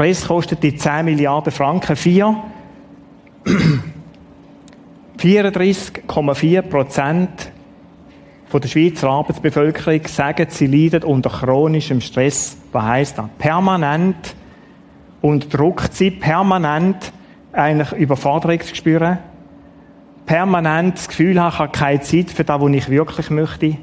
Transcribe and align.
Stress 0.00 0.26
kostet 0.28 0.62
die 0.62 0.74
10 0.74 1.04
Milliarden 1.04 1.52
Franken 1.52 1.94
vier. 1.94 2.34
34,4 5.18 6.62
Prozent 6.62 7.52
der 8.50 8.66
Schweizer 8.66 9.10
Arbeitsbevölkerung 9.10 10.06
sagen, 10.06 10.46
sie 10.48 10.68
leiden 10.68 11.04
unter 11.04 11.28
chronischem 11.28 12.00
Stress. 12.00 12.56
Was 12.72 12.82
heisst 12.82 13.18
das? 13.18 13.26
Permanent 13.36 14.34
unterdrückt 15.20 15.92
sie, 15.92 16.10
permanent 16.12 17.12
eigentlich 17.52 17.92
Überforderung 17.92 18.58
zu 18.62 18.74
spüren, 18.74 19.18
permanent 20.24 20.96
das 20.96 21.08
Gefühl 21.08 21.38
haben, 21.38 21.52
ich 21.52 21.58
habe 21.58 21.72
keine 21.72 22.00
Zeit 22.00 22.30
für 22.30 22.44
das, 22.44 22.58
was 22.58 22.72
ich 22.72 22.88
wirklich 22.88 23.28
möchte. 23.28 23.76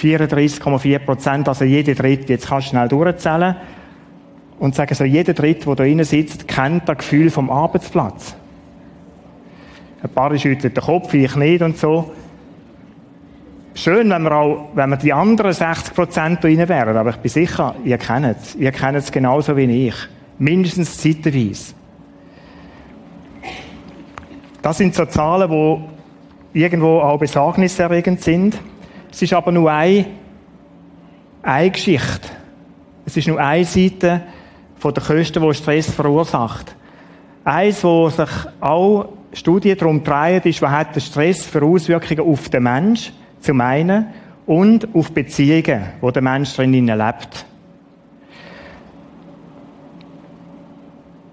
34,4 0.00 0.98
Prozent, 1.00 1.48
also 1.48 1.64
jeder 1.64 1.96
Dritte, 1.96 2.34
jetzt 2.34 2.46
kannst 2.46 2.68
du 2.68 2.70
schnell 2.70 2.86
durchzählen 2.86 3.56
und 4.62 4.76
sagen 4.76 4.94
so, 4.94 5.02
jeder 5.02 5.34
Dritte, 5.34 5.64
der 5.64 5.74
da 5.74 5.82
drinnen 5.82 6.04
sitzt, 6.04 6.46
kennt 6.46 6.88
das 6.88 6.98
Gefühl 6.98 7.30
vom 7.30 7.50
Arbeitsplatz. 7.50 8.36
Ein 10.00 10.10
paar 10.10 10.38
schüttelt 10.38 10.76
den 10.76 10.84
Kopf, 10.84 11.12
ich 11.14 11.34
nicht 11.34 11.62
und 11.62 11.76
so. 11.76 12.12
Schön, 13.74 14.08
wenn 14.08 14.22
wir 14.22 14.30
auch, 14.30 14.68
wenn 14.74 14.90
wir 14.90 14.98
die 14.98 15.12
anderen 15.12 15.52
60 15.52 15.94
Prozent 15.94 16.44
da 16.44 16.48
rein 16.48 16.68
wären, 16.68 16.96
aber 16.96 17.10
ich 17.10 17.16
bin 17.16 17.28
sicher, 17.28 17.74
ihr 17.84 17.98
kennt 17.98 18.36
es. 18.40 18.54
Ihr 18.54 18.70
kennt 18.70 18.96
es 18.96 19.10
genauso 19.10 19.56
wie 19.56 19.88
ich. 19.88 19.96
Mindestens 20.38 20.96
zeitweise. 20.96 21.74
Das 24.62 24.78
sind 24.78 24.94
so 24.94 25.06
Zahlen, 25.06 25.50
die 26.54 26.62
irgendwo 26.62 27.00
auch 27.00 27.18
besorgniserregend 27.18 28.20
sind. 28.20 28.60
Es 29.10 29.22
ist 29.22 29.32
aber 29.32 29.50
nur 29.50 29.72
eine, 29.72 30.06
eine 31.42 31.70
Geschichte. 31.72 32.28
Es 33.04 33.16
ist 33.16 33.26
nur 33.26 33.40
eine 33.40 33.64
Seite 33.64 34.22
von 34.82 34.92
der 34.92 35.04
Kosten, 35.04 35.40
die 35.40 35.54
Stress 35.54 35.92
verursacht. 35.92 36.74
Eins, 37.44 37.84
wo 37.84 38.08
sich 38.08 38.28
auch 38.60 39.10
Studien 39.32 39.78
darum 39.78 40.02
drehen, 40.02 40.42
ist, 40.42 40.60
was 40.60 40.70
hat 40.72 40.96
der 40.96 41.00
Stress 41.00 41.46
für 41.46 41.62
Auswirkungen 41.62 42.28
auf 42.28 42.48
den 42.48 42.64
Mensch, 42.64 43.12
zum 43.38 43.60
einen, 43.60 44.08
und 44.44 44.92
auf 44.92 45.12
Beziehungen, 45.12 45.84
wo 46.00 46.10
der 46.10 46.22
Mensch 46.22 46.56
drinnen 46.56 46.86
lebt. 46.86 47.46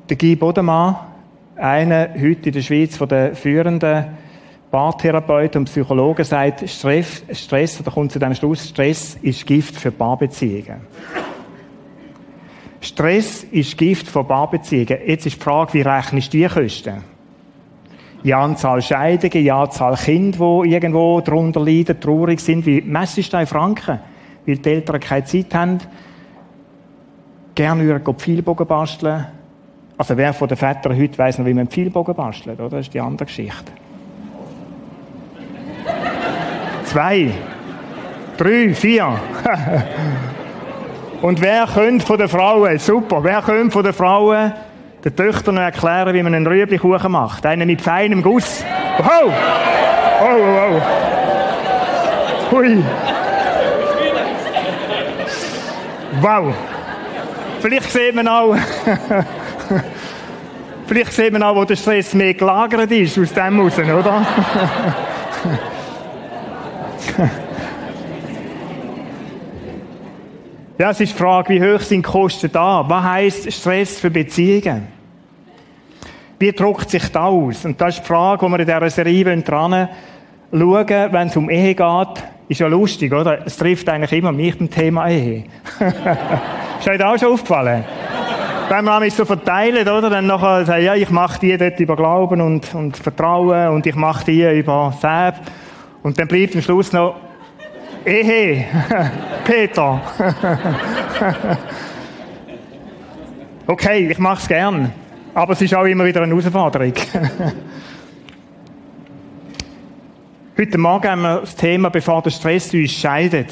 Der 0.07 0.17
Guy 0.17 0.35
Bodemann, 0.35 0.97
einer 1.55 2.09
heute 2.21 2.49
in 2.49 2.53
der 2.53 2.61
Schweiz 2.61 2.97
von 2.97 3.09
den 3.09 3.33
führenden 3.33 4.05
Paartherapeuten 4.69 5.61
und 5.61 5.65
Psychologen, 5.65 6.23
sagt, 6.23 6.69
Stress, 6.69 7.23
Stress, 7.31 7.81
oder 7.81 7.89
kommt 7.89 8.11
zu 8.11 8.19
dem 8.19 8.35
Schluss, 8.35 8.69
Stress 8.69 9.17
ist 9.23 9.47
Gift 9.47 9.75
für 9.75 9.89
Paarbeziehungen. 9.89 10.81
Stress 12.81 13.43
ist 13.43 13.77
Gift 13.77 14.07
für 14.07 14.23
Paarbeziehungen. 14.23 14.99
Jetzt 15.05 15.25
ist 15.25 15.35
die 15.35 15.43
Frage, 15.43 15.73
wie 15.73 15.81
rechnest 15.81 16.33
du 16.33 16.37
die 16.37 16.47
Kosten? 16.47 17.03
Die 18.23 18.33
Anzahl 18.33 18.81
Scheidungen, 18.81 19.31
die 19.31 19.51
Anzahl 19.51 19.95
Kinder, 19.95 20.61
die 20.63 20.71
irgendwo 20.71 21.21
darunter 21.21 21.61
leiden, 21.61 21.99
traurig 21.99 22.39
sind. 22.39 22.65
Wie 22.65 22.81
messest 22.81 23.33
du 23.33 23.37
in 23.37 23.47
Franken? 23.47 23.99
Weil 24.45 24.57
die 24.57 24.69
Eltern 24.69 24.99
keine 24.99 25.23
Zeit 25.23 25.53
haben. 25.53 25.79
Gerne 27.55 27.83
würden 27.83 28.15
Pfeilbogen 28.15 28.67
basteln. 28.67 29.25
Also 29.97 30.15
wer 30.15 30.33
von 30.33 30.47
den 30.47 30.57
Vätern 30.57 30.97
heute 30.97 31.17
weiss 31.17 31.37
noch, 31.37 31.45
wie 31.45 31.53
man 31.53 31.67
Pfeilbogen 31.67 32.15
bastelt, 32.15 32.59
oder? 32.59 32.69
Das 32.69 32.87
ist 32.87 32.93
die 32.93 33.01
andere 33.01 33.25
Geschichte. 33.25 33.71
Zwei. 36.85 37.31
Drei, 38.37 38.73
vier. 38.73 39.19
Und 41.21 41.41
wer 41.41 41.67
könnte 41.67 42.05
von 42.05 42.17
den 42.17 42.29
Frauen, 42.29 42.79
super, 42.79 43.21
wer 43.23 43.41
könnte 43.41 43.71
von 43.71 43.83
den 43.83 43.93
Frauen 43.93 44.53
den 45.03 45.15
Töchtern 45.15 45.57
erklären, 45.57 46.13
wie 46.13 46.23
man 46.23 46.33
einen 46.33 46.47
Rüeblikuchen 46.47 47.11
macht. 47.11 47.45
Einen 47.45 47.67
mit 47.67 47.81
feinem 47.81 48.21
Guss. 48.21 48.63
Wow! 48.97 49.33
Oh, 50.21 50.25
oh, 50.25 50.81
oh. 52.51 52.55
Hui. 52.55 52.83
Wow. 56.21 56.53
Vielleicht 57.61 57.91
sieht 57.91 58.15
man 58.15 58.27
auch, 58.27 58.55
vielleicht 60.87 61.13
sieht 61.13 61.33
man 61.33 61.43
auch, 61.43 61.55
wo 61.55 61.65
der 61.65 61.75
Stress 61.75 62.13
mehr 62.13 62.33
gelagert 62.33 62.91
ist 62.91 63.19
aus 63.19 63.33
dem 63.33 63.59
raus, 63.59 63.77
oder? 63.77 64.25
Ja, 70.79 70.91
es 70.91 71.01
ist 71.01 71.11
die 71.11 71.17
Frage, 71.17 71.53
wie 71.53 71.61
hoch 71.61 71.81
sind 71.81 72.05
die 72.05 72.09
Kosten 72.09 72.49
da? 72.53 72.85
Was 72.87 73.03
heisst 73.03 73.51
Stress 73.51 73.99
für 73.99 74.09
Beziehungen? 74.09 74.87
Wie 76.39 76.53
drückt 76.53 76.89
sich 76.89 77.05
das 77.11 77.21
aus? 77.21 77.65
Und 77.65 77.81
das 77.81 77.95
ist 77.95 78.03
die 78.03 78.07
Frage, 78.07 78.45
die 78.45 78.49
wir 78.53 78.59
in 78.61 78.65
dieser 78.65 78.89
Serie 78.89 79.41
dran 79.41 79.89
schauen 80.53 80.87
wenn 80.87 81.27
es 81.27 81.35
um 81.35 81.49
Ehe 81.49 81.75
geht. 81.75 82.23
Ist 82.47 82.61
ja 82.61 82.67
lustig, 82.67 83.11
oder? 83.11 83.45
Es 83.45 83.57
trifft 83.57 83.89
eigentlich 83.89 84.13
immer 84.13 84.31
mich 84.31 84.57
beim 84.57 84.69
Thema 84.69 85.09
Ehe. 85.09 85.43
ist 86.79 86.87
euch 86.87 87.03
auch 87.03 87.17
schon 87.17 87.33
aufgefallen? 87.33 87.83
Wenn 88.69 88.85
wir 88.85 88.99
mich 89.01 89.13
so 89.13 89.25
verteilen, 89.25 89.85
oder? 89.85 90.09
Dann 90.09 90.27
nachher 90.27 90.63
sagen, 90.63 90.85
ja, 90.85 90.95
ich 90.95 91.09
mache 91.09 91.41
die 91.41 91.57
dort 91.57 91.77
über 91.81 91.97
Glauben 91.97 92.39
und, 92.39 92.73
und 92.73 92.95
Vertrauen 92.95 93.67
und 93.75 93.85
ich 93.85 93.95
mache 93.95 94.23
die 94.23 94.43
über 94.57 94.93
Selbst. 95.01 95.41
Und 96.03 96.17
dann 96.17 96.29
bleibt 96.29 96.55
am 96.55 96.61
Schluss 96.61 96.93
noch 96.93 97.15
Ehe, 98.05 98.65
Peter. 99.43 100.01
okay, 103.67 104.09
ich 104.09 104.19
mache 104.19 104.41
es 104.41 104.47
gern. 104.47 104.93
Aber 105.33 105.53
es 105.53 105.61
ist 105.61 105.75
auch 105.75 105.83
immer 105.85 106.05
wieder 106.05 106.21
eine 106.21 106.33
Herausforderung. 106.33 106.93
Heute 110.57 110.77
Morgen 110.77 111.07
haben 111.09 111.21
wir 111.21 111.39
das 111.41 111.55
Thema, 111.55 111.89
bevor 111.89 112.21
der 112.21 112.31
Stress 112.31 112.73
uns 112.73 112.91
scheidet. 112.91 113.49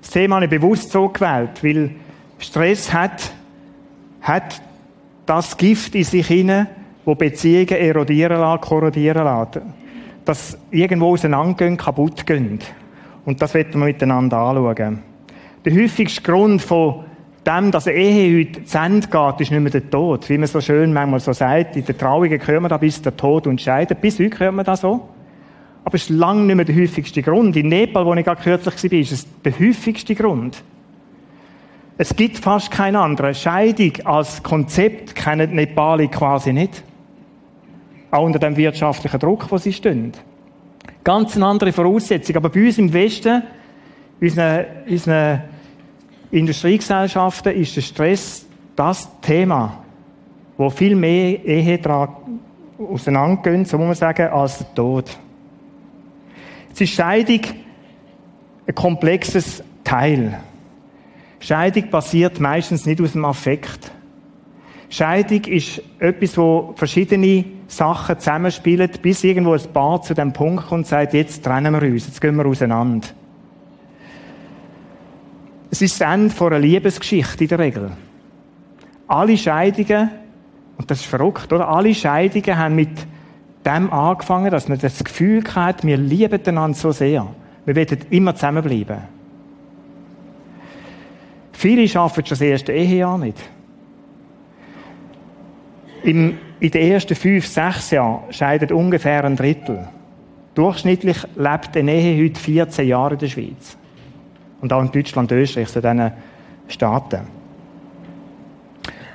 Das 0.00 0.10
Thema 0.10 0.36
habe 0.36 0.46
ich 0.46 0.50
bewusst 0.50 0.90
so 0.90 1.08
gewählt, 1.08 1.62
weil 1.62 1.90
Stress 2.38 2.92
hat, 2.92 3.32
hat 4.20 4.60
das 5.26 5.56
Gift 5.56 5.94
in 5.94 6.04
sich 6.04 6.26
hinein, 6.26 6.66
wo 7.04 7.14
Beziehungen 7.14 7.68
erodieren 7.68 8.40
lassen, 8.40 8.60
korrodieren 8.60 9.24
lassen. 9.24 9.74
Dass 10.24 10.58
irgendwo 10.70 11.12
auseinandergehen, 11.12 11.76
kaputt 11.76 12.26
gehen. 12.26 12.60
Und 13.24 13.40
das 13.40 13.54
werden 13.54 13.80
wir 13.80 13.86
miteinander 13.86 14.38
anschauen. 14.38 15.00
Der 15.64 15.74
häufigste 15.74 16.22
Grund 16.22 16.60
von 16.60 17.04
dem, 17.46 17.70
dass 17.70 17.86
eine 17.86 17.96
Ehe 17.96 18.40
heute 18.40 18.64
zu 18.64 18.78
Ende 18.78 19.06
geht, 19.06 19.40
ist 19.40 19.50
nicht 19.50 19.60
mehr 19.60 19.70
der 19.70 19.88
Tod. 19.90 20.28
Wie 20.28 20.38
man 20.38 20.46
so 20.46 20.60
schön 20.60 20.92
manchmal 20.92 21.20
so 21.20 21.32
sagt, 21.32 21.76
in 21.76 21.84
der 21.84 21.96
Trauungen 21.96 22.46
hören 22.46 22.62
wir 22.62 22.68
da 22.68 22.76
bis 22.76 23.02
der 23.02 23.16
Tod 23.16 23.46
und 23.46 23.60
scheidet. 23.60 24.00
Bis 24.00 24.18
heute 24.18 24.38
hören 24.38 24.56
wir 24.56 24.64
das 24.64 24.80
so. 24.80 25.08
Aber 25.84 25.94
es 25.94 26.02
ist 26.02 26.10
lange 26.10 26.42
nicht 26.42 26.56
mehr 26.56 26.64
der 26.64 26.76
häufigste 26.76 27.22
Grund. 27.22 27.56
In 27.56 27.68
Nepal, 27.68 28.06
wo 28.06 28.14
ich 28.14 28.24
gerade 28.24 28.42
kürzlich 28.42 28.92
war, 28.92 28.98
ist 28.98 29.12
es 29.12 29.26
der 29.42 29.58
häufigste 29.58 30.14
Grund. 30.14 30.62
Es 31.98 32.14
gibt 32.14 32.38
fast 32.38 32.70
keinen 32.70 32.96
anderen. 32.96 33.34
Scheidung 33.34 33.92
als 34.04 34.42
Konzept 34.42 35.14
kennen 35.14 35.54
Nepali 35.54 36.08
quasi 36.08 36.52
nicht. 36.52 36.82
Auch 38.10 38.24
unter 38.24 38.38
dem 38.38 38.56
wirtschaftlichen 38.56 39.18
Druck, 39.18 39.50
wo 39.50 39.58
sie 39.58 39.72
stehen. 39.72 40.12
Ganz 41.04 41.36
eine 41.36 41.46
andere 41.46 41.72
Voraussetzung. 41.72 42.36
Aber 42.36 42.48
bei 42.48 42.64
uns 42.66 42.78
im 42.78 42.92
Westen, 42.92 43.42
unseren, 44.20 44.66
unseren 44.88 45.42
Industriegesellschaften, 46.30 47.52
ist 47.54 47.76
der 47.76 47.82
Stress 47.82 48.46
das 48.76 49.08
Thema, 49.20 49.82
wo 50.56 50.70
viel 50.70 50.94
mehr 50.94 51.44
Ehe 51.44 51.80
auseinandergehen, 52.78 53.64
so 53.64 53.78
muss 53.78 53.86
man 53.86 53.94
sagen, 53.94 54.28
als 54.28 54.58
der 54.58 54.74
Tod. 54.74 55.18
Jetzt 56.68 56.80
ist 56.80 56.94
Scheidung 56.94 57.40
ein 58.66 58.74
komplexes 58.74 59.62
Teil. 59.84 60.40
Scheidung 61.40 61.90
passiert 61.90 62.40
meistens 62.40 62.86
nicht 62.86 63.00
aus 63.00 63.12
dem 63.12 63.24
Affekt. 63.24 63.90
Scheidung 64.88 65.44
ist 65.44 65.82
etwas, 65.98 66.36
wo 66.36 66.72
verschiedene 66.76 67.44
Sachen 67.72 68.18
zusammenspielen, 68.18 68.90
bis 69.00 69.24
irgendwo 69.24 69.54
ein 69.54 69.72
Paar 69.72 70.02
zu 70.02 70.12
dem 70.12 70.32
Punkt 70.32 70.66
kommt 70.66 70.72
und 70.80 70.86
sagt, 70.86 71.14
jetzt 71.14 71.42
trennen 71.42 71.72
wir 71.72 71.82
uns, 71.82 72.06
jetzt 72.06 72.20
gehen 72.20 72.36
wir 72.36 72.44
auseinander. 72.44 73.08
Es 75.70 75.80
ist 75.80 75.98
das 75.98 76.12
Ende 76.12 76.34
einer 76.44 76.58
Liebesgeschichte 76.58 77.44
in 77.44 77.48
der 77.48 77.58
Regel. 77.58 77.90
Alle 79.06 79.38
Scheidungen, 79.38 80.10
und 80.76 80.90
das 80.90 81.00
ist 81.00 81.06
verrückt, 81.06 81.50
oder? 81.50 81.66
Alle 81.66 81.94
Scheidungen 81.94 82.58
haben 82.58 82.74
mit 82.74 83.06
dem 83.64 83.90
angefangen, 83.90 84.50
dass 84.50 84.68
man 84.68 84.78
das 84.78 85.02
Gefühl 85.02 85.42
hat, 85.54 85.82
wir 85.86 85.96
lieben 85.96 86.40
einander 86.44 86.76
so 86.76 86.92
sehr. 86.92 87.26
Wir 87.64 87.74
werden 87.74 88.00
immer 88.10 88.34
zusammenbleiben. 88.34 88.98
Viele 91.52 91.88
schaffen 91.88 92.26
schon 92.26 92.30
das 92.30 92.40
erste 92.40 92.72
Ehejahr 92.72 93.16
nicht. 93.16 93.38
Im, 96.02 96.36
in 96.62 96.70
den 96.70 96.92
ersten 96.92 97.16
fünf, 97.16 97.44
sechs 97.44 97.90
Jahren 97.90 98.32
scheidet 98.32 98.70
ungefähr 98.70 99.24
ein 99.24 99.34
Drittel. 99.34 99.88
Durchschnittlich 100.54 101.16
lebt 101.34 101.76
eine 101.76 101.92
Ehe 101.92 102.24
heute 102.24 102.38
14 102.38 102.86
Jahre 102.86 103.14
in 103.14 103.18
der 103.18 103.26
Schweiz. 103.26 103.76
Und 104.60 104.72
auch 104.72 104.80
in 104.80 104.92
Deutschland, 104.92 105.32
Österreich, 105.32 105.68
so 105.68 105.80
diesen 105.80 106.12
Staaten. 106.68 107.22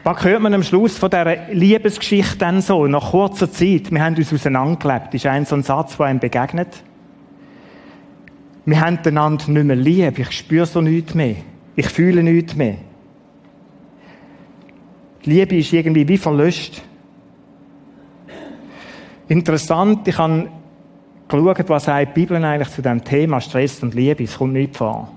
Was 0.03 0.25
hört 0.25 0.41
man 0.41 0.55
am 0.55 0.63
Schluss 0.63 0.97
von 0.97 1.09
dieser 1.09 1.53
Liebesgeschichte 1.53 2.37
dann 2.37 2.61
so? 2.61 2.85
Nach 2.85 3.11
kurzer 3.11 3.49
Zeit, 3.49 3.91
wir 3.91 4.03
haben 4.03 4.17
uns 4.17 4.33
auseinandergelebt. 4.33 5.13
Ist 5.13 5.25
ein 5.25 5.45
so 5.45 5.55
ein 5.55 5.63
Satz, 5.63 5.95
der 5.95 6.07
einem 6.07 6.19
begegnet. 6.19 6.83
Wir 8.65 8.81
haben 8.81 8.99
einander 9.05 9.49
nicht 9.49 9.63
mehr 9.63 9.75
lieb. 9.77 10.19
Ich 10.19 10.31
spüre 10.31 10.65
so 10.65 10.81
nichts 10.81 11.13
mehr. 11.13 11.35
Ich 11.77 11.87
fühle 11.87 12.23
nichts 12.23 12.55
mehr. 12.55 12.75
Die 15.23 15.29
Liebe 15.29 15.55
ist 15.55 15.71
irgendwie 15.71 16.05
wie 16.05 16.17
verlöscht. 16.17 16.83
Interessant, 19.29 20.07
ich 20.07 20.17
habe 20.17 20.47
geschaut, 21.27 21.69
was 21.69 21.85
die 21.85 22.05
Bibel 22.13 22.41
eigentlich 22.43 22.69
zu 22.69 22.81
dem 22.81 23.03
Thema 23.03 23.41
Stress 23.41 23.83
und 23.83 23.93
Liebe. 23.93 24.23
Es 24.23 24.37
kommt 24.37 24.53
nicht 24.53 24.77
vor. 24.77 25.11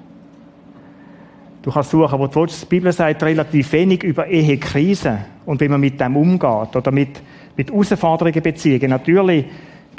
Du 1.63 1.71
kannst 1.71 1.91
suchen, 1.91 2.19
wo 2.19 2.27
du 2.27 2.41
willst. 2.41 2.63
Die 2.63 2.67
Bibel 2.67 2.91
sagt 2.91 3.23
relativ 3.23 3.73
wenig 3.73 4.03
über 4.03 4.27
Ehekrisen 4.27 5.19
und 5.47 5.61
wie 5.61 5.69
man 5.69 5.81
mit 5.81 6.01
dem 6.01 6.17
umgeht 6.17 6.75
oder 6.75 6.91
mit, 6.91 7.23
mit 7.57 7.71
Herausforderungen 7.71 8.43
Beziehungen. 8.43 8.91
Natürlich 8.91 9.45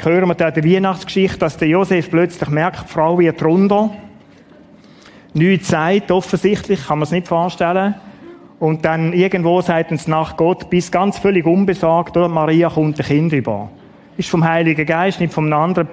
hören 0.02 0.28
wir 0.28 0.36
da 0.36 0.52
der 0.52 0.66
Weihnachtsgeschichte, 0.66 1.38
dass 1.38 1.56
der 1.56 1.70
Josef 1.70 2.10
plötzlich 2.10 2.50
merkt, 2.50 2.90
die 2.90 2.92
Frau 2.92 3.18
wird 3.18 3.42
runter. 3.42 3.92
Nichts 5.34 5.70
sagt, 5.70 6.12
offensichtlich, 6.12 6.86
kann 6.86 7.00
man 7.00 7.04
es 7.04 7.12
nicht 7.12 7.30
vorstellen. 7.30 7.96
Und 8.60 8.84
dann 8.84 9.14
irgendwo 9.14 9.62
sagt 9.62 9.92
uns 9.92 10.08
nach 10.08 10.36
Gott, 10.36 10.70
bis 10.70 10.92
ganz 10.92 11.18
völlig 11.18 11.46
unbesorgt, 11.46 12.18
oder? 12.18 12.28
Maria 12.28 12.70
kommt 12.70 13.00
ein 13.00 13.06
Kind 13.06 13.32
über. 13.32 13.70
Ist 14.22 14.30
vom 14.30 14.44
Heiligen 14.44 14.86
Geist, 14.86 15.20
nicht 15.20 15.34
vom 15.34 15.52
anderen. 15.52 15.88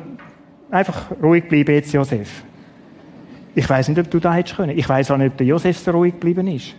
Einfach 0.71 1.11
ruhig 1.23 1.49
bleiben 1.49 1.75
jetzt, 1.75 1.95
Josef. 1.95 2.43
Ich 3.55 3.67
weiß 3.67 3.89
nicht, 3.89 3.99
ob 3.99 4.11
du 4.11 4.19
da 4.19 4.35
hättest 4.35 4.57
können. 4.57 4.77
Ich 4.77 4.87
weiß 4.87 5.11
auch 5.13 5.17
nicht, 5.17 5.31
ob 5.31 5.39
der 5.39 5.47
Josef 5.47 5.79
so 5.79 5.93
ruhig 5.93 6.13
geblieben 6.13 6.47
ist. 6.47 6.75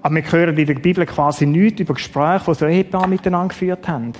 Aber 0.00 0.14
wir 0.14 0.22
hören 0.22 0.56
in 0.56 0.66
der 0.66 0.74
Bibel 0.74 1.04
quasi 1.04 1.46
nichts 1.46 1.80
über 1.80 1.94
Gespräche, 1.94 2.44
die 2.46 2.54
so 2.54 2.66
Ehepaare 2.66 3.08
miteinander 3.08 3.48
geführt 3.48 3.88
haben. 3.88 4.12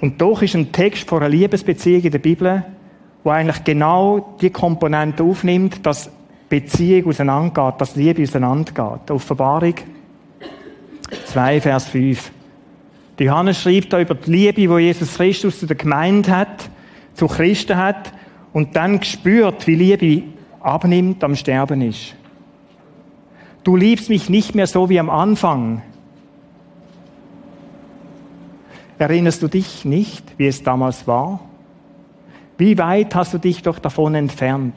Und 0.00 0.18
doch 0.18 0.40
ist 0.40 0.54
ein 0.54 0.72
Text 0.72 1.06
von 1.06 1.18
einer 1.18 1.28
Liebesbeziehung 1.28 2.04
in 2.04 2.10
der 2.10 2.20
Bibel, 2.20 2.64
wo 3.22 3.28
eigentlich 3.28 3.64
genau 3.64 4.34
die 4.40 4.48
Komponente 4.48 5.22
aufnimmt, 5.22 5.84
dass 5.84 6.10
Beziehung 6.48 7.10
auseinandergeht, 7.10 7.82
dass 7.82 7.96
Liebe 7.96 8.22
auseinandergeht. 8.22 9.10
Offenbarung 9.10 9.74
2, 11.26 11.60
Vers 11.60 11.88
5. 11.88 12.32
Johannes 13.24 13.60
schreibt 13.60 13.92
da 13.92 14.00
über 14.00 14.14
die 14.14 14.30
Liebe, 14.30 14.76
die 14.76 14.84
Jesus 14.84 15.14
Christus 15.14 15.60
zu 15.60 15.66
der 15.66 15.76
Gemeinde 15.76 16.30
hat, 16.30 16.70
zu 17.14 17.26
Christen 17.26 17.76
hat 17.76 18.12
und 18.52 18.76
dann 18.76 19.02
spürt, 19.02 19.66
wie 19.66 19.74
Liebe 19.74 20.24
abnimmt, 20.60 21.24
am 21.24 21.34
Sterben 21.34 21.80
ist. 21.80 22.14
Du 23.64 23.76
liebst 23.76 24.10
mich 24.10 24.28
nicht 24.28 24.54
mehr 24.54 24.66
so 24.66 24.88
wie 24.88 25.00
am 25.00 25.10
Anfang. 25.10 25.82
Erinnerst 28.98 29.42
du 29.42 29.48
dich 29.48 29.84
nicht, 29.84 30.24
wie 30.38 30.46
es 30.46 30.62
damals 30.62 31.06
war? 31.06 31.40
Wie 32.58 32.78
weit 32.78 33.14
hast 33.14 33.34
du 33.34 33.38
dich 33.38 33.62
doch 33.62 33.78
davon 33.78 34.14
entfernt? 34.14 34.74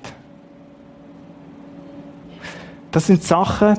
Das 2.91 3.07
sind 3.07 3.23
Sachen, 3.23 3.77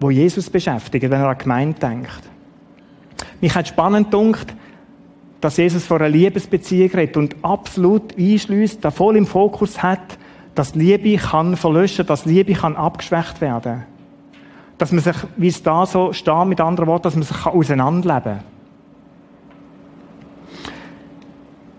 wo 0.00 0.10
Jesus 0.10 0.48
beschäftigt, 0.48 1.02
wenn 1.02 1.20
er 1.20 1.28
an 1.28 1.38
Gemeinde 1.38 1.78
denkt. 1.78 2.31
Mich 3.40 3.54
hat 3.54 3.68
spannend 3.68 4.10
gedacht, 4.10 4.54
dass 5.40 5.56
Jesus 5.56 5.84
vor 5.84 5.98
einer 5.98 6.08
Liebesbeziehung 6.08 6.90
redet 6.90 7.16
und 7.16 7.36
absolut 7.42 8.16
einschließt, 8.16 8.84
da 8.84 8.90
voll 8.90 9.16
im 9.16 9.26
Fokus 9.26 9.82
hat, 9.82 10.18
dass 10.54 10.74
Liebe 10.74 11.16
kann 11.16 11.56
verlöschen, 11.56 12.06
dass 12.06 12.26
Liebe 12.26 12.52
kann 12.52 12.76
abgeschwächt 12.76 13.40
werden. 13.40 13.82
Dass 14.78 14.92
man 14.92 15.02
sich, 15.02 15.16
wie 15.36 15.48
es 15.48 15.62
da 15.62 15.84
so 15.86 16.12
steht, 16.12 16.46
mit 16.46 16.60
anderen 16.60 16.88
Worten, 16.88 17.04
dass 17.04 17.16
man 17.16 17.24
sich 17.24 17.46
auseinanderleben 17.46 18.40
kann. 18.40 18.44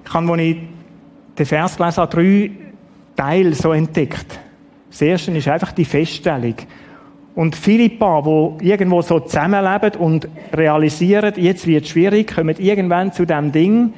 Ich 0.05 0.13
habe, 0.13 0.31
als 0.31 0.41
ich 0.41 0.57
den 1.37 1.45
Vers 1.45 1.77
gelesen 1.77 1.97
habe, 1.97 2.15
drei 2.15 2.51
Teile 3.15 3.55
so 3.55 3.71
entdeckt. 3.71 4.39
Das 4.89 5.01
erste 5.01 5.31
ist 5.31 5.47
einfach 5.47 5.71
die 5.71 5.85
Feststellung. 5.85 6.55
Und 7.35 7.59
Paare, 7.99 8.57
die 8.61 8.69
irgendwo 8.69 9.01
so 9.01 9.19
zusammenleben 9.19 9.99
und 9.99 10.27
realisieren, 10.53 11.33
jetzt 11.37 11.65
wird 11.65 11.85
es 11.85 11.89
schwierig, 11.89 12.35
kommen 12.35 12.55
irgendwann 12.59 13.11
zu 13.11 13.25
dem 13.25 13.51
Ding, 13.51 13.93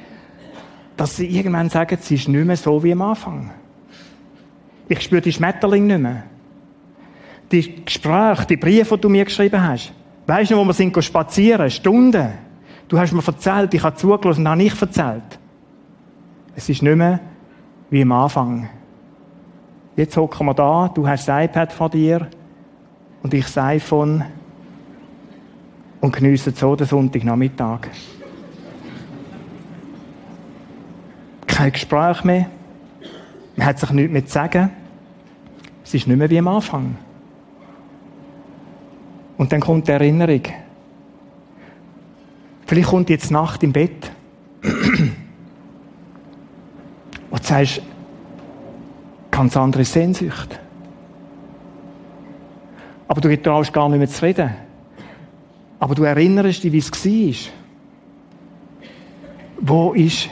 dass 0.95 1.17
sie 1.17 1.27
irgendwann 1.27 1.69
sagen, 1.69 1.97
es 1.99 2.09
ist 2.09 2.29
nicht 2.29 2.45
mehr 2.45 2.55
so 2.55 2.81
wie 2.81 2.93
am 2.93 3.01
Anfang. 3.01 3.51
Ich 4.87 5.01
spüre 5.01 5.21
die 5.21 5.33
Schmetterling 5.33 5.87
nicht 5.87 5.99
mehr. 5.99 6.23
Die 7.51 7.83
Gespräche, 7.83 8.45
die 8.47 8.57
Briefe, 8.57 8.95
die 8.95 9.01
du 9.01 9.09
mir 9.09 9.25
geschrieben 9.25 9.61
hast. 9.61 9.91
Weißt 10.27 10.51
du, 10.51 10.57
wo 10.57 10.63
wir 10.63 10.73
sind 10.73 11.03
spazieren? 11.03 11.69
Stunden. 11.69 12.29
Du 12.87 12.97
hast 12.97 13.11
mir 13.11 13.25
erzählt, 13.25 13.73
ich 13.73 13.83
habe 13.83 13.95
zugelassen 13.95 14.41
und 14.41 14.47
habe 14.47 14.57
nicht 14.57 14.81
erzählt. 14.81 15.39
Es 16.55 16.69
ist 16.69 16.81
nicht 16.81 16.95
mehr 16.95 17.19
wie 17.89 18.01
am 18.01 18.11
Anfang. 18.13 18.69
Jetzt 19.95 20.15
hocken 20.15 20.45
wir 20.45 20.53
da, 20.53 20.89
du 20.93 21.07
hast 21.07 21.27
das 21.27 21.45
iPad 21.45 21.73
vor 21.73 21.89
dir 21.89 22.27
und 23.25 23.33
ich 23.33 23.45
das 23.45 23.57
iPhone 23.57 24.23
und 25.99 26.15
geniessen 26.15 26.53
so 26.53 26.75
den 26.75 26.85
Sonntagnachmittag. 26.85 27.87
Kein 31.47 31.71
Gespräch 31.71 32.23
mehr. 32.23 32.51
Man 33.55 33.65
hat 33.65 33.79
sich 33.79 33.89
nichts 33.89 34.13
mehr 34.13 34.25
zu 34.27 34.31
sagen. 34.31 34.69
Es 35.83 35.95
ist 35.95 36.05
nicht 36.05 36.17
mehr 36.17 36.29
wie 36.29 36.37
am 36.37 36.49
Anfang. 36.49 36.97
Und 39.37 39.51
dann 39.51 39.61
kommt 39.61 39.87
die 39.87 39.93
Erinnerung. 39.93 40.43
Vielleicht 42.67 42.89
kommt 42.89 43.09
jetzt 43.09 43.31
Nacht 43.31 43.63
im 43.63 43.73
Bett. 43.73 44.11
Und 47.31 47.41
du 47.41 47.43
sagst, 47.43 47.81
ganz 49.31 49.57
andere 49.57 49.83
Sehnsucht. 49.83 50.59
Aber 53.15 53.29
du 53.29 53.41
traust 53.41 53.71
gar 53.71 53.87
nicht 53.87 53.97
mehr 53.97 54.09
zu 54.09 54.25
reden. 54.25 54.51
Aber 55.79 55.95
du 55.95 56.03
erinnerst 56.03 56.65
dich, 56.65 56.73
wie 56.73 56.79
es 56.79 56.91
war. 56.91 57.53
Wo 59.61 59.93
ist 59.93 60.29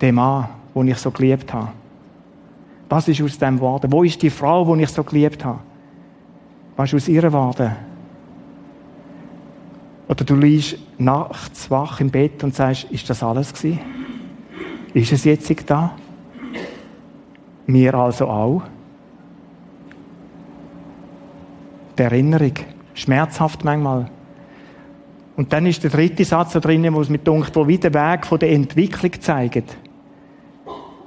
der 0.00 0.12
Mann, 0.12 0.46
den 0.72 0.86
ich 0.86 0.98
so 0.98 1.10
geliebt 1.10 1.52
habe? 1.52 1.72
Was 2.88 3.08
ist 3.08 3.20
aus 3.20 3.36
dem 3.36 3.56
geworden? 3.56 3.90
Wo 3.90 4.04
ist 4.04 4.22
die 4.22 4.30
Frau, 4.30 4.76
die 4.76 4.84
ich 4.84 4.90
so 4.90 5.02
geliebt 5.02 5.44
habe? 5.44 5.58
Was 6.76 6.92
ist 6.92 7.02
aus 7.02 7.08
ihr 7.08 7.22
geworden? 7.22 7.72
Oder 10.06 10.24
du 10.24 10.36
liegst 10.36 10.78
nachts 10.98 11.68
wach 11.68 12.00
im 12.00 12.10
Bett 12.10 12.44
und 12.44 12.54
sagst, 12.54 12.84
ist 12.92 13.10
das 13.10 13.24
alles 13.24 13.52
gewesen? 13.52 13.80
Ist 14.94 15.10
es 15.10 15.24
jetzt 15.24 15.68
da? 15.68 15.96
Wir 17.66 17.94
also 17.94 18.28
auch. 18.28 18.62
Die 22.00 22.04
Erinnerung. 22.04 22.54
Schmerzhaft 22.94 23.62
manchmal. 23.62 24.10
Und 25.36 25.52
dann 25.52 25.66
ist 25.66 25.84
der 25.84 25.90
dritte 25.90 26.24
Satz 26.24 26.54
da 26.54 26.60
drin, 26.60 26.94
wo 26.94 27.02
es 27.02 27.10
mit 27.10 27.28
dunkt, 27.28 27.54
wo 27.54 27.68
wieder 27.68 27.92
Weg 27.92 28.26
von 28.26 28.38
der 28.38 28.52
Entwicklung 28.52 29.12
zeigt. 29.20 29.76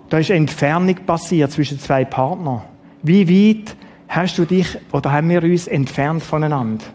Da 0.10 0.20
ist 0.20 0.30
Entfernung 0.30 0.94
passiert 1.04 1.52
zwischen 1.52 1.80
zwei 1.80 2.06
Partnern. 2.06 2.62
Wie 3.02 3.28
weit 3.28 3.76
hast 4.08 4.38
du 4.38 4.46
dich 4.46 4.68
oder 4.92 5.12
haben 5.12 5.30
wir 5.30 5.42
uns 5.42 5.66
entfernt 5.66 6.22
voneinander? 6.22 6.86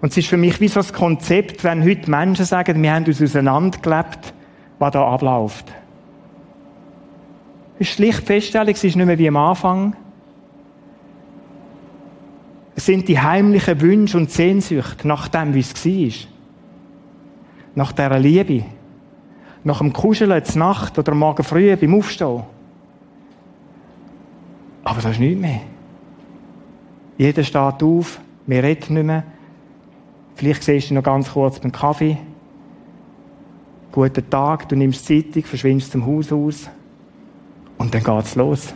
Und 0.00 0.10
es 0.10 0.16
ist 0.16 0.26
für 0.26 0.36
mich 0.36 0.60
wie 0.60 0.66
so 0.66 0.80
das 0.80 0.92
Konzept, 0.92 1.62
wenn 1.62 1.84
heute 1.84 2.10
Menschen 2.10 2.46
sagen, 2.46 2.82
wir 2.82 2.92
haben 2.92 3.04
uns 3.04 3.22
auseinandergelebt, 3.22 4.34
was 4.80 4.92
da 4.92 5.06
abläuft. 5.06 5.70
Es 7.78 7.82
ist 7.86 7.94
schlicht 7.94 8.26
Feststellung, 8.26 8.74
es 8.74 8.82
ist 8.82 8.96
nicht 8.96 9.06
mehr 9.06 9.18
wie 9.20 9.28
am 9.28 9.36
Anfang. 9.36 9.94
Sind 12.80 13.08
die 13.08 13.20
heimlichen 13.20 13.80
Wünsche 13.82 14.16
und 14.16 14.30
Sehnsüchte 14.30 15.06
nach 15.06 15.28
dem, 15.28 15.52
wie 15.52 15.60
es 15.60 15.84
war. 15.84 16.28
Nach 17.74 17.92
dieser 17.92 18.18
Liebe. 18.18 18.64
Nach 19.64 19.78
dem 19.78 19.92
Kuscheln 19.92 20.44
zur 20.44 20.58
Nacht 20.58 20.98
oder 20.98 21.14
Morgen 21.14 21.44
früh 21.44 21.76
beim 21.76 21.94
Aufstehen. 21.94 22.42
Aber 24.82 25.02
das 25.02 25.12
ist 25.12 25.20
nichts 25.20 25.40
mehr. 25.40 25.60
Jeder 27.18 27.44
steht 27.44 27.82
auf, 27.82 28.18
wir 28.46 28.62
reden 28.62 28.94
nicht 28.94 29.04
mehr. 29.04 29.24
Vielleicht 30.36 30.62
siehst 30.62 30.88
du 30.88 30.94
noch 30.94 31.02
ganz 31.02 31.30
kurz 31.30 31.60
beim 31.60 31.70
Kaffee. 31.70 32.16
Guten 33.92 34.30
Tag, 34.30 34.70
du 34.70 34.76
nimmst 34.76 35.06
Zeitung, 35.06 35.44
verschwindest 35.44 35.92
zum 35.92 36.06
Haus 36.06 36.32
aus. 36.32 36.70
Und 37.76 37.94
dann 37.94 38.02
geht's 38.02 38.36
los. 38.36 38.72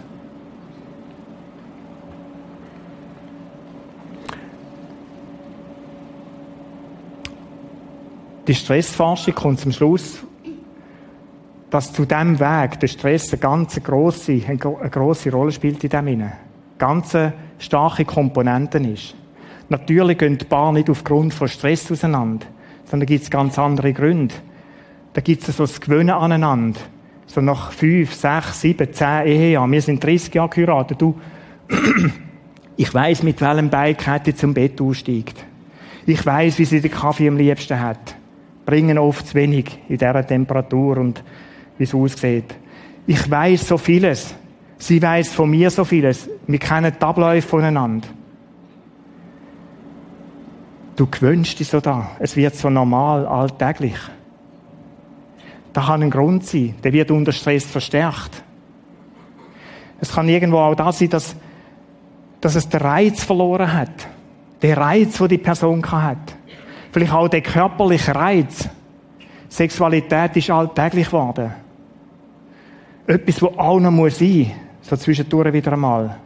Die 8.46 8.54
Stressforschung 8.54 9.34
kommt 9.34 9.60
zum 9.60 9.72
Schluss, 9.72 10.18
dass 11.70 11.94
zu 11.94 12.04
diesem 12.04 12.38
Weg 12.38 12.78
der 12.78 12.88
Stress 12.88 13.32
eine 13.32 13.40
ganz 13.40 13.82
grosse, 13.82 14.42
eine 14.46 14.58
grosse 14.58 15.32
Rolle 15.32 15.50
spielt 15.50 15.82
in 15.82 15.88
dem 15.88 16.06
Sinne. 16.06 16.32
Ganz 16.76 17.16
starke 17.58 18.04
Komponenten 18.04 18.92
ist. 18.92 19.14
Natürlich 19.70 20.18
gehen 20.18 20.36
die 20.36 20.44
Paar 20.44 20.72
nicht 20.72 20.90
aufgrund 20.90 21.32
von 21.32 21.48
Stress 21.48 21.90
auseinander, 21.90 22.44
sondern 22.84 23.06
gibt 23.06 23.24
es 23.24 23.30
ganz 23.30 23.58
andere 23.58 23.94
Gründe. 23.94 24.34
Da 25.14 25.22
gibt 25.22 25.48
es 25.48 25.56
so 25.56 25.62
das 25.62 25.80
Gewöhnen 25.80 26.10
aneinander. 26.10 26.80
So 27.26 27.40
nach 27.40 27.72
fünf, 27.72 28.12
sechs, 28.12 28.60
sieben, 28.60 28.92
zehn 28.92 29.26
Ehejahren. 29.26 29.72
Wir 29.72 29.80
sind 29.80 30.04
30 30.04 30.34
Jahre 30.34 30.50
geheiratet. 30.50 31.00
Du, 31.00 31.18
ich 32.76 32.92
weiß, 32.92 33.22
mit 33.22 33.40
welchem 33.40 33.70
Bein 33.70 33.96
Kette 33.96 34.34
zum 34.34 34.52
Bett 34.52 34.78
aussteigt. 34.82 35.42
Ich 36.04 36.24
weiß, 36.26 36.58
wie 36.58 36.66
sie 36.66 36.82
den 36.82 36.90
Kaffee 36.90 37.28
am 37.28 37.38
liebsten 37.38 37.80
hat. 37.80 38.16
Bringen 38.64 38.98
oft 38.98 39.28
zu 39.28 39.34
wenig 39.34 39.78
in 39.88 39.98
dieser 39.98 40.26
Temperatur 40.26 40.98
und 40.98 41.22
wie 41.78 41.84
es 41.84 41.94
aussieht. 41.94 42.54
Ich 43.06 43.30
weiß 43.30 43.68
so 43.68 43.78
vieles. 43.78 44.34
Sie 44.78 45.00
weiß 45.00 45.32
von 45.32 45.50
mir 45.50 45.70
so 45.70 45.84
vieles. 45.84 46.28
Wir 46.46 46.58
kennen 46.58 46.92
die 46.98 47.02
Abläufe 47.02 47.48
voneinander. 47.48 48.08
Du 50.96 51.06
gewöhnst 51.06 51.58
dich 51.58 51.68
so 51.68 51.80
da. 51.80 52.12
Es 52.18 52.36
wird 52.36 52.54
so 52.54 52.70
normal, 52.70 53.26
alltäglich. 53.26 53.96
Da 55.72 55.82
kann 55.82 56.02
ein 56.02 56.10
Grund 56.10 56.46
sein. 56.46 56.74
Der 56.84 56.92
wird 56.92 57.10
unter 57.10 57.32
Stress 57.32 57.64
verstärkt. 57.64 58.42
Es 60.00 60.12
kann 60.12 60.28
irgendwo 60.28 60.58
auch 60.58 60.74
da 60.74 60.92
sein, 60.92 61.10
dass, 61.10 61.34
dass 62.40 62.54
es 62.54 62.68
den 62.68 62.80
Reiz 62.80 63.24
verloren 63.24 63.72
hat. 63.72 64.06
Der 64.62 64.76
Reiz, 64.76 65.18
den 65.18 65.28
die 65.28 65.38
Person 65.38 65.84
hat. 65.90 66.33
Vielleicht 66.94 67.12
auch 67.12 67.26
der 67.26 67.40
körperliche 67.40 68.14
Reiz. 68.14 68.68
Sexualität 69.48 70.36
ist 70.36 70.48
alltäglich 70.48 71.06
geworden. 71.06 71.50
Etwas, 73.04 73.42
was 73.42 73.58
auch 73.58 73.80
noch 73.80 73.90
sein 73.90 73.96
muss 73.96 74.50
so 74.80 74.96
zwischendurch 74.96 75.52
wieder 75.52 75.72
einmal. 75.72 76.16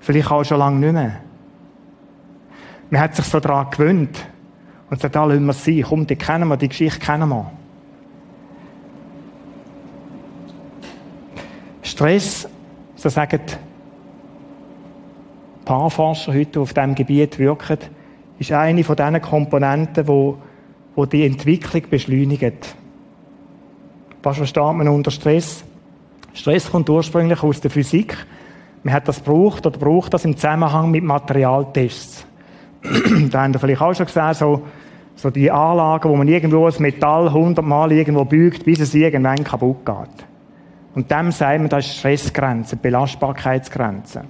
Vielleicht 0.00 0.30
auch 0.30 0.44
schon 0.44 0.58
lange 0.58 0.78
nicht 0.78 0.92
mehr. 0.92 1.20
Man 2.90 3.00
hat 3.00 3.16
sich 3.16 3.24
so 3.24 3.40
daran 3.40 3.70
gewöhnt. 3.70 4.26
Und 4.90 5.00
sagt, 5.00 5.16
da 5.16 5.24
lassen 5.24 5.46
wir 5.46 5.52
es 5.52 5.64
sein. 5.64 5.82
Komm, 5.88 6.06
die 6.06 6.16
kennen 6.16 6.46
wir, 6.46 6.58
die 6.58 6.68
Geschichte 6.68 7.00
kennen 7.00 7.30
wir. 7.30 7.50
Stress, 11.80 12.46
so 12.94 13.08
sagen 13.08 13.40
Paarforscher 15.64 16.34
heute, 16.34 16.60
auf 16.60 16.74
diesem 16.74 16.94
Gebiet 16.94 17.38
wirken, 17.38 17.78
ist 18.38 18.52
eine 18.52 18.84
von 18.84 18.96
diesen 18.96 19.20
Komponenten, 19.20 20.06
die, 20.06 21.06
die 21.08 21.26
Entwicklung 21.26 21.82
beschleunigt. 21.88 22.74
Was 24.22 24.36
versteht 24.38 24.62
man 24.62 24.88
unter 24.88 25.10
Stress? 25.10 25.64
Stress 26.32 26.70
kommt 26.70 26.90
ursprünglich 26.90 27.42
aus 27.42 27.60
der 27.60 27.70
Physik. 27.70 28.16
Man 28.82 28.92
hat 28.94 29.06
das 29.06 29.22
gebraucht 29.22 29.66
oder 29.66 29.78
braucht 29.78 30.14
das 30.14 30.24
im 30.24 30.36
Zusammenhang 30.36 30.90
mit 30.90 31.04
Materialtests. 31.04 32.26
da 33.30 33.42
haben 33.42 33.54
wir 33.54 33.60
vielleicht 33.60 33.80
auch 33.80 33.94
schon 33.94 34.06
gesehen, 34.06 34.34
so, 34.34 34.62
so 35.14 35.30
die 35.30 35.50
Anlagen, 35.50 36.10
wo 36.10 36.16
man 36.16 36.28
irgendwo 36.28 36.66
das 36.66 36.80
Metall 36.80 37.32
hundertmal 37.32 37.92
irgendwo 37.92 38.24
bügt, 38.24 38.64
bis 38.64 38.80
es 38.80 38.94
irgendwann 38.94 39.44
kaputt 39.44 39.86
geht. 39.86 40.26
Und 40.94 41.10
dem 41.10 41.32
sagen 41.32 41.64
wir, 41.64 41.68
das 41.68 41.86
ist 41.86 41.98
Stressgrenze, 41.98 42.76
Belastbarkeitsgrenze. 42.76 44.24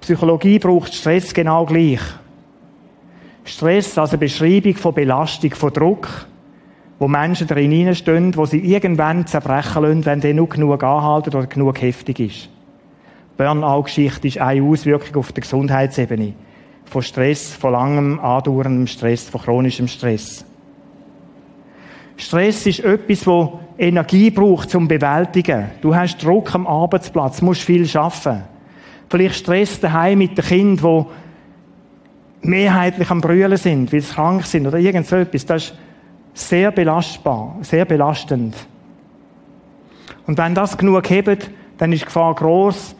Psychologie 0.00 0.58
braucht 0.58 0.94
Stress 0.94 1.34
genau 1.34 1.66
gleich. 1.66 2.00
Stress 3.44 3.96
als 3.98 4.10
eine 4.10 4.18
Beschreibung 4.18 4.74
von 4.74 4.94
Belastung, 4.94 5.54
von 5.54 5.72
Druck, 5.72 6.26
wo 6.98 7.08
Menschen 7.08 7.46
darin 7.46 7.72
hineinstehen, 7.72 8.36
wo 8.36 8.44
sie 8.44 8.58
irgendwann 8.58 9.26
zerbrechen 9.26 9.82
lassen, 9.82 10.06
wenn 10.06 10.20
der 10.20 10.34
nur 10.34 10.48
genug 10.48 10.82
anhalten 10.82 11.34
oder 11.34 11.46
genug 11.46 11.80
heftig 11.80 12.20
ist. 12.20 12.48
Burnout-Geschichte 13.36 14.28
ist 14.28 14.38
eine 14.38 14.62
Auswirkung 14.62 15.16
auf 15.16 15.32
der 15.32 15.40
Gesundheitsebene. 15.40 16.34
Von 16.84 17.02
Stress, 17.02 17.54
von 17.54 17.72
langem, 17.72 18.20
andauerndem 18.20 18.86
Stress, 18.86 19.30
von 19.30 19.40
chronischem 19.40 19.88
Stress. 19.88 20.44
Stress 22.18 22.66
ist 22.66 22.80
etwas, 22.80 23.26
wo 23.26 23.60
Energie 23.78 24.30
braucht 24.30 24.68
zum 24.68 24.86
Bewältigen. 24.86 25.70
Du 25.80 25.94
hast 25.94 26.22
Druck 26.22 26.54
am 26.54 26.66
Arbeitsplatz, 26.66 27.40
musst 27.40 27.62
viel 27.62 27.86
schaffen. 27.86 28.42
Vielleicht 29.08 29.36
Stress 29.36 29.80
daheim 29.80 30.18
mit 30.18 30.36
den 30.36 30.44
Kindern, 30.44 31.06
die 31.06 31.29
mehrheitlich 32.42 33.10
am 33.10 33.20
Brüllen 33.20 33.56
sind, 33.56 33.92
weil 33.92 34.00
sie 34.00 34.14
krank 34.14 34.44
sind 34.44 34.66
oder 34.66 34.78
irgend 34.78 35.06
so 35.06 35.16
etwas. 35.16 35.46
Das 35.46 35.64
ist 35.64 35.74
sehr 36.34 36.70
belastbar, 36.70 37.58
sehr 37.62 37.84
belastend. 37.84 38.56
Und 40.26 40.38
wenn 40.38 40.54
das 40.54 40.76
genug 40.76 41.08
hebt, 41.10 41.50
dann 41.78 41.92
ist 41.92 42.02
die 42.02 42.06
Gefahr 42.06 42.34
groß, 42.34 42.94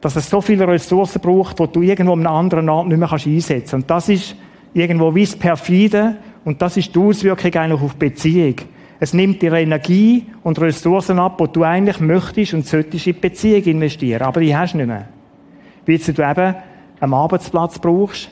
dass 0.00 0.16
es 0.16 0.28
so 0.28 0.40
viele 0.40 0.68
Ressourcen 0.68 1.20
braucht, 1.20 1.58
die 1.58 1.66
du 1.68 1.82
irgendwo 1.82 2.12
an 2.12 2.26
einem 2.26 2.36
anderen 2.36 2.68
Ort 2.68 2.88
nicht 2.88 2.98
mehr 2.98 3.10
einsetzen 3.10 3.48
kannst. 3.48 3.74
Und 3.74 3.90
das 3.90 4.08
ist 4.08 4.36
irgendwo 4.74 5.14
wie 5.14 5.24
das 5.24 5.36
Perfide 5.36 6.16
und 6.44 6.60
das 6.60 6.76
ist 6.76 6.94
die 6.94 6.98
Auswirkung 6.98 7.54
eigentlich 7.54 7.80
auf 7.80 7.96
Beziehung. 7.96 8.56
Es 9.00 9.12
nimmt 9.12 9.42
dir 9.42 9.52
Energie 9.54 10.26
und 10.42 10.60
Ressourcen 10.60 11.18
ab, 11.18 11.38
die 11.38 11.52
du 11.52 11.62
eigentlich 11.62 12.00
möchtest 12.00 12.54
und 12.54 12.66
solltest 12.66 13.06
in 13.06 13.14
die 13.14 13.20
Beziehung 13.20 13.62
investieren. 13.64 14.22
Aber 14.22 14.40
die 14.40 14.56
hast 14.56 14.74
du 14.74 14.78
nicht 14.78 14.86
mehr. 14.86 15.08
Weil 15.86 15.98
du 15.98 16.22
eben 16.22 16.54
am 17.04 17.14
Arbeitsplatz 17.14 17.78
brauchst, 17.78 18.30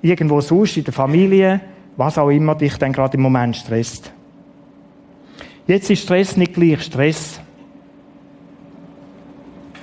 irgendwo 0.00 0.40
sonst, 0.40 0.76
in 0.76 0.84
der 0.84 0.94
Familie, 0.94 1.60
was 1.96 2.16
auch 2.16 2.30
immer 2.30 2.54
dich 2.54 2.76
dann 2.76 2.92
gerade 2.92 3.16
im 3.16 3.22
Moment 3.22 3.56
stresst. 3.56 4.12
Jetzt 5.66 5.90
ist 5.90 6.02
Stress 6.02 6.36
nicht 6.36 6.54
gleich 6.54 6.82
Stress. 6.82 7.40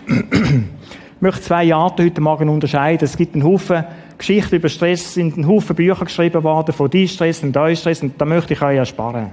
Ich 0.08 1.22
möchte 1.22 1.42
zwei 1.42 1.74
Arten 1.74 2.06
heute 2.06 2.22
Morgen 2.22 2.50
unterscheiden. 2.50 3.06
Es 3.06 3.18
gibt 3.18 3.36
einen 3.36 3.44
Haufen 3.44 3.84
Geschichten 4.18 4.56
über 4.56 4.70
Stress, 4.70 5.02
es 5.02 5.14
sind 5.16 5.38
ein 5.38 5.48
Haufen 5.48 5.76
Bücher 5.76 6.06
geschrieben 6.06 6.44
worden 6.44 6.74
von 6.74 6.90
die 6.90 7.08
Stress 7.08 7.44
und 7.44 7.56
euch 7.58 7.80
Stress 7.80 8.02
und 8.02 8.20
da 8.20 8.26
möchte 8.26 8.54
ich 8.54 8.62
euch 8.62 8.78
ersparen. 8.78 9.32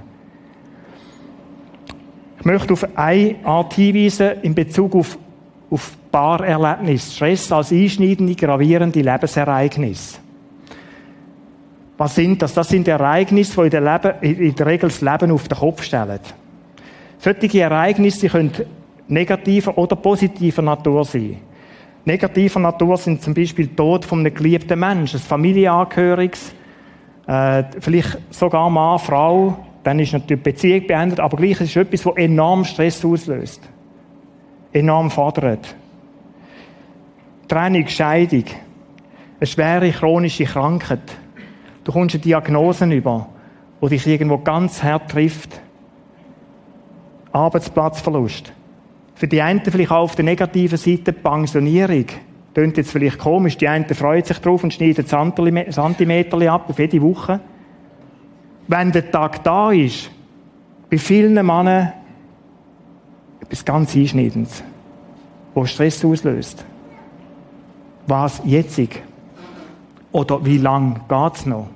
Ich 2.39 2.45
möchte 2.45 2.73
auf 2.73 2.85
eine 2.97 3.35
Art 3.43 3.73
hinweisen 3.73 4.41
in 4.41 4.53
Bezug 4.53 4.95
auf, 4.95 5.17
auf 5.73 5.97
Paarerlebnis. 6.11 7.15
Stress 7.15 7.51
als 7.51 7.71
einschneidende, 7.71 8.35
gravierende 8.35 9.01
Lebensereignis. 9.01 10.19
Was 11.97 12.15
sind 12.15 12.41
das? 12.41 12.53
Das 12.53 12.69
sind 12.69 12.87
Ereignisse, 12.87 13.55
die 13.55 13.61
in 13.61 13.69
der, 13.71 13.81
Leben, 13.81 14.39
in 14.39 14.55
der 14.55 14.65
Regel 14.67 14.89
das 14.89 15.01
Leben 15.01 15.31
auf 15.31 15.47
den 15.47 15.57
Kopf 15.57 15.83
stellen. 15.83 16.19
Solche 17.17 17.61
Ereignisse 17.61 18.27
können 18.27 18.51
negativer 19.07 19.77
oder 19.77 19.95
positiver 19.95 20.61
Natur 20.61 21.05
sein. 21.05 21.37
Negativer 22.05 22.59
Natur 22.59 22.97
sind 22.97 23.21
zum 23.21 23.33
Beispiel 23.33 23.67
Tod 23.67 24.05
von 24.05 24.19
einem 24.19 24.33
geliebten 24.33 24.79
Menschen, 24.79 25.19
ein 25.19 25.23
Familienangehöriges, 25.23 26.53
äh, 27.27 27.63
vielleicht 27.79 28.17
sogar 28.29 28.69
Mann, 28.69 28.99
Frau, 28.99 29.57
dann 29.83 29.99
ist 29.99 30.13
natürlich 30.13 30.43
die 30.43 30.51
Beziehung 30.51 30.87
beendet, 30.87 31.19
aber 31.19 31.37
gleich 31.37 31.61
ist 31.61 31.61
es 31.61 31.75
etwas, 31.75 32.03
das 32.03 32.15
enorm 32.17 32.65
Stress 32.65 33.03
auslöst. 33.05 33.61
Enorm 34.73 35.11
fordert. 35.11 35.75
Trennung, 37.47 37.87
Scheidung, 37.87 38.45
eine 39.39 39.47
schwere 39.47 39.91
chronische 39.91 40.45
Krankheit, 40.45 41.17
Du 41.83 41.91
kommst 41.91 42.15
eine 42.15 42.21
Diagnosen 42.21 42.91
über, 42.91 43.27
die 43.81 43.89
dich 43.89 44.07
irgendwo 44.07 44.37
ganz 44.37 44.81
hart 44.81 45.11
trifft. 45.11 45.59
Arbeitsplatzverlust. 47.33 48.53
Für 49.15 49.27
die 49.27 49.41
einen 49.41 49.61
vielleicht 49.63 49.91
auch 49.91 50.03
auf 50.03 50.15
der 50.15 50.25
negativen 50.25 50.77
Seite 50.77 51.11
Pensionierung. 51.11 52.05
Klingt 52.53 52.77
jetzt 52.77 52.91
vielleicht 52.91 53.19
komisch, 53.19 53.57
die 53.57 53.67
einen 53.67 53.85
freuen 53.85 54.23
sich 54.23 54.37
drauf 54.37 54.63
und 54.63 54.73
schneiden 54.73 55.05
Zentimeter 55.05 56.53
ab 56.53 56.69
auf 56.69 56.79
jede 56.79 57.01
Woche. 57.01 57.39
Wenn 58.67 58.91
der 58.91 59.11
Tag 59.11 59.43
da 59.43 59.71
ist, 59.71 60.09
bei 60.89 60.97
vielen 60.97 61.33
Männern 61.33 61.93
etwas 63.53 63.65
ganz 63.65 63.95
Einschneidendes, 63.95 64.63
wo 65.53 65.63
Stress 65.65 66.03
auslöst. 66.03 66.65
Was 68.07 68.41
jetzig? 68.43 69.03
Oder 70.11 70.43
wie 70.43 70.57
lang 70.57 71.01
geht's 71.07 71.45
noch? 71.45 71.67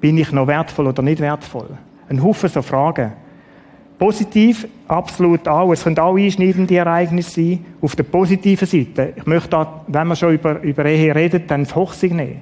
Bin 0.00 0.16
ich 0.16 0.32
noch 0.32 0.46
wertvoll 0.46 0.86
oder 0.86 1.02
nicht 1.02 1.20
wertvoll? 1.20 1.68
Ein 2.08 2.22
Haufen 2.22 2.48
so 2.48 2.62
Fragen. 2.62 3.12
Positiv, 3.98 4.66
absolut 4.88 5.46
auch. 5.46 5.70
Es 5.72 5.84
können 5.84 5.98
auch 5.98 6.16
einschneidende 6.16 6.74
Ereignisse 6.74 7.30
sein. 7.30 7.64
Auf 7.82 7.94
der 7.94 8.04
positiven 8.04 8.66
Seite. 8.66 9.12
Ich 9.16 9.26
möchte 9.26 9.50
da, 9.50 9.84
wenn 9.86 10.08
wir 10.08 10.16
schon 10.16 10.34
über, 10.34 10.60
über 10.62 10.86
Ehe 10.86 11.14
reden, 11.14 11.44
dann 11.46 11.64
das 11.64 11.76
Hochsig 11.76 12.14
nehmen. 12.14 12.40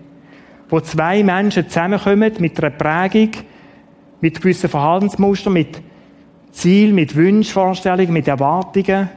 Wo 0.69 0.81
zwei 0.81 1.23
Menschen 1.25 1.69
zusammenkommen 1.69 2.33
mit 2.39 2.63
einer 2.63 2.71
Prägung, 2.71 3.31
mit 4.21 4.41
gewissen 4.41 4.71
Verhaltensmustern, 4.71 5.53
mit 5.53 5.83
Ziel, 6.53 6.93
mit 6.93 7.17
Wunschvorstellungen, 7.17 8.13
mit 8.13 8.29
Erwartungen 8.29 9.09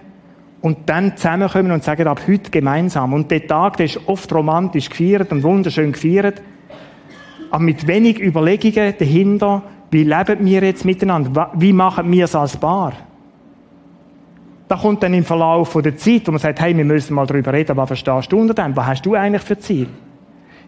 und 0.62 0.78
dann 0.88 1.16
zusammenkommen 1.16 1.72
und 1.72 1.84
sagen, 1.84 2.08
ab 2.08 2.22
heute 2.28 2.50
gemeinsam. 2.50 3.14
Und 3.14 3.30
der 3.30 3.46
Tag, 3.46 3.78
der 3.78 3.86
ist 3.86 4.00
oft 4.08 4.34
romantisch 4.34 4.90
gefeiert 4.90 5.32
und 5.32 5.44
wunderschön 5.44 5.92
gefeiert, 5.92 6.42
aber 7.52 7.64
mit 7.64 7.86
wenig 7.86 8.20
Überlegungen 8.20 8.96
dahinter, 8.98 9.62
wie 9.92 10.04
leben 10.04 10.46
wir 10.46 10.64
jetzt 10.64 10.84
miteinander? 10.84 11.52
Wie 11.54 11.72
machen 11.72 12.12
wir 12.12 12.26
es 12.26 12.36
als 12.36 12.58
Paar? 12.58 12.94
Da 14.68 14.76
kommt 14.76 15.04
dann 15.04 15.14
im 15.14 15.24
Verlauf 15.24 15.78
der 15.82 15.96
Zeit, 15.96 16.28
wo 16.28 16.32
man 16.32 16.40
sagt, 16.40 16.60
hey, 16.60 16.76
wir 16.76 16.84
müssen 16.84 17.14
mal 17.14 17.28
darüber 17.28 17.54
reden, 17.54 17.78
was 17.78 17.88
verstehst 17.88 18.32
du 18.32 18.40
unter 18.40 18.56
dem? 18.56 18.76
Was 18.76 18.88
hast 18.88 19.06
du 19.06 19.14
eigentlich 19.14 19.44
für 19.44 19.60
Ziel? 19.60 19.88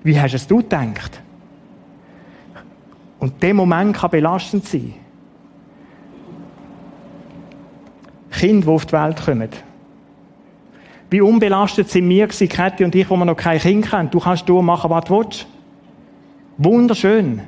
Wie 0.03 0.19
hast 0.19 0.35
es 0.35 0.45
du 0.45 0.57
gedacht? 0.57 1.21
Und 3.19 3.41
der 3.41 3.53
Moment 3.55 3.97
kann 3.97 4.11
belastend 4.11 4.65
sein. 4.65 4.93
Kinder, 8.37 8.67
die 8.67 8.71
auf 8.71 8.85
die 8.85 8.93
Welt 8.93 9.25
kommen. 9.25 9.49
Wie 11.09 11.21
unbelastet 11.21 11.89
sind 11.89 12.09
wir 12.09 12.27
gewesen, 12.27 12.49
Kathi 12.49 12.83
und 12.83 12.93
ich, 12.93 13.09
wo 13.09 13.15
wir 13.15 13.25
noch 13.25 13.37
kein 13.37 13.59
Kind 13.59 13.89
kennen. 13.89 14.09
Du 14.11 14.19
kannst 14.19 14.47
du 14.47 14.61
machen, 14.61 14.89
was 14.89 15.05
du 15.05 15.17
willst. 15.17 15.47
Wunderschön. 16.57 17.41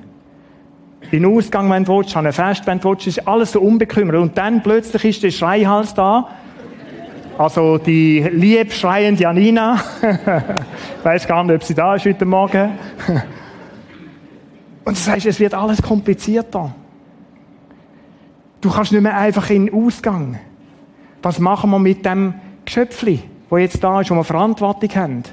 Den 1.11 1.25
Ausgang, 1.25 1.69
wenn 1.69 1.83
du 1.83 1.97
willst, 1.97 2.15
an 2.15 2.25
ein 2.25 2.33
Fest, 2.33 2.67
wenn 2.67 2.79
du 2.79 2.89
willst, 2.89 3.07
ist 3.07 3.27
alles 3.27 3.51
so 3.51 3.61
unbekümmert. 3.61 4.15
Und 4.17 4.37
dann 4.37 4.63
plötzlich 4.63 5.03
ist 5.05 5.23
der 5.23 5.31
Schreihals 5.31 5.93
da. 5.93 6.29
Also 7.37 7.77
die 7.77 8.19
lieb 8.31 8.73
schreiende 8.73 9.23
Janina. 9.23 9.81
ich 10.01 11.03
weiß 11.05 11.27
gar 11.27 11.43
nicht, 11.43 11.55
ob 11.55 11.63
sie 11.63 11.73
da 11.73 11.95
ist 11.95 12.05
heute 12.05 12.25
Morgen. 12.25 12.71
Und 14.85 14.97
du 14.97 15.01
sagst, 15.01 15.25
es 15.25 15.39
wird 15.39 15.53
alles 15.53 15.81
komplizierter. 15.81 16.73
Du 18.61 18.69
kannst 18.69 18.91
nicht 18.91 19.01
mehr 19.01 19.17
einfach 19.17 19.49
in 19.49 19.67
den 19.67 19.85
Ausgang. 19.85 20.39
Was 21.21 21.39
machen 21.39 21.69
wir 21.71 21.79
mit 21.79 22.05
dem 22.05 22.33
Geschöpfli, 22.65 23.21
wo 23.49 23.57
jetzt 23.57 23.83
da 23.83 24.01
ist, 24.01 24.11
wo 24.11 24.15
wir 24.15 24.23
Verantwortung 24.23 24.89
haben? 24.95 25.23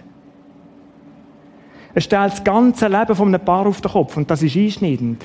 Es 1.95 2.05
stellt 2.05 2.33
das 2.33 2.45
ganze 2.45 2.89
Leben 2.89 3.15
von 3.15 3.29
einem 3.29 3.45
Paar 3.45 3.67
auf 3.67 3.81
den 3.81 3.91
Kopf 3.91 4.17
und 4.17 4.31
das 4.31 4.43
ist 4.43 4.57
einschneidend. 4.57 5.25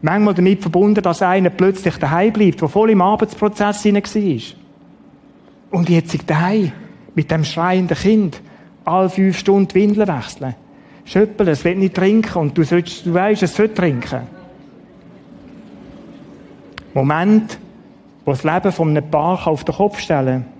Manchmal 0.00 0.34
damit 0.34 0.62
verbunden, 0.62 1.02
dass 1.02 1.22
einer 1.22 1.50
plötzlich 1.50 1.96
daheim 1.96 2.32
bleibt, 2.32 2.60
der 2.60 2.68
voll 2.68 2.90
im 2.90 3.02
Arbeitsprozess 3.02 3.84
war. 3.84 4.58
Und 5.70 5.88
jetzt 5.88 6.14
ist 6.14 6.30
daheim 6.30 6.72
mit 7.14 7.30
dem 7.30 7.44
schreienden 7.44 7.96
Kind 7.96 8.40
alle 8.84 9.10
fünf 9.10 9.36
Stunden 9.36 9.74
Windeln 9.74 10.08
wechseln. 10.08 10.54
Schöppeln, 11.04 11.48
es 11.48 11.64
will 11.64 11.76
nicht 11.76 11.94
trinken 11.94 12.38
und 12.38 12.56
du, 12.56 12.62
sollst, 12.62 13.04
du 13.04 13.12
weißt, 13.12 13.42
es 13.42 13.54
soll 13.54 13.68
trinken. 13.68 14.22
Moment, 16.94 17.58
wo 18.28 18.32
das 18.32 18.44
Leben 18.44 18.72
von 18.72 18.90
einem 18.90 19.10
Paar 19.10 19.46
auf 19.46 19.64
den 19.64 19.74
Kopf 19.74 19.98
stellen 20.00 20.44
kann. 20.44 20.52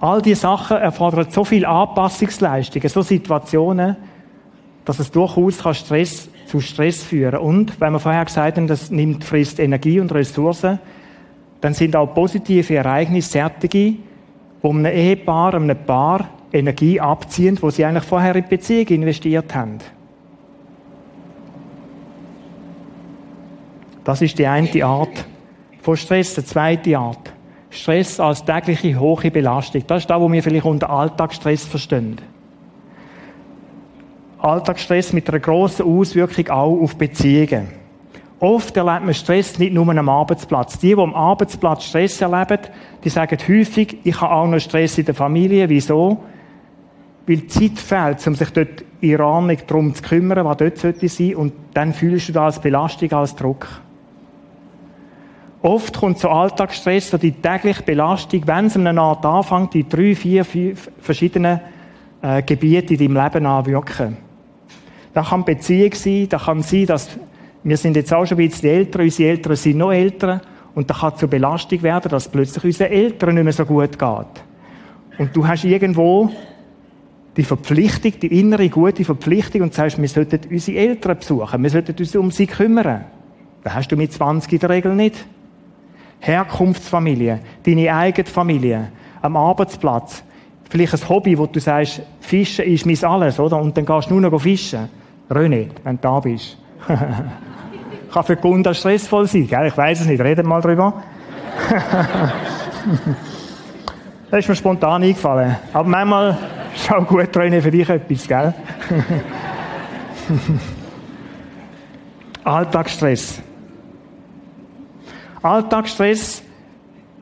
All 0.00 0.22
diese 0.22 0.40
Sachen 0.40 0.78
erfordern 0.78 1.26
so 1.28 1.44
viel 1.44 1.66
Anpassungsleistungen, 1.66 2.88
so 2.88 3.02
Situationen, 3.02 3.96
dass 4.86 4.98
es 4.98 5.10
durchaus 5.10 5.58
Stress 5.76 6.30
zu 6.46 6.60
Stress 6.60 7.02
führen 7.02 7.40
Und, 7.40 7.78
wenn 7.78 7.92
wir 7.92 7.98
vorher 7.98 8.24
gesagt 8.24 8.56
haben, 8.56 8.68
das 8.68 8.90
nimmt, 8.90 9.22
frisst 9.22 9.60
Energie 9.60 10.00
und 10.00 10.14
Ressourcen, 10.14 10.78
dann 11.60 11.74
sind 11.74 11.94
auch 11.94 12.14
positive 12.14 12.76
Ereignisse 12.76 13.32
Sättige, 13.32 13.96
wo 14.62 14.70
einem 14.70 14.86
Ehepaar, 14.86 15.56
einem 15.56 15.76
Paar 15.76 16.30
Energie 16.54 16.98
abziehen, 16.98 17.58
wo 17.60 17.68
sie 17.68 17.84
eigentlich 17.84 18.04
vorher 18.04 18.34
in 18.34 18.44
die 18.44 18.48
Beziehung 18.48 18.86
investiert 18.86 19.54
haben. 19.54 19.76
Das 24.06 24.22
ist 24.22 24.38
die 24.38 24.46
eine 24.46 24.84
Art 24.84 25.26
von 25.82 25.96
Stress. 25.96 26.36
Die 26.36 26.44
zweite 26.44 26.96
Art. 26.96 27.32
Stress 27.70 28.20
als 28.20 28.44
tägliche 28.44 29.00
hohe 29.00 29.32
Belastung. 29.32 29.82
Das 29.84 30.04
ist 30.04 30.08
das, 30.08 30.20
was 30.20 30.32
wir 30.32 30.42
vielleicht 30.44 30.64
unter 30.64 30.88
Alltagsstress 30.90 31.64
verstehen. 31.64 32.16
Alltagsstress 34.38 35.12
mit 35.12 35.28
einer 35.28 35.40
grossen 35.40 35.86
Auswirkung 35.86 36.48
auch 36.50 36.80
auf 36.82 36.96
Beziehungen. 36.96 37.66
Oft 38.38 38.76
erlebt 38.76 39.06
man 39.06 39.12
Stress 39.12 39.58
nicht 39.58 39.74
nur 39.74 39.88
am 39.88 40.08
Arbeitsplatz. 40.08 40.78
Die, 40.78 40.94
die 40.94 41.00
am 41.00 41.12
Arbeitsplatz 41.12 41.86
Stress 41.86 42.20
erleben, 42.20 42.62
die 43.02 43.08
sagen 43.08 43.38
häufig, 43.48 43.98
ich 44.04 44.20
habe 44.20 44.32
auch 44.32 44.46
noch 44.46 44.60
Stress 44.60 44.98
in 44.98 45.06
der 45.06 45.16
Familie. 45.16 45.68
Wieso? 45.68 46.22
Weil 47.26 47.48
Zeit 47.48 47.80
fehlt, 47.80 48.24
um 48.24 48.36
sich 48.36 48.50
dort 48.50 48.84
in 49.00 49.20
Ordnung 49.20 49.58
darum 49.66 49.94
zu 49.96 50.02
kümmern, 50.04 50.44
was 50.44 50.58
dort 50.58 50.78
sollte 50.78 51.08
sein. 51.08 51.34
Und 51.34 51.54
dann 51.74 51.92
fühlst 51.92 52.28
du 52.28 52.34
das 52.34 52.54
als 52.54 52.60
Belastung, 52.60 53.12
als 53.12 53.34
Druck. 53.34 53.66
Oft 55.66 55.98
kommt 55.98 56.20
so 56.20 56.28
Alltagsstress, 56.28 57.10
so 57.10 57.18
die 57.18 57.32
tägliche 57.32 57.82
Belastung, 57.82 58.46
wenn 58.46 58.66
es 58.66 58.76
eine 58.76 59.00
Art 59.00 59.26
anfängt, 59.26 59.74
die 59.74 59.88
drei, 59.88 60.14
vier, 60.14 60.44
fünf 60.44 60.88
verschiedenen 61.00 61.58
äh, 62.22 62.40
Gebiete 62.42 62.94
in 62.94 63.00
deinem 63.00 63.24
Leben 63.24 63.46
anwirken. 63.46 64.16
Das 65.12 65.28
kann 65.28 65.44
Beziehung 65.44 65.92
sein, 65.94 66.28
das 66.28 66.44
kann 66.44 66.62
sein, 66.62 66.86
dass 66.86 67.18
wir 67.64 67.76
sind 67.76 67.96
jetzt 67.96 68.14
auch 68.14 68.24
schon 68.24 68.38
ein 68.38 68.48
bisschen 68.48 68.70
älter, 68.70 69.00
unsere 69.00 69.28
Eltern 69.28 69.56
sind 69.56 69.78
noch 69.78 69.90
älter 69.90 70.40
und 70.76 70.88
da 70.88 70.94
kann 70.94 71.16
zur 71.16 71.28
Belastung 71.28 71.82
werden, 71.82 72.10
dass 72.10 72.28
plötzlich 72.28 72.62
unseren 72.62 72.92
Eltern 72.92 73.34
nicht 73.34 73.42
mehr 73.42 73.52
so 73.52 73.66
gut 73.66 73.98
geht. 73.98 75.18
Und 75.18 75.34
du 75.34 75.48
hast 75.48 75.64
irgendwo 75.64 76.30
die 77.36 77.42
Verpflichtung, 77.42 78.12
die 78.22 78.38
innere 78.38 78.68
gute 78.68 79.04
Verpflichtung 79.04 79.62
und 79.62 79.74
sagst, 79.74 80.00
wir 80.00 80.08
sollten 80.08 80.38
unsere 80.48 80.78
Eltern 80.78 81.18
besuchen, 81.18 81.60
wir 81.60 81.70
sollten 81.70 81.96
uns 81.98 82.14
um 82.14 82.30
sie 82.30 82.46
kümmern. 82.46 83.06
Das 83.64 83.74
hast 83.74 83.88
du 83.88 83.96
mit 83.96 84.12
20 84.12 84.52
in 84.52 84.58
der 84.60 84.70
Regel 84.70 84.94
nicht. 84.94 85.26
Herkunftsfamilie, 86.26 87.38
deine 87.64 87.94
eigene 87.94 88.26
Familie, 88.26 88.88
am 89.22 89.36
Arbeitsplatz, 89.36 90.24
vielleicht 90.68 90.94
ein 90.94 91.08
Hobby, 91.08 91.38
wo 91.38 91.46
du 91.46 91.60
sagst, 91.60 92.02
Fischen 92.20 92.64
ist 92.64 92.84
mein 92.84 93.04
Alles, 93.04 93.38
oder? 93.38 93.60
Und 93.60 93.76
dann 93.76 93.86
gehst 93.86 94.10
du 94.10 94.18
nur 94.18 94.30
noch 94.30 94.40
fischen. 94.40 94.88
René, 95.30 95.68
wenn 95.84 95.96
du 95.96 96.02
da 96.02 96.20
bist. 96.20 96.58
Kann 98.12 98.24
für 98.24 98.36
Kunden 98.36 98.74
stressvoll 98.74 99.26
sein, 99.26 99.46
gell? 99.46 99.66
Ich 99.66 99.76
weiß 99.76 100.00
es 100.00 100.06
nicht, 100.06 100.20
reden 100.20 100.46
mal 100.46 100.60
drüber. 100.60 101.02
das 104.30 104.40
ist 104.40 104.48
mir 104.48 104.56
spontan 104.56 105.02
eingefallen. 105.02 105.56
Aber 105.72 105.88
manchmal 105.88 106.38
ist 106.74 106.92
auch 106.92 107.06
gut, 107.06 107.36
René, 107.36 107.60
für 107.60 107.70
dich 107.70 107.88
etwas, 107.88 108.26
gell? 108.26 108.54
Alltagsstress. 112.44 113.42
Alltagsstress 115.46 116.42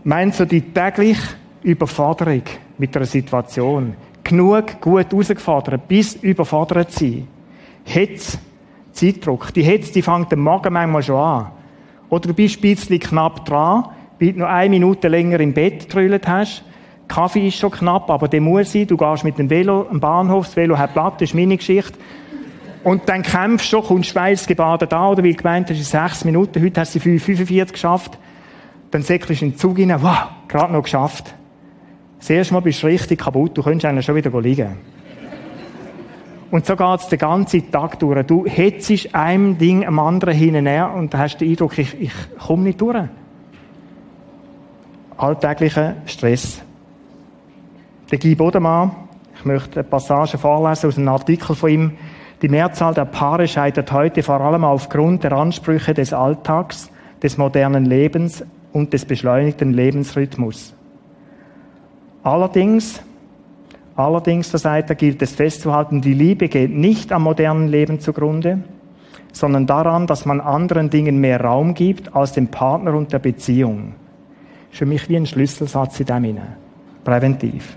meint 0.02 0.34
so 0.34 0.46
die 0.46 0.62
tägliche 0.62 1.34
Überforderung 1.62 2.42
mit 2.78 2.96
einer 2.96 3.04
Situation. 3.04 3.94
Genug 4.22 4.80
gut 4.80 5.12
herausgefordert, 5.12 5.87
bis 5.87 6.14
überfordert 6.14 6.90
sein. 6.90 7.28
Hetz, 7.84 8.38
Zeitdruck. 8.92 9.52
Die 9.52 9.62
Hetz, 9.62 9.92
die 9.92 10.00
fängt 10.00 10.32
am 10.32 10.40
Morgen 10.40 10.72
manchmal 10.72 11.02
schon 11.02 11.16
an. 11.16 11.50
Oder 12.08 12.28
du 12.28 12.34
bist 12.34 12.58
ein 12.58 12.62
bisschen 12.62 12.98
knapp 12.98 13.44
dran, 13.44 13.88
weil 14.18 14.32
du 14.32 14.38
noch 14.40 14.48
eine 14.48 14.70
Minute 14.70 15.08
länger 15.08 15.40
im 15.40 15.52
Bett 15.52 15.80
getrüllt 15.80 16.26
hast. 16.26 16.64
Kaffee 17.08 17.48
ist 17.48 17.58
schon 17.58 17.72
knapp, 17.72 18.08
aber 18.08 18.28
der 18.28 18.40
muss 18.40 18.72
sein. 18.72 18.87
Du 18.87 18.96
gehst 18.96 19.24
mit 19.24 19.38
dem 19.38 19.50
Velo 19.50 19.87
am 19.90 20.00
Bahnhof, 20.00 20.46
das 20.46 20.56
Velo 20.56 20.78
hat 20.78 20.94
Platt, 20.94 21.14
das 21.20 21.28
ist 21.28 21.34
meine 21.34 21.58
Geschichte. 21.58 21.98
Und 22.85 23.09
dann 23.09 23.23
kämpfst 23.23 23.73
du, 23.73 23.81
kommst 23.81 24.11
schweißgebadet 24.11 24.92
an, 24.92 25.09
oder 25.09 25.25
weil 25.25 25.33
du 25.33 25.38
gemeint 25.38 25.70
hast, 25.70 25.79
in 25.79 25.85
sechs 25.85 26.25
Minuten, 26.25 26.62
heute 26.62 26.83
hast 26.83 26.94
du 26.94 27.01
45 27.01 27.73
geschafft. 27.73 28.18
Dann 28.90 29.03
säckelst 29.03 29.40
du 29.40 29.47
in 29.47 29.53
den 29.53 29.59
Zug 29.59 29.79
rein, 29.79 29.94
wow, 30.01 30.29
gerade 30.47 30.73
noch 30.73 30.83
geschafft. 30.83 31.35
Das 32.18 32.29
erste 32.29 32.55
Mal 32.55 32.61
bist 32.61 32.83
du 32.83 32.87
richtig 32.87 33.20
kaputt, 33.20 33.57
du 33.57 33.62
könntest 33.62 33.87
eigentlich 33.87 34.05
schon 34.05 34.14
wieder 34.14 34.40
liegen. 34.40 34.77
Und 36.51 36.66
so 36.66 36.77
geht 36.77 37.01
es 37.01 37.09
den 37.09 37.18
ganzen 37.18 37.70
Tag 37.73 37.99
durch. 37.99 38.25
Du 38.27 38.47
hetzt 38.47 39.14
einem 39.14 39.59
Ding 39.59 39.85
am 39.85 39.99
anderen 39.99 40.35
hinterher 40.35 40.92
und 40.94 41.14
hast 41.14 41.38
den 41.38 41.51
Eindruck, 41.51 41.79
ich, 41.79 42.01
ich 42.01 42.12
komme 42.38 42.64
nicht 42.64 42.81
durch. 42.81 43.09
Alltäglicher 45.16 45.97
Stress. 46.07 46.62
Der 48.11 48.18
Guy 48.18 48.35
Bodemann, 48.35 48.92
ich 49.37 49.44
möchte 49.44 49.81
eine 49.81 49.88
Passage 49.88 50.38
vorlesen 50.38 50.88
aus 50.88 50.99
einem 50.99 51.09
Artikel 51.09 51.57
von 51.57 51.70
ihm, 51.70 51.92
die 52.42 52.49
Mehrzahl 52.49 52.94
der 52.94 53.05
Paare 53.05 53.49
scheitert 53.49 53.92
heute 53.92 54.23
vor 54.23 54.40
allem 54.40 54.64
aufgrund 54.64 55.25
der 55.25 55.33
Ansprüche 55.33 55.94
des 55.94 56.12
Alltags, 56.12 56.90
des 57.23 57.38
modernen 57.38 57.85
Lebens 57.85 58.44
und 58.73 58.92
des 58.92 59.05
beschleunigten 59.05 59.73
Lebensrhythmus. 59.73 60.75
Allerdings, 62.23 63.01
allerdings, 63.97 64.51
sagt 64.51 64.90
er, 64.90 64.97
gilt 64.97 65.23
es 65.23 65.35
festzuhalten, 65.35 66.01
die 66.01 66.14
Liebe 66.14 66.49
geht 66.49 66.75
nicht 66.75 67.12
am 67.12 67.23
modernen 67.23 67.68
Leben 67.68 68.01
zugrunde, 68.01 68.59
sondern 69.33 69.66
daran, 69.66 70.07
dass 70.07 70.27
man 70.27 70.40
anderen 70.40 70.90
Dingen 70.90 71.18
mehr 71.18 71.40
Raum 71.40 71.75
gibt 71.75 72.14
als 72.14 72.33
dem 72.33 72.49
Partner 72.49 72.94
und 72.94 73.12
der 73.12 73.18
Beziehung. 73.18 73.94
Ist 74.70 74.79
für 74.79 74.87
mich 74.87 75.09
wie 75.09 75.16
ein 75.16 75.27
Schlüsselsatz 75.27 76.01
in 76.01 76.07
dem 76.07 76.38
Präventiv. 77.05 77.77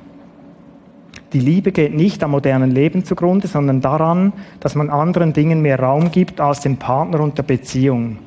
Die 1.34 1.40
Liebe 1.40 1.74
geht 1.74 1.94
nicht 1.94 2.24
am 2.24 2.32
modernen 2.32 2.72
Leben 2.72 3.04
zugrunde, 3.04 3.48
sondern 3.48 3.82
daran, 3.82 4.32
dass 4.62 4.76
man 4.76 4.90
anderen 4.90 5.34
Dingen 5.34 5.62
mehr 5.62 5.80
Raum 5.80 6.12
gibt 6.12 6.40
als 6.40 6.62
dem 6.62 6.78
Partner 6.78 7.20
und 7.20 7.38
der 7.38 7.44
Beziehung. 7.44 8.20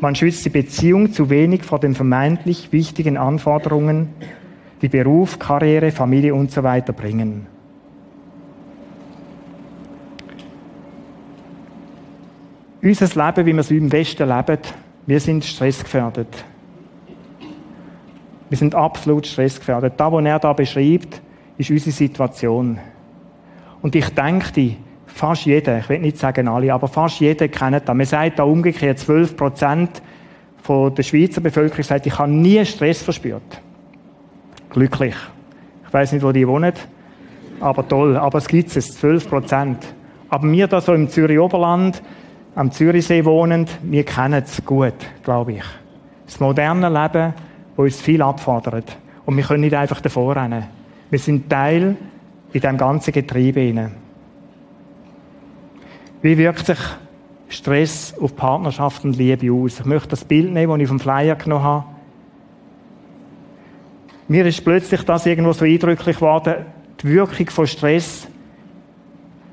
Man 0.00 0.14
schützt 0.14 0.44
die 0.44 0.50
Beziehung 0.50 1.12
zu 1.12 1.28
wenig 1.28 1.62
vor 1.62 1.78
den 1.78 1.94
vermeintlich 1.94 2.72
wichtigen 2.72 3.18
Anforderungen, 3.18 4.08
die 4.80 4.88
Beruf, 4.88 5.38
Karriere, 5.38 5.90
Familie 5.90 6.34
und 6.34 6.50
so 6.50 6.62
weiter 6.62 6.92
bringen. 6.92 7.46
Unser 12.82 13.06
Leben, 13.06 13.46
wie 13.46 13.52
wir 13.52 13.60
es 13.60 13.70
im 13.70 13.92
Westen 13.92 14.28
leben, 14.28 14.58
wir 15.06 15.20
sind 15.20 15.44
stressgefährdet. 15.44 16.44
Wir 18.48 18.58
sind 18.58 18.74
absolut 18.74 19.26
stressgefährdet. 19.26 19.94
Das, 19.96 20.12
was 20.12 20.24
er 20.24 20.38
da 20.40 20.52
beschreibt, 20.52 21.22
ist 21.62 21.70
unsere 21.70 21.92
Situation. 21.92 22.78
Und 23.80 23.94
ich 23.94 24.08
denke, 24.10 24.76
fast 25.06 25.44
jeder, 25.46 25.78
ich 25.78 25.88
will 25.88 26.00
nicht 26.00 26.18
sagen 26.18 26.48
alle, 26.48 26.72
aber 26.72 26.88
fast 26.88 27.20
jeder 27.20 27.48
kennt 27.48 27.88
das. 27.88 27.96
Man 27.96 28.06
sagt 28.06 28.38
da 28.38 28.44
umgekehrt, 28.44 28.98
12 28.98 29.36
Prozent 29.36 30.02
der 30.68 31.02
Schweizer 31.02 31.40
Bevölkerung 31.40 31.82
sagt, 31.82 32.06
ich 32.06 32.16
habe 32.18 32.30
nie 32.30 32.64
Stress 32.64 33.02
verspürt. 33.02 33.60
Glücklich. 34.70 35.16
Ich 35.86 35.92
weiß 35.92 36.12
nicht, 36.12 36.22
wo 36.22 36.32
die 36.32 36.46
wohnen, 36.46 36.72
aber 37.60 37.86
toll. 37.86 38.16
Aber 38.16 38.38
es 38.38 38.46
gibt 38.46 38.74
es, 38.74 38.98
12 38.98 39.28
Prozent. 39.28 39.78
Aber 40.28 40.50
wir 40.50 40.66
da 40.68 40.80
so 40.80 40.94
im 40.94 41.08
Zürich-Oberland, 41.08 42.02
am 42.54 42.70
Zürichsee 42.70 43.24
wohnend, 43.24 43.70
wir 43.82 44.04
kennen 44.04 44.42
es 44.44 44.64
gut, 44.64 44.94
glaube 45.24 45.54
ich. 45.54 45.64
Das 46.26 46.38
moderne 46.38 46.88
Leben, 46.88 47.34
das 47.76 47.78
uns 47.78 48.00
viel 48.00 48.22
abfordert. 48.22 48.96
Und 49.26 49.36
wir 49.36 49.44
können 49.44 49.62
nicht 49.62 49.74
einfach 49.74 50.00
davor 50.00 50.36
rennen. 50.36 50.64
Wir 51.12 51.18
sind 51.18 51.50
Teil 51.50 51.94
in 52.54 52.60
diesem 52.62 52.78
ganzen 52.78 53.12
Getriebe. 53.12 53.90
Wie 56.22 56.38
wirkt 56.38 56.64
sich 56.64 56.78
Stress 57.50 58.14
auf 58.18 58.34
Partnerschaft 58.34 59.04
und 59.04 59.18
Liebe 59.18 59.52
aus? 59.52 59.80
Ich 59.80 59.84
möchte 59.84 60.08
das 60.08 60.24
Bild 60.24 60.50
nehmen, 60.50 60.72
das 60.72 60.80
ich 60.80 60.88
vom 60.88 60.98
Flyer 60.98 61.36
genommen 61.36 61.64
habe. 61.64 61.84
Mir 64.26 64.46
ist 64.46 64.64
plötzlich 64.64 65.02
das 65.02 65.26
irgendwo 65.26 65.52
so 65.52 65.66
eindrücklich 65.66 66.16
geworden, 66.16 66.64
die 67.02 67.08
Wirkung 67.08 67.50
von 67.50 67.66
Stress 67.66 68.26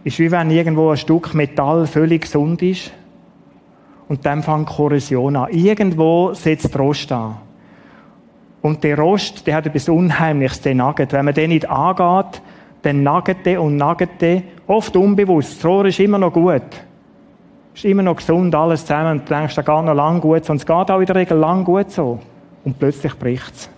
ist 0.06 0.17
wie 0.17 0.32
wenn 0.32 0.52
irgendwo 0.52 0.91
ein 0.91 0.98
Stück 0.98 1.34
Metall 1.34 1.88
völlig 1.88 2.22
gesund 2.22 2.62
ist 2.62 2.93
und 4.08 4.26
dann 4.26 4.43
fängt 4.43 4.69
Korrosion 4.69 5.36
an. 5.36 5.52
Irgendwo 5.52 6.34
setzt 6.34 6.80
Rost 6.80 7.12
an. 7.12 7.48
Und 8.62 8.84
der 8.84 8.98
Rost, 8.98 9.48
der 9.48 9.56
hat 9.56 9.67
etwas 9.67 9.88
Unheimliches, 9.88 10.62
der 10.62 10.76
nagelt. 10.76 11.13
Wenn 11.13 11.26
man 11.26 11.34
den 11.34 11.50
nicht 11.50 11.69
angeht, 11.69 12.41
dann 12.82 13.04
nagelt 13.04 13.45
der 13.45 13.62
und 13.62 13.78
nagelt 13.78 14.22
der. 14.22 14.43
Oft 14.67 14.95
unbewusst. 14.95 15.58
Das 15.58 15.65
Rohr 15.65 15.86
ist 15.86 16.00
immer 16.00 16.17
noch 16.17 16.34
gut. 16.34 16.62
Ist 17.74 17.86
immer 17.86 18.04
noch 18.04 18.17
gesund, 18.17 18.54
alles 18.54 18.86
zusammen. 18.86 19.19
Und 19.19 19.30
du 19.30 19.34
denkst, 19.34 19.56
da 19.56 19.62
geht 19.62 19.86
noch 19.86 19.93
lang 19.93 20.19
gut 20.19 20.45
so. 20.45 20.52
Und 20.52 20.58
es 20.58 20.65
geht 20.65 20.91
auch 20.91 21.00
in 21.00 21.06
der 21.06 21.15
Regel 21.15 21.38
lang 21.38 21.63
gut 21.63 21.91
so. 21.91 22.19
Und 22.65 22.78
plötzlich 22.78 23.17
bricht's. 23.17 23.69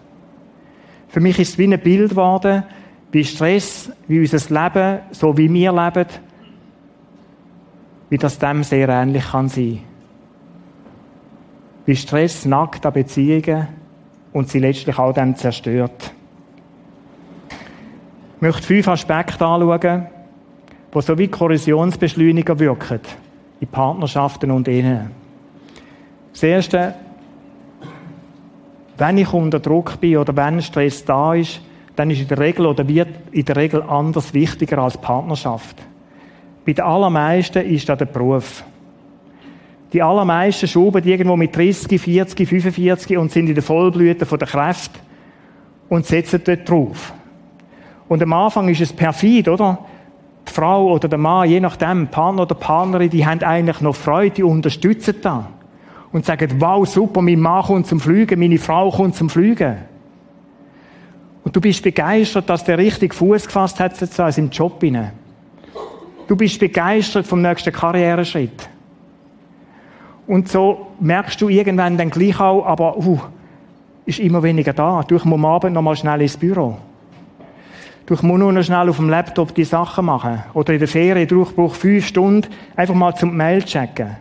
Für 1.09 1.19
mich 1.19 1.37
ist 1.39 1.49
es 1.49 1.57
wie 1.57 1.71
ein 1.71 1.79
Bild 1.79 2.11
geworden, 2.11 2.63
wie 3.11 3.23
Stress, 3.23 3.91
wie 4.07 4.19
unser 4.19 4.63
Leben, 4.63 4.99
so 5.11 5.37
wie 5.37 5.51
wir 5.53 5.71
leben, 5.73 6.07
wie 8.09 8.17
das 8.17 8.39
dem 8.39 8.63
sehr 8.63 8.89
ähnlich 8.89 9.29
kann 9.29 9.49
sein. 9.49 9.79
Wie 11.85 11.95
Stress 11.95 12.45
nackt 12.45 12.85
an 12.85 12.93
Beziehungen 12.93 13.67
und 14.33 14.49
sie 14.49 14.59
letztlich 14.59 14.97
auch 14.97 15.13
dann 15.13 15.35
zerstört. 15.35 16.13
Ich 18.35 18.41
möchte 18.41 18.63
fünf 18.63 18.87
Aspekte 18.87 19.45
anschauen, 19.45 20.07
die 20.93 21.01
so 21.01 21.17
wie 21.17 21.27
Korrosionsbeschleuniger 21.27 22.57
wirken 22.59 22.99
in 23.59 23.67
Partnerschaften 23.67 24.51
und 24.51 24.67
Ehen. 24.67 25.11
Das 26.33 26.43
Erste, 26.43 26.95
wenn 28.97 29.17
ich 29.17 29.31
unter 29.33 29.59
Druck 29.59 29.99
bin 29.99 30.17
oder 30.17 30.35
wenn 30.35 30.61
Stress 30.61 31.05
da 31.05 31.35
ist, 31.35 31.61
dann 31.95 32.09
ist 32.09 32.21
in 32.21 32.27
der 32.27 32.39
Regel 32.39 32.65
oder 32.65 32.87
wird 32.87 33.09
in 33.31 33.45
der 33.45 33.55
Regel 33.55 33.83
anders 33.83 34.33
wichtiger 34.33 34.79
als 34.79 34.97
Partnerschaft. 34.97 35.77
Bei 36.65 36.73
den 36.73 36.85
allermeisten 36.85 37.65
ist 37.65 37.89
das 37.89 37.97
der 37.97 38.05
Beruf. 38.05 38.63
Die 39.93 40.01
allermeisten 40.01 40.67
schuben 40.67 41.03
irgendwo 41.03 41.35
mit 41.35 41.55
30, 41.55 41.99
40, 41.99 42.47
45 42.47 43.17
und 43.17 43.31
sind 43.31 43.47
in 43.47 43.55
der 43.55 43.63
Vollblüte 43.63 44.25
der 44.25 44.47
Kräfte 44.47 44.99
und 45.89 46.05
setzen 46.05 46.41
dort 46.43 46.69
drauf. 46.69 47.13
Und 48.07 48.23
am 48.23 48.33
Anfang 48.33 48.69
ist 48.69 48.81
es 48.81 48.93
perfid, 48.93 49.49
oder? 49.49 49.79
Die 50.47 50.51
Frau 50.51 50.91
oder 50.91 51.07
der 51.07 51.19
Mann, 51.19 51.49
je 51.49 51.59
nachdem, 51.59 52.07
Partner 52.07 52.43
oder 52.43 52.55
Partnerin, 52.55 53.09
die 53.09 53.25
haben 53.25 53.43
eigentlich 53.43 53.81
noch 53.81 53.95
Freude, 53.95 54.35
die 54.35 54.43
unterstützen 54.43 55.15
da. 55.21 55.47
Und 56.11 56.25
sagen, 56.25 56.55
wow, 56.59 56.87
super, 56.87 57.21
mein 57.21 57.39
Mann 57.39 57.63
kommt 57.63 57.87
zum 57.87 57.99
Fliegen, 57.99 58.39
meine 58.39 58.57
Frau 58.57 58.91
kommt 58.91 59.15
zum 59.15 59.29
Fliegen. 59.29 59.77
Und 61.43 61.55
du 61.55 61.61
bist 61.61 61.83
begeistert, 61.83 62.49
dass 62.49 62.63
der 62.63 62.77
richtig 62.77 63.13
Fuß 63.13 63.45
gefasst 63.45 63.79
hat 63.79 64.01
in 64.01 64.07
seinem 64.07 64.49
Job 64.49 64.81
hinein. 64.81 65.11
Du 66.27 66.35
bist 66.35 66.59
begeistert 66.59 67.25
vom 67.27 67.41
nächsten 67.41 67.73
Karriereschritt. 67.73 68.69
Und 70.31 70.47
so 70.47 70.87
merkst 71.01 71.41
du 71.41 71.49
irgendwann 71.49 71.97
dann 71.97 72.09
gleich 72.09 72.39
auch, 72.39 72.65
aber 72.65 72.97
uh, 72.97 73.19
ist 74.05 74.19
immer 74.19 74.41
weniger 74.41 74.71
da. 74.71 75.03
Du 75.05 75.15
musst 75.15 75.25
am 75.25 75.43
Abend 75.43 75.73
noch 75.73 75.81
mal 75.81 75.97
schnell 75.97 76.21
ins 76.21 76.37
Büro. 76.37 76.77
Du 78.05 78.13
musst 78.13 78.23
nur 78.23 78.53
noch 78.53 78.63
schnell 78.63 78.87
auf 78.87 78.95
dem 78.95 79.09
Laptop 79.09 79.53
die 79.53 79.65
Sachen 79.65 80.05
machen. 80.05 80.41
Oder 80.53 80.71
in 80.71 80.79
der 80.79 80.87
Ferien, 80.87 81.27
du 81.27 81.43
brauchst 81.43 81.81
fünf 81.81 82.07
Stunden, 82.07 82.47
einfach 82.77 82.95
mal 82.95 83.13
zum 83.13 83.35
Mail 83.35 83.61
checken. 83.61 84.15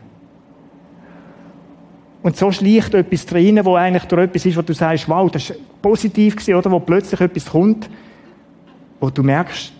Und 2.24 2.36
so 2.36 2.50
schleicht 2.50 2.92
etwas 2.94 3.24
drin, 3.26 3.60
wo 3.62 3.76
eigentlich 3.76 4.06
durch 4.06 4.22
etwas 4.22 4.44
ist, 4.44 4.56
wo 4.56 4.62
du 4.62 4.72
sagst, 4.72 5.08
wow, 5.08 5.30
das 5.30 5.50
war 5.50 5.56
positiv 5.80 6.34
gewesen, 6.34 6.56
oder? 6.56 6.72
Wo 6.72 6.80
plötzlich 6.80 7.20
etwas 7.20 7.46
kommt, 7.46 7.88
wo 8.98 9.10
du 9.10 9.22
merkst, 9.22 9.72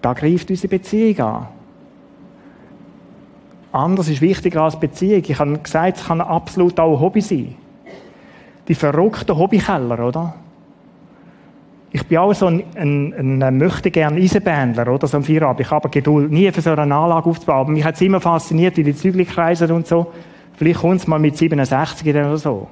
da 0.00 0.14
greift 0.14 0.48
unsere 0.48 0.68
Beziehung 0.68 1.20
an. 1.20 1.48
Anders 3.74 4.08
ist 4.08 4.20
wichtiger 4.20 4.62
als 4.62 4.78
Beziehung. 4.78 5.24
Ich 5.26 5.36
habe 5.36 5.58
gesagt, 5.58 5.96
es 5.96 6.06
kann 6.06 6.20
absolut 6.20 6.78
auch 6.78 6.94
ein 6.94 7.00
Hobby 7.00 7.20
sein. 7.20 7.56
Die 8.68 8.74
verrückten 8.76 9.36
Hobbykeller, 9.36 9.98
oder? 9.98 10.34
Ich 11.90 12.06
bin 12.06 12.18
auch 12.18 12.32
so 12.34 12.46
ein, 12.46 12.62
ein, 12.76 13.42
ein 13.42 13.58
möchte 13.58 13.90
gern 13.90 14.16
Eisenbändler, 14.16 14.86
oder? 14.86 15.08
So 15.08 15.16
ein 15.16 15.24
Feierabend. 15.24 15.58
Ich 15.58 15.70
habe 15.72 15.88
Geduld 15.88 16.30
nie 16.30 16.52
für 16.52 16.60
so 16.60 16.70
eine 16.70 16.82
Anlage 16.82 17.28
aufzubauen. 17.28 17.62
Aber 17.62 17.72
mich 17.72 17.84
hat 17.84 17.96
es 17.96 18.00
immer 18.02 18.20
fasziniert, 18.20 18.76
wie 18.76 18.84
die 18.84 18.94
Zügel 18.94 19.24
kreisen 19.24 19.72
und 19.72 19.88
so. 19.88 20.06
Vielleicht 20.52 20.78
kommt 20.78 21.00
es 21.00 21.08
mal 21.08 21.18
mit 21.18 21.36
67 21.36 22.08
oder 22.08 22.36
so. 22.36 22.68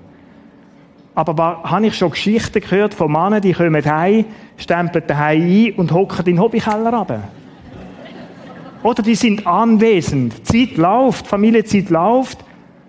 Aber 1.16 1.36
was, 1.36 1.68
habe 1.68 1.86
ich 1.88 1.98
schon 1.98 2.12
Geschichten 2.12 2.60
gehört 2.60 2.94
von 2.94 3.10
Männern, 3.10 3.40
die 3.40 3.54
kommen 3.54 3.84
heim, 3.84 4.24
stempeln 4.56 5.04
daheim 5.04 5.42
ein 5.42 5.72
und 5.72 5.90
hocken 5.90 6.20
in 6.20 6.36
den 6.36 6.40
Hobbykeller 6.40 6.94
runter. 6.94 7.22
Oder 8.82 9.02
die 9.02 9.14
sind 9.14 9.46
anwesend. 9.46 10.34
Die 10.38 10.68
Zeit 10.68 10.76
läuft, 10.76 11.26
Familienzeit 11.26 11.90
läuft, 11.90 12.38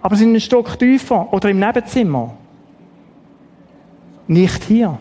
aber 0.01 0.15
sind 0.15 0.29
einen 0.29 0.41
Stock 0.41 0.77
tiefer 0.77 1.31
oder 1.31 1.49
im 1.49 1.59
Nebenzimmer. 1.59 2.33
Nicht 4.27 4.63
hier. 4.63 4.97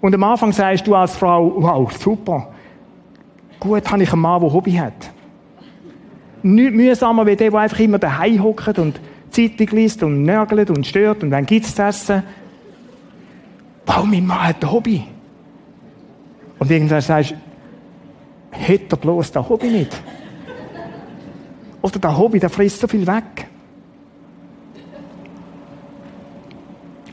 Und 0.00 0.14
am 0.14 0.24
Anfang 0.24 0.52
sagst 0.52 0.86
du 0.86 0.94
als 0.94 1.16
Frau, 1.16 1.52
wow, 1.56 1.92
super. 1.92 2.48
Gut, 3.60 3.90
habe 3.90 4.02
ich 4.02 4.12
einen 4.12 4.22
Mann, 4.22 4.40
der 4.40 4.52
Hobby 4.52 4.72
hat 4.72 5.10
nicht 6.42 6.74
mühsamer 6.74 7.26
wie 7.26 7.36
der, 7.36 7.50
der 7.50 7.60
einfach 7.60 7.80
immer 7.80 7.98
daheim 7.98 8.42
hockt 8.42 8.78
und 8.78 9.00
Zeitung 9.30 9.68
liest 9.68 10.02
und 10.02 10.24
nörgelt 10.24 10.70
und 10.70 10.86
stört 10.86 11.22
und 11.22 11.30
dann 11.30 11.46
gibt's 11.46 11.74
zu 11.74 11.82
essen. 11.82 12.22
Wow, 13.86 14.04
mein 14.04 14.26
Mann 14.26 14.48
hat 14.48 14.62
ein 14.62 14.70
Hobby. 14.70 15.04
Und 16.58 16.70
irgendwann 16.70 17.00
sagst 17.00 17.32
du, 17.32 17.34
hätte 18.50 18.96
er 18.96 18.98
bloß 18.98 19.32
das 19.32 19.48
Hobby 19.48 19.68
nicht. 19.68 20.02
Oder 21.82 21.98
das 21.98 22.16
Hobby, 22.16 22.38
der 22.38 22.50
frisst 22.50 22.80
so 22.80 22.86
viel 22.86 23.06
weg. 23.06 23.48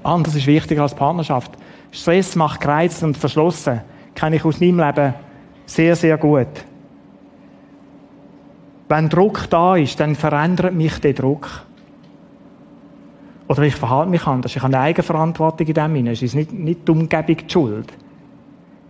Anders 0.03 0.35
ist 0.35 0.47
wichtiger 0.47 0.83
als 0.83 0.95
Partnerschaft. 0.95 1.51
Stress 1.91 2.35
macht 2.35 2.61
gereizt 2.61 3.03
und 3.03 3.17
verschlossen. 3.17 3.81
Kenne 4.15 4.37
ich 4.37 4.45
aus 4.45 4.59
meinem 4.59 4.79
Leben 4.79 5.13
sehr, 5.65 5.95
sehr 5.95 6.17
gut. 6.17 6.47
Wenn 8.89 9.09
Druck 9.09 9.49
da 9.49 9.75
ist, 9.75 9.99
dann 9.99 10.15
verändert 10.15 10.73
mich 10.73 10.99
der 10.99 11.13
Druck. 11.13 11.65
Oder 13.49 13.63
ich 13.63 13.75
verhalte 13.75 14.09
mich 14.09 14.25
anders. 14.25 14.55
Ich 14.55 14.61
habe 14.61 14.73
eine 14.73 14.83
Eigenverantwortung 14.83 15.67
in 15.67 15.73
dem 15.73 15.95
hinein. 15.95 16.13
Es 16.13 16.21
ist 16.21 16.35
nicht, 16.35 16.51
nicht 16.51 16.87
die 16.87 16.91
Umgebung 16.91 17.37
die 17.37 17.51
Schuld. 17.51 17.93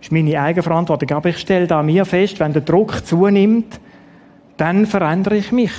Es 0.00 0.06
ist 0.06 0.12
meine 0.12 0.40
Eigenverantwortung. 0.40 1.10
Aber 1.16 1.28
ich 1.28 1.38
stelle 1.38 1.66
da 1.66 1.82
mir 1.82 2.04
fest, 2.04 2.40
wenn 2.40 2.52
der 2.52 2.62
Druck 2.62 3.04
zunimmt, 3.04 3.80
dann 4.56 4.86
verändere 4.86 5.36
ich 5.36 5.52
mich. 5.52 5.72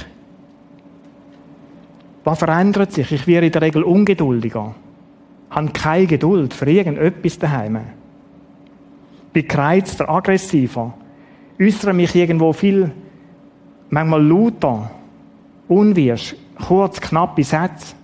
Was 2.23 2.39
verändert 2.39 2.91
sich? 2.91 3.11
Ich 3.11 3.27
werde 3.27 3.47
in 3.47 3.51
der 3.51 3.61
Regel 3.61 3.83
ungeduldiger. 3.83 4.75
Habe 5.49 5.69
keine 5.71 6.05
Geduld 6.05 6.53
für 6.53 6.69
irgendetwas 6.69 7.39
daheim. 7.39 7.79
Bin 9.33 9.47
gereizter, 9.47 10.09
aggressiver. 10.09 10.93
Äußere 11.59 11.93
mich 11.93 12.15
irgendwo 12.15 12.53
viel 12.53 12.91
manchmal 13.89 14.23
lauter, 14.23 14.91
unwirsch, 15.67 16.35
kurz, 16.67 16.99
knappe 17.01 17.43
Sätze. 17.43 17.95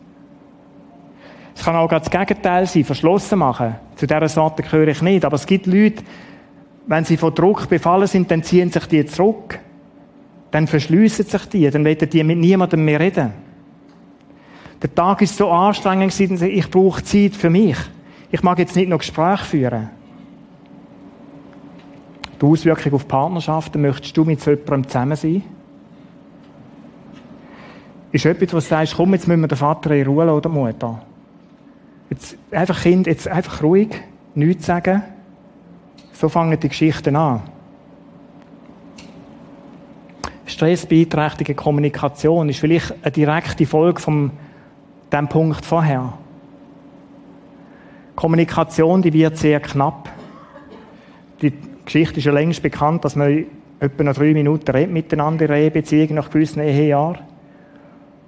Es 1.56 1.64
kann 1.64 1.76
auch 1.76 1.88
das 1.88 2.10
Gegenteil 2.10 2.68
sein, 2.68 2.84
verschlossen 2.84 3.40
machen. 3.40 3.76
Zu 3.96 4.06
dieser 4.06 4.28
Sorte 4.28 4.62
gehöre 4.62 4.90
ich 4.90 5.02
nicht. 5.02 5.24
Aber 5.24 5.36
es 5.36 5.46
gibt 5.46 5.66
Leute, 5.66 6.04
wenn 6.86 7.06
sie 7.06 7.18
von 7.18 7.34
Druck 7.34 7.70
befallen 7.70 8.08
sind, 8.08 8.30
dann 8.30 8.44
ziehen 8.44 8.70
sich 8.70 8.86
die 8.88 9.06
zurück. 9.06 9.60
Dann 10.52 10.68
verschliessen 10.68 11.26
sich 11.26 11.46
die, 11.50 11.70
dann 11.70 11.84
wollen 11.84 11.98
die 11.98 12.24
mit 12.24 12.38
niemandem 12.38 12.86
mehr 12.86 13.00
reden. 13.00 13.34
Der 14.82 14.94
Tag 14.94 15.22
ist 15.22 15.36
so 15.36 15.50
anstrengend 15.50 16.16
gewesen, 16.16 16.46
ich 16.48 16.70
brauche 16.70 17.04
Zeit 17.04 17.34
für 17.34 17.50
mich. 17.50 17.78
Ich 18.32 18.44
mag 18.44 18.60
jetzt 18.60 18.76
nicht 18.76 18.90
noch 18.90 19.00
Gespräche 19.00 19.46
führen. 19.46 19.90
Die 22.40 22.46
Auswirkung 22.46 22.94
auf 22.94 23.08
Partnerschaften, 23.08 23.82
möchtest 23.82 24.16
du 24.16 24.26
mit 24.26 24.46
jemandem 24.46 24.88
zusammen 24.88 25.16
sein? 25.16 25.44
Ist 28.12 28.26
etwas, 28.26 28.54
was 28.54 28.64
du 28.66 28.70
sagst, 28.70 28.96
komm, 28.96 29.14
jetzt 29.14 29.28
müssen 29.28 29.42
wir 29.42 29.48
den 29.48 29.58
Vater 29.58 29.92
in 29.92 30.06
Ruhe 30.06 30.32
oder 30.32 30.50
Mutter? 30.50 31.02
Jetzt 32.10 32.38
einfach 32.52 32.82
Kind, 32.82 33.08
jetzt 33.08 33.28
einfach 33.28 33.64
ruhig, 33.64 33.90
nichts 34.36 34.66
sagen. 34.66 35.04
So 36.14 36.30
fangen 36.30 36.60
die 36.60 36.70
Geschichten 36.70 37.16
an. 37.16 37.42
Stressbeeinträchtige 40.46 41.56
Kommunikation 41.56 42.48
ist 42.50 42.60
vielleicht 42.60 42.94
eine 43.02 43.12
direkte 43.12 43.66
Folge 43.66 44.00
von 44.00 44.32
dem 45.12 45.28
Punkt 45.28 45.66
vorher. 45.66 46.14
Kommunikation, 48.16 49.02
die 49.02 49.12
wird 49.12 49.38
sehr 49.38 49.60
knapp. 49.60 50.10
Die 51.42 51.52
Geschichte 51.84 52.20
ist 52.20 52.26
ja 52.26 52.32
längst 52.32 52.62
bekannt, 52.64 53.04
dass 53.04 53.16
man 53.16 53.46
etwa 53.80 54.04
noch 54.04 54.14
drei 54.14 54.34
Minuten 54.34 54.72
redet 54.72 54.92
miteinander 54.94 55.46
in 55.46 55.52
einer 55.52 55.60
Ehebeziehung 55.62 56.16
nach 56.16 56.30
gewissen 56.30 56.62
Ehejahren. 56.62 57.20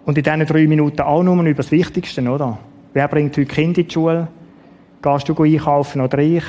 Und 0.06 0.18
in 0.18 0.24
diesen 0.24 0.46
drei 0.46 0.68
Minuten 0.68 1.02
auch 1.02 1.24
nur 1.24 1.42
über 1.44 1.54
das 1.54 1.72
Wichtigste, 1.72 2.22
oder? 2.30 2.58
Wer 2.98 3.08
bringt 3.08 3.38
heute 3.38 3.46
Kinder 3.46 3.78
in 3.78 3.88
die 3.88 3.94
Schule? 3.94 4.28
Gehst 5.04 5.30
du 5.30 5.40
einkaufen 5.40 6.02
oder 6.02 6.18
ich? 6.18 6.44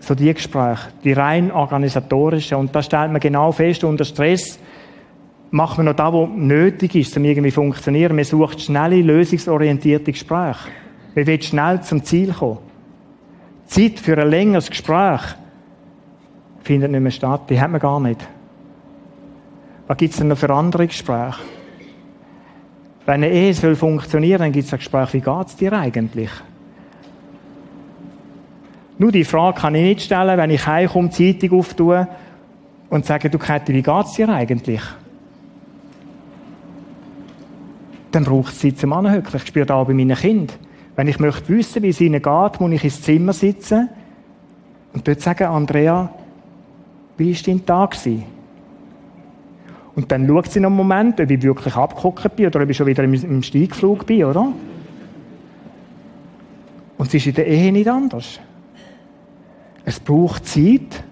So 0.00 0.16
die 0.16 0.34
Gespräche, 0.34 0.88
die 1.04 1.12
rein 1.12 1.52
organisatorischen. 1.52 2.58
Und 2.58 2.74
da 2.74 2.82
stellt 2.82 3.12
man 3.12 3.20
genau 3.20 3.52
fest, 3.52 3.84
unter 3.84 4.04
Stress 4.04 4.58
macht 5.52 5.76
man 5.76 5.86
noch 5.86 5.94
das, 5.94 6.12
was 6.12 6.30
nötig 6.34 6.96
ist, 6.96 7.16
um 7.16 7.24
irgendwie 7.26 7.50
zu 7.50 7.60
funktionieren. 7.60 8.16
Man 8.16 8.24
sucht 8.24 8.60
schnelle, 8.60 9.00
lösungsorientierte 9.00 10.10
Gespräche. 10.10 10.68
Man 11.14 11.28
will 11.28 11.40
schnell 11.40 11.80
zum 11.82 12.02
Ziel 12.02 12.32
kommen. 12.32 12.58
Zeit 13.66 14.00
für 14.00 14.18
ein 14.18 14.30
längeres 14.30 14.68
Gespräch 14.68 15.20
findet 16.64 16.90
nicht 16.90 17.02
mehr 17.02 17.12
statt. 17.12 17.42
Die 17.50 17.60
hat 17.60 17.70
man 17.70 17.80
gar 17.80 18.00
nicht. 18.00 18.26
Was 19.86 19.96
gibt 19.96 20.12
es 20.12 20.18
denn 20.18 20.26
noch 20.26 20.38
für 20.38 20.52
andere 20.52 20.88
Gespräche? 20.88 21.38
Wenn 23.10 23.24
eine 23.24 23.32
Ehe 23.32 23.52
soll 23.54 23.74
funktionieren, 23.74 24.38
dann 24.38 24.52
gibt 24.52 24.66
es 24.66 24.72
ein 24.72 24.78
Gespräch, 24.78 25.12
wie 25.14 25.20
geht 25.20 25.46
es 25.48 25.56
dir 25.56 25.72
eigentlich? 25.72 26.30
Nur 28.98 29.10
die 29.10 29.24
Frage 29.24 29.58
kann 29.60 29.74
ich 29.74 29.82
nicht 29.82 30.02
stellen, 30.02 30.38
wenn 30.38 30.50
ich 30.50 30.64
heimkomme, 30.64 31.10
Zeitung 31.10 31.58
auftue 31.58 32.06
und 32.88 33.04
sage, 33.04 33.28
du 33.28 33.36
Käthi, 33.36 33.74
wie 33.74 33.82
geht 33.82 34.06
es 34.06 34.12
dir 34.12 34.28
eigentlich? 34.28 34.80
Dann 38.12 38.22
braucht 38.22 38.52
es 38.52 38.60
Zeit 38.60 38.78
zum 38.78 38.92
Anhöckeln. 38.92 39.38
Ich 39.42 39.48
spüre 39.48 39.66
das 39.66 39.76
auch 39.76 39.88
bei 39.88 39.92
meinen 39.92 40.16
Kindern. 40.16 40.56
Wenn 40.94 41.08
ich 41.08 41.18
möchte 41.18 41.48
wissen, 41.48 41.82
wie 41.82 41.88
es 41.88 42.00
ihnen 42.00 42.22
geht, 42.22 42.60
muss 42.60 42.70
ich 42.70 42.84
ins 42.84 43.02
Zimmer 43.02 43.32
sitzen 43.32 43.88
und 44.92 45.08
dort 45.08 45.20
sagen, 45.20 45.48
Andrea, 45.48 46.14
wie 47.16 47.34
war 47.34 47.42
dein 47.44 47.66
Tag? 47.66 47.96
Und 49.94 50.12
dann 50.12 50.26
schaut 50.26 50.50
sie 50.50 50.60
noch 50.60 50.68
einen 50.68 50.76
Moment, 50.76 51.20
ob 51.20 51.30
ich 51.30 51.42
wirklich 51.42 51.74
abgehockt 51.74 52.36
bin 52.36 52.46
oder 52.46 52.62
ob 52.62 52.70
ich 52.70 52.76
schon 52.76 52.86
wieder 52.86 53.02
im 53.04 53.42
Steigflug 53.42 54.06
bin, 54.06 54.24
oder? 54.24 54.52
Und 56.96 57.06
es 57.06 57.14
ist 57.14 57.26
in 57.26 57.34
der 57.34 57.46
Ehe 57.46 57.72
nicht 57.72 57.88
anders. 57.88 58.40
Es 59.84 59.98
braucht 59.98 60.46
Zeit, 60.46 61.02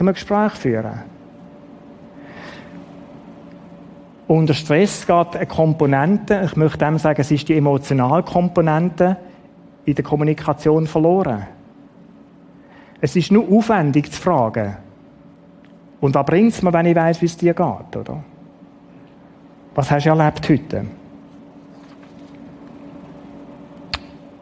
um 0.00 0.08
ein 0.08 0.14
Gespräch 0.14 0.54
zu 0.54 0.60
führen. 0.62 1.02
Unter 4.26 4.54
Stress 4.54 5.06
geht 5.06 5.36
eine 5.36 5.46
Komponente, 5.46 6.42
ich 6.46 6.56
möchte 6.56 6.78
dem 6.78 6.98
sagen, 6.98 7.20
es 7.20 7.30
ist 7.30 7.48
die 7.48 7.56
emotionale 7.56 8.22
Komponente 8.22 9.18
in 9.84 9.94
der 9.94 10.04
Kommunikation 10.04 10.86
verloren. 10.86 11.46
Es 13.00 13.14
ist 13.14 13.30
nur 13.30 13.46
aufwendig 13.50 14.10
zu 14.10 14.20
fragen. 14.20 14.76
Und 16.02 16.16
was 16.16 16.26
bringt 16.26 16.52
es 16.52 16.60
mir, 16.62 16.72
wenn 16.72 16.86
ich 16.86 16.96
weiß, 16.96 17.22
wie 17.22 17.26
es 17.26 17.36
dir 17.36 17.54
geht, 17.54 17.96
oder? 17.96 18.24
Was 19.72 19.88
hast 19.88 20.04
du 20.04 20.10
erlebt 20.10 20.48
heute? 20.48 20.84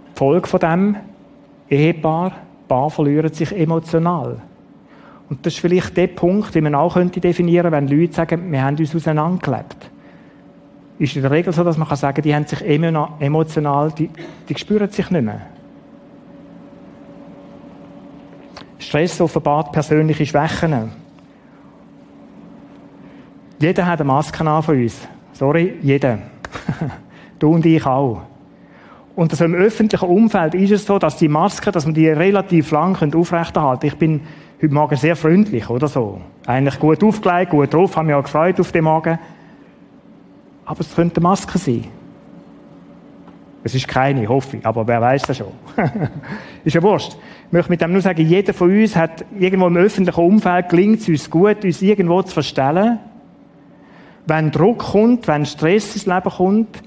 Die 0.09 0.16
Folge 0.18 0.49
von 0.49 0.61
dem 0.61 0.96
Ehepaar, 1.68 2.33
Paar 2.66 2.88
verlieren 2.88 3.31
sich 3.31 3.53
emotional. 3.53 4.40
Und 5.29 5.44
das 5.44 5.53
ist 5.53 5.61
vielleicht 5.61 5.99
der 5.99 6.07
Punkt, 6.07 6.55
den 6.55 6.64
man 6.64 6.75
auch 6.75 6.94
könnte 6.94 7.20
definieren 7.20 7.70
wenn 7.73 7.88
Leute 7.88 8.14
sagen, 8.14 8.51
wir 8.51 8.64
haben 8.64 8.79
uns 8.79 8.96
auseinandergelebt. 8.96 9.90
Ist 10.99 11.14
in 11.14 11.23
der 11.23 11.31
Regel 11.31 11.53
so, 11.53 11.62
dass 11.62 11.77
man 11.77 11.87
kann 11.87 11.99
sagen, 11.99 12.23
die 12.23 12.35
haben 12.35 12.46
sich 12.46 12.62
emotional, 12.62 13.92
die, 13.92 14.09
die 14.49 14.59
spüren 14.59 14.88
sich 14.90 15.11
nicht 15.11 15.25
mehr. 15.25 15.42
Stress 18.79 19.20
offenbart 19.20 19.73
persönliche 19.73 20.25
Schwächen. 20.25 20.90
Jeder 23.61 23.85
hat 23.85 24.01
eine 24.01 24.07
Maske 24.07 24.40
an 24.49 24.62
von 24.62 24.81
uns. 24.81 25.07
Sorry, 25.35 25.75
jeder. 25.83 26.18
du 27.38 27.55
und 27.55 27.66
ich 27.66 27.85
auch. 27.85 28.23
Und 29.14 29.31
also 29.33 29.44
im 29.44 29.55
öffentlichen 29.55 30.09
Umfeld 30.09 30.55
ist 30.55 30.70
es 30.70 30.87
so, 30.87 30.99
dass 30.99 31.18
die 31.18 31.29
Maske, 31.29 31.70
dass 31.70 31.85
man 31.85 31.94
die 31.94 32.09
relativ 32.09 32.70
lang 32.70 32.96
aufrechterhalten 33.14 33.81
kann. 33.81 33.88
Ich 33.88 33.99
bin 33.99 34.23
heute 34.62 34.73
Morgen 34.73 34.96
sehr 34.96 35.14
freundlich, 35.14 35.68
oder 35.68 35.88
so. 35.88 36.23
Eigentlich 36.46 36.79
gut 36.79 37.05
aufgelegt, 37.05 37.51
gut 37.51 37.75
drauf, 37.75 37.96
habe 37.96 38.07
mich 38.07 38.14
auch 38.14 38.23
gefreut 38.23 38.59
auf 38.59 38.73
den 38.73 38.85
Morgen. 38.85 39.18
Aber 40.64 40.81
es 40.81 40.94
könnte 40.94 41.16
eine 41.16 41.25
Maske 41.25 41.59
sein. 41.59 41.85
Es 43.62 43.75
ist 43.75 43.87
keine, 43.87 44.27
hoffe 44.27 44.57
ich, 44.57 44.64
aber 44.64 44.87
wer 44.87 45.03
weiß 45.03 45.23
das 45.23 45.37
schon. 45.37 45.53
ist 46.64 46.73
ja 46.73 46.83
wurscht. 46.83 47.14
Ich 47.46 47.53
möchte 47.53 47.70
mit 47.70 47.83
dem 47.83 47.92
nur 47.92 48.01
sagen, 48.01 48.27
jeder 48.27 48.55
von 48.55 48.70
uns 48.70 48.96
hat 48.96 49.27
irgendwo 49.38 49.66
im 49.66 49.77
öffentlichen 49.77 50.20
Umfeld 50.20 50.70
gelingt 50.70 51.01
es 51.01 51.09
uns 51.11 51.29
gut, 51.29 51.62
uns 51.62 51.83
irgendwo 51.83 52.23
zu 52.23 52.33
verstellen. 52.33 53.01
Wenn 54.26 54.50
Druck 54.50 54.78
kommt, 54.78 55.26
wenn 55.28 55.46
Stress 55.46 55.94
ins 55.94 56.06
Leben 56.06 56.30
kommt, 56.30 56.83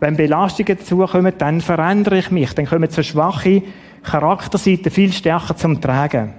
wenn 0.00 0.16
Belastungen 0.16 0.78
dazukommen, 0.78 1.32
dann 1.38 1.60
verändere 1.60 2.18
ich 2.18 2.30
mich. 2.30 2.54
Dann 2.54 2.66
kommen 2.66 2.88
so 2.90 3.02
schwache 3.02 3.62
Charakterseiten 4.02 4.90
viel 4.90 5.12
stärker 5.12 5.56
zum 5.56 5.80
Tragen. 5.80 6.32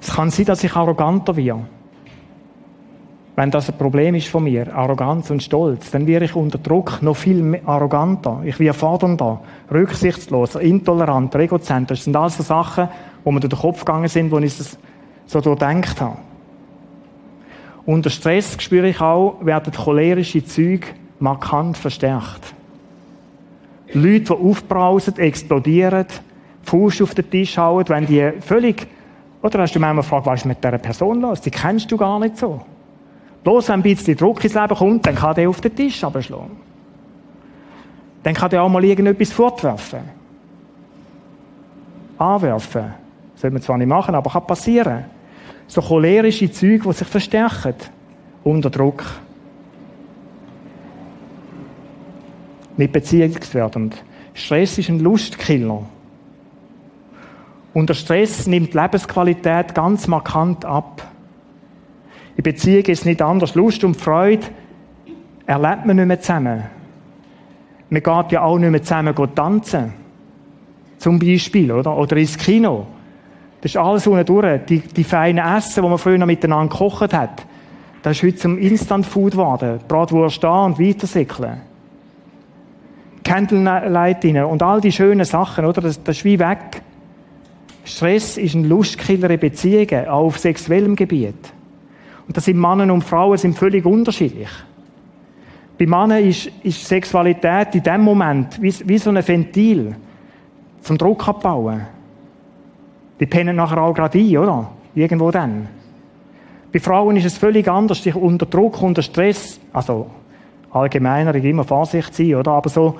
Es 0.00 0.14
kann 0.14 0.30
sein, 0.30 0.44
dass 0.44 0.62
ich 0.62 0.76
arroganter 0.76 1.34
werde. 1.36 1.64
Wenn 3.36 3.50
das 3.50 3.68
ein 3.68 3.78
Problem 3.78 4.14
ist 4.14 4.28
von 4.28 4.44
mir, 4.44 4.72
Arroganz 4.72 5.28
und 5.30 5.42
Stolz, 5.42 5.90
dann 5.90 6.06
werde 6.06 6.26
ich 6.26 6.36
unter 6.36 6.58
Druck 6.58 7.02
noch 7.02 7.16
viel 7.16 7.60
arroganter. 7.64 8.42
Ich 8.44 8.60
werde 8.60 8.78
fordernder, 8.78 9.40
rücksichtsloser, 9.72 10.60
intoleranter, 10.60 11.40
egozentrisch. 11.40 12.00
Das 12.00 12.04
sind 12.04 12.14
alles 12.14 12.36
so 12.36 12.44
Sachen, 12.44 12.88
wo 13.24 13.32
mir 13.32 13.40
durch 13.40 13.54
den 13.54 13.58
Kopf 13.58 13.80
gegangen 13.80 14.06
sind, 14.06 14.30
wo 14.30 14.38
ich 14.38 14.56
das 14.56 14.78
so 15.26 15.40
durchdenkt 15.40 16.00
habe. 16.00 16.18
Unter 17.86 18.10
Stress 18.10 18.56
spüre 18.60 18.88
ich 18.88 19.00
auch, 19.00 19.44
werden 19.44 19.72
cholerische 19.72 20.44
Züge 20.44 20.86
markant 21.18 21.76
verstärkt. 21.76 22.54
Leute, 23.92 24.24
die 24.24 24.30
aufbrausen, 24.32 25.18
explodieren, 25.18 26.06
Fuß 26.62 27.02
auf 27.02 27.14
den 27.14 27.30
Tisch 27.30 27.58
hauen, 27.58 27.84
wenn 27.88 28.06
die 28.06 28.32
völlig 28.40 28.86
oder 29.44 29.60
hast 29.60 29.74
du 29.74 29.78
manchmal 29.78 30.02
gefragt, 30.02 30.24
was 30.24 30.40
ist 30.40 30.46
mit 30.46 30.64
dieser 30.64 30.78
Person 30.78 31.20
los? 31.20 31.42
Die 31.42 31.50
kennst 31.50 31.92
du 31.92 31.98
gar 31.98 32.18
nicht 32.18 32.38
so. 32.38 32.62
Bloß 33.42 33.68
wenn 33.68 33.74
ein 33.74 33.82
bisschen 33.82 34.16
Druck 34.16 34.42
ins 34.42 34.54
Leben 34.54 34.74
kommt, 34.74 35.06
dann 35.06 35.14
kann 35.14 35.34
der 35.34 35.50
auf 35.50 35.60
den 35.60 35.76
Tisch 35.76 36.02
abschlagen. 36.02 36.56
Dann 38.22 38.32
kann 38.32 38.48
der 38.48 38.62
auch 38.62 38.70
mal 38.70 38.82
irgendetwas 38.82 39.32
fortwerfen. 39.32 40.00
Anwerfen. 42.16 42.94
Sollte 43.34 43.52
man 43.52 43.62
zwar 43.62 43.76
nicht 43.76 43.86
machen, 43.86 44.14
aber 44.14 44.30
kann 44.30 44.46
passieren. 44.46 45.04
So 45.74 45.80
cholerische 45.80 46.48
Züge, 46.52 46.84
die 46.88 46.92
sich 46.92 47.08
verstärken. 47.08 47.74
Unter 48.44 48.70
Druck. 48.70 49.02
Nicht 52.76 52.92
beziehungswerdend. 52.92 53.96
Stress 54.34 54.78
ist 54.78 54.88
ein 54.88 55.00
Lustkiller. 55.00 55.82
Unter 57.72 57.94
Stress 57.94 58.46
nimmt 58.46 58.72
die 58.72 58.78
Lebensqualität 58.78 59.74
ganz 59.74 60.06
markant 60.06 60.64
ab. 60.64 61.08
In 62.36 62.44
Beziehung 62.44 62.84
ist 62.84 63.04
nicht 63.04 63.20
anders. 63.20 63.56
Lust 63.56 63.82
und 63.82 63.96
Freude 63.96 64.46
erlebt 65.44 65.86
man 65.86 65.96
nicht 65.96 66.06
mehr 66.06 66.20
zusammen. 66.20 66.62
Man 67.90 68.00
geht 68.00 68.30
ja 68.30 68.42
auch 68.42 68.58
nicht 68.60 68.70
mehr 68.70 68.82
zusammen 68.84 69.12
tanzen. 69.34 69.92
Zum 70.98 71.18
Beispiel, 71.18 71.72
oder? 71.72 71.96
Oder 71.96 72.16
ins 72.16 72.38
Kino. 72.38 72.86
Das 73.64 73.70
ist 73.70 73.78
alles 73.78 74.06
unten 74.06 74.26
durch. 74.26 74.60
Die, 74.66 74.80
die 74.80 75.04
feinen 75.04 75.42
Essen, 75.42 75.82
die 75.82 75.88
man 75.88 75.96
früher 75.96 76.18
noch 76.18 76.26
miteinander 76.26 76.68
gekocht 76.68 77.14
hat, 77.14 77.46
das 78.02 78.18
ist 78.18 78.22
heute 78.22 78.36
zum 78.36 78.58
Instant-Food 78.58 79.32
geworden. 79.32 79.78
Bratwurst 79.88 80.44
da 80.44 80.66
und 80.66 80.78
weitersäckeln. 80.78 81.62
Candlelight 83.24 84.22
und 84.26 84.62
all 84.62 84.82
die 84.82 84.92
schönen 84.92 85.24
Sachen, 85.24 85.64
oder? 85.64 85.80
Das, 85.80 86.02
das 86.04 86.18
ist 86.18 86.26
wie 86.26 86.38
weg. 86.38 86.82
Stress 87.84 88.36
ist 88.36 88.54
ein 88.54 88.68
Lustkiller 88.68 89.30
in 89.30 89.40
Beziehungen, 89.40 90.08
auch 90.08 90.26
auf 90.26 90.38
sexuellem 90.38 90.94
Gebiet. 90.94 91.54
Und 92.26 92.36
das 92.36 92.44
sind 92.44 92.60
Männer 92.60 92.92
und 92.92 93.02
Frauen 93.02 93.38
sind 93.38 93.56
völlig 93.56 93.86
unterschiedlich. 93.86 94.50
Bei 95.78 95.86
Männern 95.86 96.22
ist, 96.22 96.50
ist 96.62 96.86
Sexualität 96.86 97.74
in 97.76 97.82
dem 97.82 98.02
Moment 98.02 98.60
wie, 98.60 98.74
wie 98.84 98.98
so 98.98 99.08
ein 99.08 99.26
Ventil 99.26 99.96
zum 100.82 100.98
Druck 100.98 101.26
abbauen. 101.26 101.93
Die 103.20 103.26
pennen 103.26 103.56
nachher 103.56 103.78
auch 103.78 103.94
gerade 103.94 104.18
ein, 104.18 104.36
oder? 104.36 104.70
Irgendwo 104.94 105.30
dann. 105.30 105.68
Bei 106.72 106.80
Frauen 106.80 107.16
ist 107.16 107.24
es 107.24 107.38
völlig 107.38 107.68
anders. 107.68 108.02
Sich 108.02 108.14
unter 108.14 108.46
Druck, 108.46 108.82
unter 108.82 109.02
Stress, 109.02 109.60
also 109.72 110.10
allgemeiner, 110.70 111.34
immer 111.36 111.64
Vorsicht 111.64 112.14
sein, 112.14 112.34
oder? 112.34 112.52
Aber 112.52 112.68
so, 112.68 112.96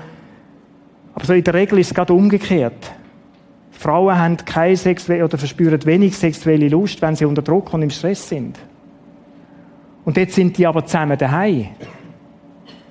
aber 1.14 1.24
so 1.24 1.32
in 1.32 1.44
der 1.44 1.54
Regel 1.54 1.78
ist 1.78 1.88
es 1.88 1.94
gerade 1.94 2.12
umgekehrt. 2.12 2.92
Frauen 3.72 4.16
haben 4.16 4.36
keine 4.36 4.76
sexuelle 4.76 5.24
oder 5.24 5.36
verspüren 5.36 5.84
wenig 5.84 6.16
sexuelle 6.16 6.68
Lust, 6.68 7.02
wenn 7.02 7.16
sie 7.16 7.24
unter 7.24 7.42
Druck 7.42 7.74
und 7.74 7.82
im 7.82 7.90
Stress 7.90 8.28
sind. 8.28 8.58
Und 10.04 10.16
jetzt 10.16 10.34
sind 10.34 10.56
die 10.56 10.66
aber 10.66 10.84
zusammen 10.86 11.18
daheim. 11.18 11.68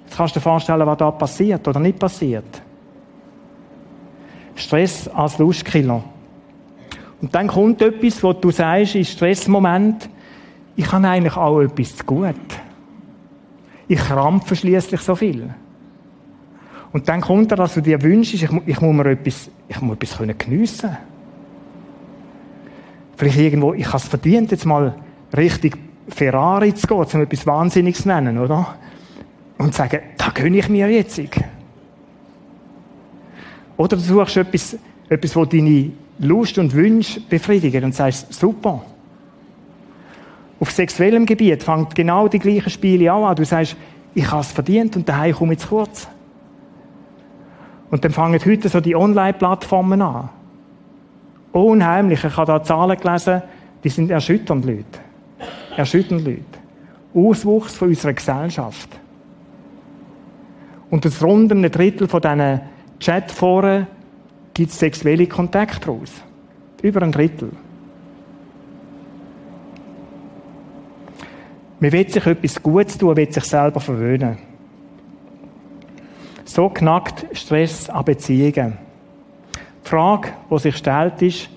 Jetzt 0.05 0.17
kannst 0.17 0.35
du 0.35 0.39
dir 0.39 0.43
vorstellen, 0.43 0.85
was 0.85 0.97
da 0.97 1.11
passiert 1.11 1.67
oder 1.67 1.79
nicht 1.79 1.97
passiert. 1.97 2.61
Stress 4.55 5.07
als 5.07 5.37
Lustkiller. 5.37 6.03
Und 7.23 7.33
dann 7.33 7.47
kommt 7.47 7.81
etwas, 7.81 8.21
wo 8.21 8.33
du 8.33 8.51
sagst, 8.51 8.95
im 8.95 9.05
Stressmoment, 9.05 10.09
ich 10.75 10.91
habe 10.91 11.07
eigentlich 11.07 11.37
auch 11.37 11.61
etwas 11.61 11.95
zu 11.95 12.03
gut. 12.03 12.35
Ich 13.87 13.97
krampfe 13.97 14.57
schließlich 14.57 14.99
so 14.99 15.15
viel. 15.15 15.49
Und 16.91 17.07
dann 17.07 17.21
kommt 17.21 17.49
er, 17.51 17.55
dass 17.55 17.75
du 17.75 17.81
dir 17.81 18.01
wünschst, 18.01 18.33
ich, 18.33 18.49
ich 18.65 18.81
muss 18.81 18.93
mir 18.93 19.05
etwas, 19.05 19.49
ich 19.69 19.79
muss 19.79 19.95
etwas 19.95 20.17
können. 20.17 20.35
Vielleicht 23.15 23.37
irgendwo, 23.37 23.73
ich 23.73 23.87
habe 23.87 23.97
es 23.97 24.03
verdient, 24.03 24.51
jetzt 24.51 24.65
mal 24.65 24.93
richtig 25.33 25.77
Ferrari 26.09 26.75
zu 26.75 26.87
gehen, 26.87 26.97
um 26.97 27.21
etwas 27.21 27.47
Wahnsinniges 27.47 28.01
zu 28.01 28.09
nennen, 28.09 28.37
oder? 28.37 28.75
Und 29.59 29.71
zu 29.71 29.77
sagen, 29.77 30.01
da 30.17 30.29
gönne 30.33 30.57
ich 30.57 30.67
mir 30.67 30.89
jetzt. 30.89 31.21
Oder 33.77 33.95
du 33.95 34.01
suchst 34.01 34.35
etwas, 34.35 34.77
etwas, 35.07 35.35
wo 35.37 35.45
deine 35.45 36.02
Lust 36.19 36.57
und 36.57 36.73
Wünsche 36.73 37.21
befriedigen 37.21 37.83
und 37.83 37.95
sagst, 37.95 38.33
super. 38.33 38.83
Auf 40.59 40.71
sexuellem 40.71 41.25
Gebiet 41.25 41.63
fängt 41.63 41.95
genau 41.95 42.27
die 42.27 42.39
gleichen 42.39 42.69
Spiele 42.69 43.11
an. 43.11 43.35
Du 43.35 43.43
sagst, 43.43 43.75
ich 44.13 44.29
habe 44.29 44.41
es 44.41 44.51
verdient 44.51 44.95
und 44.95 45.09
daheim 45.09 45.33
komme 45.33 45.53
ich 45.53 45.59
zu 45.59 45.67
kurz. 45.67 46.07
Und 47.89 48.03
dann 48.03 48.11
fangen 48.11 48.39
heute 48.43 48.69
so 48.69 48.79
die 48.79 48.95
Online-Plattformen 48.95 50.01
an. 50.01 50.29
Unheimlich. 51.51 52.23
Ich 52.23 52.37
habe 52.37 52.51
da 52.51 52.63
Zahlen 52.63 52.97
gelesen, 52.97 53.41
die 53.83 53.89
sind 53.89 54.09
erschütternd, 54.09 54.65
Leute. 54.65 54.99
Erschütternd, 55.75 56.25
Leute. 56.25 56.43
Auswuchs 57.13 57.75
von 57.75 57.89
unserer 57.89 58.13
Gesellschaft. 58.13 58.89
Und 60.89 61.05
das 61.05 61.21
rund 61.21 61.51
um 61.51 61.63
ein 61.63 61.71
Drittel 61.71 62.07
von 62.07 62.21
diesen 62.21 62.61
Chatforen 62.99 63.87
gibt 64.53 64.71
es 64.71 64.79
sexuelle 64.79 65.27
Kontakte 65.27 65.87
raus. 65.87 66.11
Über 66.81 67.01
ein 67.01 67.11
Drittel. 67.11 67.51
Man 71.79 71.91
will 71.91 72.09
sich 72.09 72.25
etwas 72.25 72.61
Gutes 72.61 72.97
tun, 72.97 73.15
will 73.15 73.31
sich 73.31 73.43
selber 73.43 73.79
verwöhnen. 73.79 74.37
So 76.45 76.69
knackt 76.69 77.25
Stress 77.37 77.89
an 77.89 78.05
Beziehungen. 78.05 78.77
Die 79.83 79.89
Frage, 79.89 80.29
die 80.49 80.59
sich 80.59 80.77
stellt, 80.77 81.21
ist, 81.21 81.49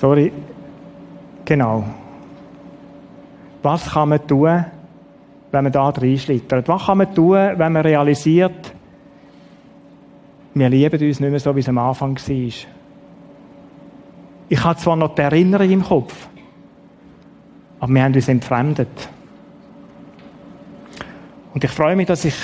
sorry, 0.00 0.32
genau. 1.44 1.84
Was 3.62 3.90
kann 3.90 4.08
man 4.08 4.26
tun, 4.26 4.64
wenn 5.52 5.64
man 5.64 5.72
da 5.72 5.88
reinschlittert? 5.88 6.66
Was 6.68 6.86
kann 6.86 6.98
man 6.98 7.14
tun, 7.14 7.34
wenn 7.34 7.72
man 7.72 7.82
realisiert, 7.82 8.75
wir 10.58 10.70
lieben 10.70 11.06
uns 11.06 11.20
nicht 11.20 11.30
mehr 11.30 11.38
so, 11.38 11.54
wie 11.54 11.60
es 11.60 11.68
am 11.68 11.76
Anfang 11.76 12.16
war? 12.16 12.52
Ich 14.48 14.64
habe 14.64 14.78
zwar 14.78 14.96
noch 14.96 15.14
die 15.14 15.20
Erinnerung 15.20 15.70
im 15.70 15.84
Kopf, 15.84 16.28
aber 17.78 17.92
wir 17.92 18.02
haben 18.02 18.14
uns 18.14 18.28
entfremdet. 18.28 18.88
Und 21.52 21.62
ich 21.62 21.70
freue 21.70 21.94
mich, 21.94 22.06
dass 22.06 22.24
ich 22.24 22.34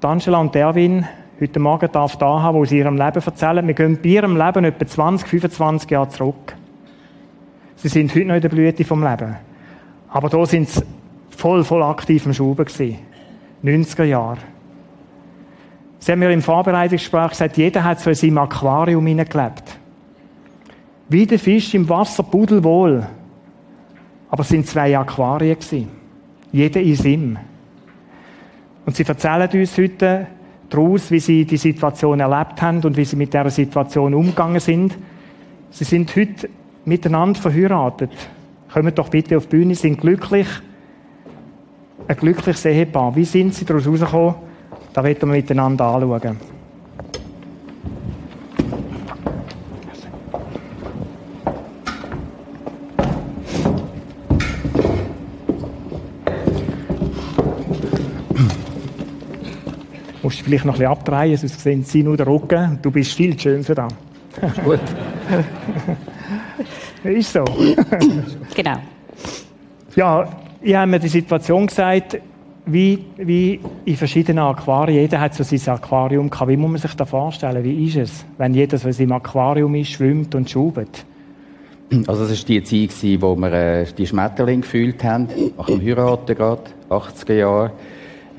Angela 0.00 0.38
und 0.38 0.54
Erwin 0.54 1.04
heute 1.40 1.58
Morgen 1.58 1.90
darf 1.90 2.16
da 2.16 2.40
haben, 2.40 2.56
wo 2.56 2.64
sie 2.64 2.78
ihrem 2.78 2.96
Leben 2.96 3.22
erzählen. 3.22 3.66
Wir 3.66 3.74
gehen 3.74 3.98
bei 4.00 4.10
ihrem 4.10 4.36
Leben 4.36 4.64
etwa 4.64 4.86
20, 4.86 5.28
25 5.28 5.90
Jahre 5.90 6.08
zurück. 6.08 6.54
Sie 7.76 7.88
sind 7.88 8.14
heute 8.14 8.26
noch 8.26 8.34
in 8.36 8.40
der 8.42 8.48
Blüte 8.48 8.84
vom 8.84 9.02
Leben. 9.02 9.36
Aber 10.08 10.28
da 10.28 10.46
sind 10.46 10.68
sie 10.68 10.82
voll, 11.30 11.64
voll 11.64 11.82
aktiv 11.82 12.26
im 12.26 12.32
Schuben 12.32 12.64
gewesen. 12.64 12.98
90er 13.64 14.04
Jahre. 14.04 14.38
Sie 16.02 16.10
haben 16.10 16.18
mir 16.18 16.32
im 16.32 16.42
Vorbereitungsgespräch 16.42 17.28
gesagt, 17.28 17.56
jeder 17.56 17.84
hat 17.84 18.00
so 18.00 18.10
in 18.10 18.16
seinem 18.16 18.38
Aquarium 18.38 19.06
hineingelebt. 19.06 19.62
Wie 21.08 21.24
der 21.24 21.38
Fisch 21.38 21.74
im 21.74 21.88
Wasser 21.88 22.24
pudelwohl. 22.24 23.06
Aber 24.28 24.40
es 24.40 24.48
sind 24.48 24.66
zwei 24.66 24.98
Aquarien 24.98 25.56
gewesen. 25.56 25.86
Jeder 26.50 26.80
in 26.80 27.04
ihm. 27.04 27.38
Und 28.84 28.96
sie 28.96 29.04
erzählen 29.04 29.48
uns 29.48 29.78
heute 29.78 30.26
daraus, 30.68 31.08
wie 31.12 31.20
sie 31.20 31.44
die 31.44 31.56
Situation 31.56 32.18
erlebt 32.18 32.60
haben 32.60 32.82
und 32.82 32.96
wie 32.96 33.04
sie 33.04 33.14
mit 33.14 33.32
dieser 33.32 33.50
Situation 33.50 34.12
umgegangen 34.12 34.58
sind. 34.58 34.98
Sie 35.70 35.84
sind 35.84 36.16
heute 36.16 36.50
miteinander 36.84 37.40
verheiratet. 37.40 38.10
Kommen 38.72 38.92
doch 38.92 39.08
bitte 39.08 39.36
auf 39.36 39.46
die 39.46 39.56
Bühne, 39.56 39.76
sind 39.76 40.00
glücklich. 40.00 40.48
Ein 42.08 42.16
glückliches 42.16 42.64
Ehepaar. 42.64 43.14
Wie 43.14 43.24
sind 43.24 43.54
sie 43.54 43.64
daraus 43.64 43.86
rausgekommen? 43.86 44.50
Da 44.94 45.02
werden 45.02 45.30
wir 45.30 45.36
miteinander 45.36 45.86
anschauen. 45.86 46.36
musst 60.22 60.40
du 60.40 60.44
vielleicht 60.44 60.66
noch 60.66 60.74
ein 60.74 60.78
bisschen 60.78 60.92
abdrehen, 60.92 61.38
sonst 61.38 61.60
sehen 61.60 61.82
sie 61.84 62.02
nur 62.02 62.18
den 62.18 62.28
Rücken. 62.28 62.78
Du 62.82 62.90
bist 62.90 63.14
viel 63.14 63.38
schöner 63.38 63.62
da. 63.62 63.88
Gut. 64.64 64.80
ist 67.04 67.32
so. 67.32 67.44
genau. 68.54 68.76
Ja, 69.96 70.28
ich 70.60 70.74
habe 70.74 70.86
mir 70.86 71.00
die 71.00 71.08
Situation 71.08 71.66
gesagt, 71.66 72.18
wie, 72.66 73.04
wie 73.16 73.60
in 73.84 73.96
verschiedenen 73.96 74.44
Aquarien. 74.44 75.00
Jeder 75.00 75.20
hat 75.20 75.34
so 75.34 75.42
sein 75.42 75.74
Aquarium 75.74 76.30
gehabt. 76.30 76.50
Wie 76.50 76.56
muss 76.56 76.70
man 76.70 76.80
sich 76.80 76.94
das 76.94 77.08
vorstellen? 77.08 77.64
Wie 77.64 77.86
ist 77.86 77.96
es, 77.96 78.24
wenn 78.38 78.54
jeder 78.54 78.82
in 78.84 78.92
seinem 78.92 79.12
Aquarium 79.12 79.74
ist, 79.74 79.90
schwimmt 79.90 80.34
und 80.34 80.48
schaubert? 80.48 81.04
Also 82.06 82.26
das 82.26 82.38
war 82.38 82.46
die 82.46 82.62
Zeit, 82.62 83.20
wo 83.20 83.36
wir 83.36 83.52
äh, 83.52 83.86
die 83.96 84.06
Schmetterlinge 84.06 84.62
gefühlt 84.62 85.04
haben, 85.04 85.28
nach 85.58 85.66
dem 85.66 85.80
Heiraten 85.82 86.34
gerade, 86.34 86.62
80er 86.88 87.34
Jahre 87.34 87.72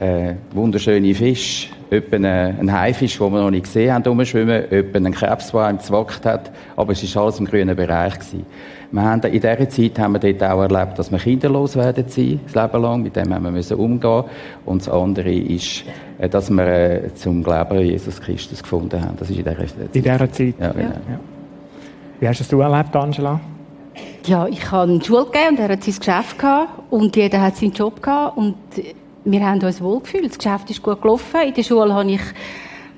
äh, 0.03 0.35
wunderschöne 0.51 1.15
Fische, 1.15 1.69
etwa 1.89 2.17
ein 2.17 2.71
Haifisch, 2.71 3.17
den 3.17 3.31
wir 3.31 3.41
noch 3.41 3.51
nicht 3.51 3.63
gesehen 3.63 3.93
haben, 3.93 4.03
rumschwimmen, 4.03 4.71
etwa 4.71 4.97
ein 4.97 5.13
Krebs, 5.13 5.51
der 5.51 5.61
einem 5.61 5.77
gezwackt 5.77 6.25
hat, 6.25 6.51
aber 6.75 6.91
es 6.91 7.15
war 7.15 7.23
alles 7.23 7.39
im 7.39 7.45
grünen 7.45 7.75
Bereich. 7.75 8.15
Gewesen. 8.15 8.45
Wir 8.91 9.01
haben, 9.01 9.21
in 9.23 9.31
dieser 9.31 9.69
Zeit 9.69 9.99
haben 9.99 10.13
wir 10.13 10.19
dort 10.19 10.51
auch 10.51 10.61
erlebt, 10.61 10.99
dass 10.99 11.11
wir 11.11 11.17
kinderlos 11.17 11.75
werden 11.75 12.05
sein, 12.07 12.39
das 12.45 12.53
Leben 12.53 12.81
lang, 12.81 13.01
mit 13.01 13.15
dem 13.15 13.33
haben 13.33 13.43
wir 13.43 13.51
müssen 13.51 13.77
umgehen 13.77 14.23
und 14.65 14.81
das 14.81 14.89
andere 14.89 15.33
ist, 15.33 15.83
äh, 16.19 16.29
dass 16.29 16.49
wir 16.49 16.67
äh, 16.67 17.13
zum 17.15 17.43
Glauben 17.43 17.77
an 17.77 17.85
Jesus 17.85 18.19
Christus 18.19 18.61
gefunden 18.61 19.01
haben. 19.01 19.15
Das 19.17 19.29
ist 19.29 19.37
in 19.37 19.43
dieser 19.43 19.57
Zeit. 19.57 19.95
In 19.95 20.03
dieser 20.03 20.31
Zeit? 20.31 20.55
Ja, 20.59 20.71
genau. 20.71 20.89
Ja. 20.89 21.19
Wie 22.19 22.27
hast 22.27 22.39
du 22.51 22.57
es 22.57 22.63
erlebt, 22.63 22.95
Angela? 22.95 23.39
Ja, 24.25 24.47
ich 24.47 24.71
habe 24.71 24.91
eine 24.91 25.03
Schule 25.03 25.25
gegeben 25.25 25.57
und 25.57 25.59
er 25.59 25.69
hat 25.69 25.83
sein 25.83 25.95
Geschäft 25.97 26.39
gehabt 26.39 26.69
und 26.91 27.15
jeder 27.15 27.41
hat 27.41 27.57
seinen 27.57 27.73
Job 27.73 28.01
gehabt 28.01 28.37
und 28.37 28.55
wir 29.25 29.45
haben 29.45 29.61
uns 29.61 29.81
wohlgefühlt. 29.81 30.29
Das 30.29 30.37
Geschäft 30.37 30.69
ist 30.69 30.81
gut 30.81 31.01
gelaufen. 31.01 31.41
In 31.47 31.53
der 31.53 31.63
Schule 31.63 31.93
habe 31.93 32.11
ich 32.11 32.21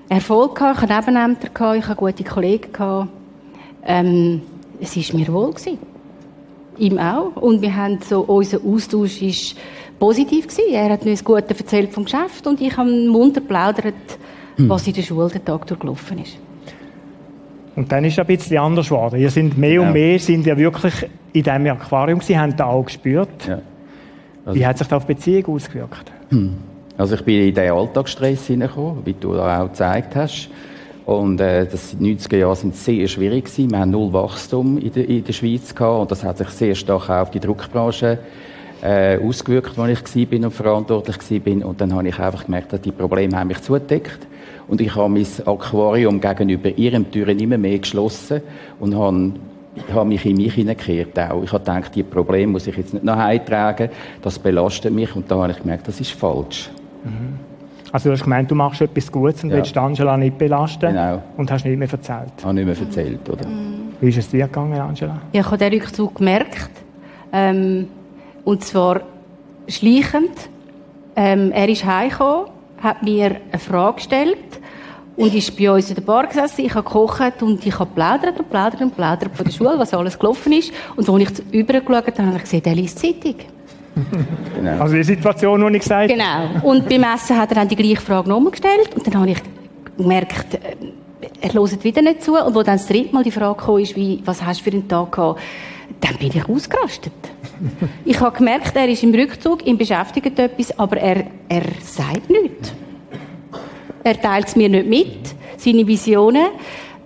Erfolg 0.09 0.55
gehabt, 0.55 0.83
ich 0.83 0.89
hatte 0.89 1.11
Nebenämter 1.11 1.49
gehabt, 1.49 1.77
ich 1.77 1.87
hatte 1.87 1.99
gute 1.99 2.23
Kollegen 2.23 2.71
gehabt. 2.71 3.09
Ähm, 3.85 4.41
es 4.79 4.95
war 4.95 5.19
mir 5.19 5.33
wohl 5.33 5.53
gewesen. 5.53 5.77
Ihm 6.77 6.99
auch. 6.99 7.35
Und 7.37 7.61
wir 7.61 7.75
haben 7.75 7.99
so, 8.01 8.21
unser 8.21 8.59
Austausch 8.65 9.21
ist 9.21 9.55
positiv 9.99 10.47
gewesen. 10.47 10.73
Er 10.73 10.89
hat 10.89 11.05
mir 11.05 11.11
das 11.11 11.23
Gute 11.23 11.49
erzählt 11.49 11.93
vom 11.93 12.03
Geschäft 12.03 12.45
und 12.47 12.59
ich 12.61 12.75
habe 12.75 12.89
munter 12.89 13.41
plaudert, 13.41 13.93
hm. 14.57 14.69
was 14.69 14.85
in 14.87 14.93
der 14.93 15.01
Schule 15.03 15.29
den 15.29 15.45
Tag 15.45 15.65
durchgelaufen 15.67 16.19
ist. 16.19 16.37
Und 17.75 17.91
dann 17.91 18.05
ist 18.05 18.13
es 18.13 18.19
ein 18.19 18.25
bisschen 18.25 18.57
anders 18.57 18.87
geworden. 18.87 19.19
Ihr 19.19 19.29
sind 19.29 19.57
mehr 19.57 19.73
ja. 19.73 19.81
und 19.81 19.93
mehr 19.93 20.19
sind 20.19 20.45
ja 20.45 20.57
wirklich 20.57 20.93
in 21.33 21.43
diesem 21.43 21.67
Aquarium 21.67 22.21
Sie 22.21 22.37
haben 22.37 22.55
das 22.55 22.67
auch 22.67 22.85
gespürt. 22.85 23.47
Ja. 23.47 23.59
Also, 24.45 24.59
Wie 24.59 24.65
hat 24.65 24.77
sich 24.77 24.87
das 24.87 24.95
auf 24.95 25.05
die 25.05 25.13
Beziehung 25.13 25.55
ausgewirkt? 25.55 26.11
Hm. 26.29 26.55
Also 26.97 27.15
ich 27.15 27.23
bin 27.23 27.49
in 27.49 27.53
den 27.53 27.71
Alltagsstress 27.71 28.47
hineingekommen, 28.47 29.05
wie 29.05 29.13
du 29.13 29.37
auch 29.37 29.67
gezeigt 29.67 30.15
hast. 30.15 30.49
Und 31.05 31.39
äh, 31.39 31.67
das 31.67 31.95
90er 31.95 32.37
Jahre 32.37 32.55
sind 32.55 32.75
sehr 32.75 33.07
schwierig 33.07 33.45
gewesen. 33.45 33.69
Wir 33.71 33.79
haben 33.79 33.91
null 33.91 34.11
Wachstum 34.11 34.77
in 34.77 34.91
der, 34.91 35.07
in 35.07 35.23
der 35.23 35.33
Schweiz 35.33 35.75
gehabt 35.75 36.01
und 36.01 36.11
das 36.11 36.23
hat 36.23 36.37
sich 36.37 36.49
sehr 36.49 36.73
stark 36.73 37.09
auch 37.09 37.21
auf 37.21 37.31
die 37.31 37.39
Druckbranche 37.39 38.17
äh, 38.81 39.19
ausgewirkt, 39.19 39.77
als 39.77 40.15
ich 40.15 40.31
war 40.31 40.45
und 40.45 40.51
verantwortlich 40.51 41.17
war. 41.45 41.67
Und 41.67 41.81
dann 41.81 41.93
habe 41.93 42.07
ich 42.07 42.17
einfach 42.17 42.45
gemerkt, 42.45 42.73
dass 42.73 42.81
die 42.81 42.91
Probleme 42.91 43.37
haben 43.37 43.49
mich 43.49 43.61
zugedeckt. 43.61 44.25
Und 44.67 44.81
ich 44.81 44.95
habe 44.95 45.09
mein 45.09 45.27
Aquarium 45.45 46.19
gegenüber 46.19 46.69
ihrem 46.69 47.11
Türen 47.11 47.39
immer 47.39 47.59
mehr 47.59 47.77
geschlossen 47.77 48.41
und 48.79 48.95
habe 48.95 49.33
ich 49.75 49.93
habe 49.93 50.05
mich 50.05 50.25
in 50.25 50.37
mich 50.37 50.53
hineingekehrt 50.53 51.17
auch. 51.19 51.43
Ich 51.43 51.51
habe 51.51 51.63
gedacht, 51.63 51.95
die 51.95 52.03
Probleme 52.03 52.53
muss 52.53 52.67
ich 52.67 52.77
jetzt 52.77 52.93
nicht 52.93 53.03
nach 53.03 53.27
Hause 53.27 53.43
tragen, 53.43 53.89
das 54.21 54.39
belastet 54.39 54.93
mich 54.93 55.15
und 55.15 55.29
da 55.29 55.41
habe 55.41 55.51
ich 55.51 55.59
gemerkt, 55.59 55.87
das 55.87 55.99
ist 55.99 56.11
falsch. 56.11 56.69
Mhm. 57.03 57.39
Also 57.91 58.09
du 58.09 58.13
hast 58.13 58.23
gemeint, 58.23 58.51
du 58.51 58.55
machst 58.55 58.81
etwas 58.81 59.11
Gutes 59.11 59.43
und 59.43 59.51
ja. 59.51 59.57
willst 59.57 59.77
Angela 59.77 60.17
nicht 60.17 60.37
belasten 60.37 60.93
genau. 60.93 61.21
und 61.37 61.49
hast 61.51 61.65
nicht 61.65 61.77
mehr 61.77 61.89
erzählt. 61.89 62.33
Ich 62.37 62.43
habe 62.43 62.53
nicht 62.53 62.65
mehr 62.65 62.77
erzählt, 62.77 63.29
oder? 63.29 63.47
Mhm. 63.47 63.93
Wie 64.01 64.09
ist 64.09 64.17
es 64.17 64.29
dir 64.29 64.47
gegangen, 64.47 64.79
Angela? 64.79 65.21
Ja, 65.31 65.41
ich 65.41 65.45
habe 65.45 65.57
den 65.57 65.73
Rückzug 65.73 66.15
gemerkt. 66.15 66.71
Ähm, 67.31 67.87
und 68.43 68.63
zwar 68.63 69.01
schleichend. 69.67 70.49
Ähm, 71.15 71.51
er 71.53 71.69
ist 71.69 71.85
heimgekommen, 71.85 72.47
hat 72.81 73.01
mir 73.03 73.37
eine 73.51 73.59
Frage 73.59 73.95
gestellt 73.95 74.59
und 75.17 75.33
ist 75.33 75.57
bei 75.57 75.71
uns 75.71 75.89
in 75.89 75.95
der 75.95 76.01
Bar 76.01 76.27
gesessen. 76.27 76.65
Ich 76.65 76.73
habe 76.73 76.83
gekocht 76.83 77.41
und 77.41 77.65
ich 77.65 77.77
habe 77.79 77.89
plaudert 77.93 78.37
und 78.39 78.49
plaudert 78.49 78.81
und 78.81 78.95
plaudert 78.95 79.35
von 79.35 79.45
der 79.45 79.51
Schule, 79.51 79.75
was 79.77 79.93
alles 79.93 80.19
gelaufen 80.19 80.51
ist. 80.53 80.71
Und 80.95 81.09
als 81.09 81.39
ich 81.39 81.53
übergeschaut 81.53 82.07
habe, 82.07 82.25
habe 82.25 82.37
ich 82.37 82.43
gesehen, 82.43 82.61
er 82.65 82.75
liest 82.75 82.99
Zeitung. 82.99 83.35
Genau. 84.55 84.81
Also 84.81 84.95
die 84.95 85.03
Situation, 85.03 85.61
die 85.67 85.77
ich 85.77 85.83
gesagt 85.83 86.11
habe. 86.11 86.13
Genau. 86.13 86.69
Und 86.69 86.89
beim 86.89 87.03
Essen 87.03 87.37
hat 87.37 87.49
er 87.51 87.55
dann 87.55 87.67
die 87.67 87.75
gleiche 87.75 88.01
Frage 88.01 88.27
nochmal 88.27 88.51
gestellt. 88.51 88.93
Und 88.93 89.07
dann 89.07 89.21
habe 89.21 89.31
ich 89.31 89.37
gemerkt, 89.97 90.55
äh, 90.55 90.75
er 91.41 91.53
hört 91.53 91.83
wieder 91.83 92.01
nicht 92.01 92.23
zu. 92.23 92.33
Und 92.33 92.57
als 92.57 92.65
dann 92.65 92.77
das 92.77 92.87
dritte 92.87 93.13
Mal 93.13 93.23
die 93.23 93.31
Frage 93.31 93.57
kam, 93.63 93.77
ist, 93.77 93.95
wie, 93.95 94.21
was 94.25 94.43
hast 94.43 94.59
du 94.59 94.63
für 94.65 94.71
einen 94.71 94.87
Tag 94.87 95.13
gehabt, 95.13 95.41
dann 96.01 96.15
bin 96.17 96.27
ich 96.27 96.49
ausgerastet. 96.49 97.13
ich 98.03 98.19
habe 98.19 98.37
gemerkt, 98.37 98.75
er 98.75 98.89
ist 98.89 99.03
im 99.03 99.13
Rückzug, 99.13 99.65
ihn 99.65 99.77
beschäftigt 99.77 100.37
etwas, 100.37 100.77
aber 100.77 100.97
er, 100.97 101.25
er 101.47 101.63
sagt 101.81 102.29
nichts. 102.29 102.73
Er 104.05 104.21
teilt 104.21 104.49
es 104.49 104.55
mir 104.55 104.69
nicht 104.69 104.87
mit. 104.87 105.35
Seine 105.57 105.87
Visionen 105.87 106.49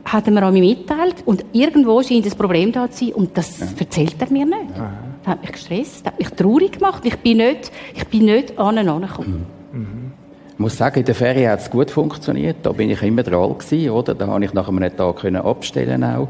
hat 0.04 0.28
er 0.28 0.34
mir 0.34 0.45
auch 0.45 0.52
mitteilt. 0.52 1.16
Und 1.26 1.45
irgendwo 1.54 2.04
scheint 2.04 2.26
das 2.26 2.36
Problem 2.36 2.74
da 2.74 2.91
zu 2.91 3.06
sein. 3.06 3.14
Und 3.14 3.38
das 3.38 3.58
ja. 3.58 3.68
erzählt 3.80 4.18
er 4.20 4.30
mir 4.30 4.45
nicht. 4.45 4.76
Aha. 4.76 4.91
Das 5.24 5.32
hat 5.32 5.41
mich 5.41 5.52
gestresst, 5.54 6.06
das 6.06 6.12
hat 6.12 6.20
mich 6.20 6.30
traurig 6.32 6.74
gemacht. 6.74 7.06
Ich 7.06 7.16
bin 7.20 7.38
nicht, 7.38 7.72
ich 7.95 8.06
bin 8.08 8.26
nicht 8.26 8.60
an 8.60 8.78
und 8.78 8.89
angekommen. 8.89 9.45
Mhm. 9.72 9.80
Mhm. 9.80 10.12
Ich 10.52 10.60
muss 10.60 10.76
sagen, 10.76 11.00
in 11.00 11.06
der 11.06 11.16
Ferie 11.16 11.50
hat 11.50 11.62
es 11.62 11.70
gut 11.70 11.89
funktioniert. 11.89 12.58
Da 12.64 12.74
bin 12.74 12.89
ich 12.89 13.02
immer 13.02 13.24
dran 13.24 13.58
gewesen, 13.58 13.91
oder? 13.91 14.14
Da 14.14 14.28
habe 14.28 14.43
ich 14.43 14.52
nach 14.52 14.68
einem 14.68 14.97
Tag 14.97 15.16
können 15.16 15.41
abstellen 15.41 16.04
auch. 16.04 16.28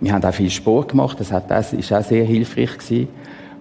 Wir 0.00 0.12
haben 0.12 0.24
auch 0.24 0.34
viel 0.34 0.50
Sport 0.50 0.90
gemacht. 0.90 1.18
Das 1.18 1.32
hat, 1.32 1.50
das 1.50 1.72
ist 1.72 1.92
auch 1.92 2.04
sehr 2.04 2.24
hilfreich 2.24 2.78
gewesen. 2.78 3.08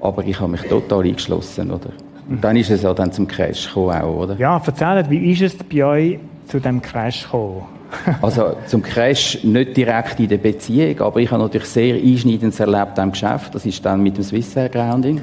Aber 0.02 0.24
ich 0.24 0.40
habe 0.40 0.52
mich 0.52 0.62
total 0.62 1.04
eingeschlossen, 1.04 1.72
oder? 1.72 1.90
Und 2.30 2.44
dann 2.44 2.56
ist 2.58 2.70
es 2.70 2.84
ja 2.84 2.94
dann 2.94 3.12
zum 3.12 3.28
Crash 3.28 3.70
gekommen 3.70 4.00
auch, 4.00 4.18
oder? 4.18 4.36
Ja, 4.38 4.62
erzählt, 4.64 5.10
wie 5.10 5.32
ist 5.32 5.42
es 5.42 5.56
bei 5.56 5.84
euch 5.84 6.20
zu 6.54 6.60
dem 6.60 6.84
Crash 6.84 7.24
gekommen? 7.24 7.64
also 8.22 8.56
zum 8.68 8.84
Crash 8.84 9.44
nicht 9.44 9.76
direkt 9.76 10.20
in 10.20 10.28
der 10.28 10.38
Beziehung, 10.38 11.02
aber 11.02 11.20
ich 11.20 11.32
habe 11.32 11.42
natürlich 11.42 11.68
sehr 11.68 11.96
einschneidendes 11.96 12.60
erlebt 12.60 13.00
am 13.00 13.12
Geschäft. 13.12 13.56
Das 13.56 13.66
ist 13.66 13.84
dann 13.84 14.04
mit 14.04 14.18
dem 14.18 14.24
Swissair 14.24 14.70
Grounding. 14.70 15.20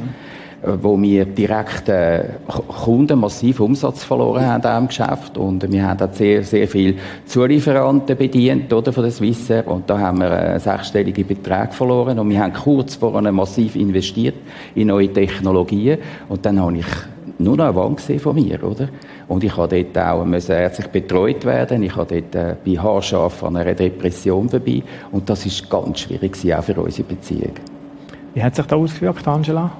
Äh, 0.62 0.72
wo 0.83 1.01
wir 1.01 1.24
direkt 1.24 1.89
äh, 1.89 2.24
Kunden 2.49 3.20
massiv 3.20 3.61
Umsatz 3.61 4.03
verloren 4.03 4.45
haben 4.45 4.66
am 4.66 4.89
Geschäft 4.89 5.39
und 5.39 5.70
wir 5.72 5.89
haben 5.89 6.01
auch 6.03 6.12
sehr, 6.12 6.43
sehr 6.43 6.66
viele 6.66 6.97
Zulieferanten 7.24 8.16
bedient 8.16 8.72
oder, 8.72 8.93
von 8.93 9.05
der 9.05 9.12
Swissair 9.12 9.66
und 9.68 9.89
da 9.89 9.99
haben 9.99 10.18
wir 10.18 10.31
äh, 10.31 10.59
sechsstellige 10.61 11.24
Beträge 11.24 11.72
verloren 11.72 12.18
und 12.18 12.28
wir 12.28 12.41
haben 12.41 12.53
kurz 12.53 12.97
vorher 12.97 13.33
massiv 13.33 13.76
investiert 13.76 14.35
in 14.74 14.89
neue 14.89 15.12
Technologien 15.12 15.99
und 16.28 16.45
dann 16.45 16.61
habe 16.61 16.78
ich 16.78 16.87
nur 17.39 17.57
noch 17.57 17.64
eine 17.64 17.76
Wand 17.76 17.97
gesehen 17.97 18.20
von 18.20 18.35
mir, 18.35 18.62
oder? 18.62 18.89
Und 19.31 19.45
ich 19.45 19.57
habe 19.57 19.85
dort 19.85 19.97
auch 19.97 20.24
müssen 20.24 20.51
ärztlich 20.51 20.89
betreut 20.89 21.45
werden. 21.45 21.85
Ich 21.85 21.95
habe 21.95 22.20
dort 22.20 22.35
äh, 22.35 22.57
bei 22.66 22.83
haarscharf 22.83 23.45
an 23.45 23.59
einer 23.59 23.74
Depression 23.74 24.49
vorbei. 24.49 24.83
Und 25.12 25.31
das 25.31 25.47
ist 25.47 25.70
ganz 25.70 26.01
schwierig 26.01 26.35
auch 26.53 26.64
für 26.64 26.74
unsere 26.81 27.07
Beziehung. 27.07 27.53
Wie 28.35 28.43
hat 28.43 28.57
sich 28.57 28.66
das 28.66 28.76
ausgewirkt, 28.76 29.28
Angela? 29.28 29.70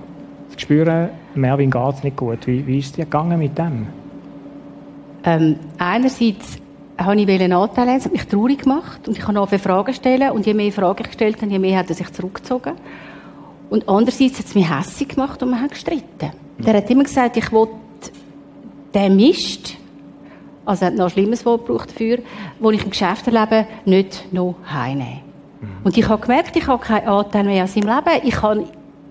Das 0.53 0.63
Spüren, 0.63 1.09
Merwin 1.35 1.69
geht 1.69 1.95
es 1.97 2.05
nicht 2.05 2.17
gut. 2.17 2.47
Wie, 2.47 2.65
wie 2.65 2.79
ist 2.79 2.87
es 2.87 2.93
dir 2.93 3.07
gegangen 3.07 3.41
mit 3.41 3.59
dem? 3.59 3.89
Ähm, 5.25 5.57
einerseits 5.79 6.59
habe 6.97 7.21
ich 7.21 7.29
einen 7.29 7.53
Anteil 7.53 7.89
es 7.89 8.05
hat 8.05 8.13
mich 8.13 8.29
traurig 8.29 8.63
gemacht 8.63 9.09
und 9.09 9.19
ich 9.19 9.25
habe 9.25 9.33
noch 9.33 9.49
Fragen 9.49 9.93
stellen 9.95 10.31
und 10.31 10.47
je 10.47 10.55
mehr 10.55 10.71
Fragen 10.71 11.01
ich 11.01 11.09
gestellt 11.09 11.43
habe, 11.43 11.51
je 11.51 11.59
mehr 11.59 11.77
hat 11.77 11.89
er 11.89 11.97
sich 11.97 12.13
zurückgezogen. 12.13 12.75
Und 13.69 13.89
andererseits 13.89 14.39
hat 14.39 14.47
es 14.47 14.55
mich 14.55 14.71
hässlich 14.71 15.09
gemacht 15.09 15.43
und 15.43 15.51
wir 15.51 15.61
haben 15.61 15.71
gestritten. 15.71 16.31
Mhm. 16.59 16.65
Der 16.65 16.75
hat 16.75 16.89
immer 16.89 17.03
gesagt, 17.03 17.37
ich 17.37 17.51
will 17.51 17.67
der 18.95 19.11
Mist, 19.11 19.77
also 20.65 20.87
hat 20.87 20.95
noch 20.95 21.07
ein 21.07 21.11
schlimmes 21.11 21.45
Wort 21.45 21.67
gebraucht 21.67 21.91
dafür, 21.91 22.19
wo 22.59 22.71
ich 22.71 22.85
im 22.85 22.91
Geschäft 22.91 23.27
erlebe, 23.27 23.67
nicht 23.85 24.33
noch 24.33 24.57
heimnehmen. 24.71 25.21
Mhm. 25.61 25.69
Und 25.85 25.97
ich 25.97 26.09
habe 26.09 26.21
gemerkt, 26.21 26.57
ich 26.57 26.67
habe 26.67 26.83
keinen 26.83 27.09
Anteil 27.09 27.45
mehr 27.45 27.63
an 27.63 27.69
seinem 27.69 27.89
Leben. 27.89 28.27
Ich 28.27 28.43
habe 28.43 28.65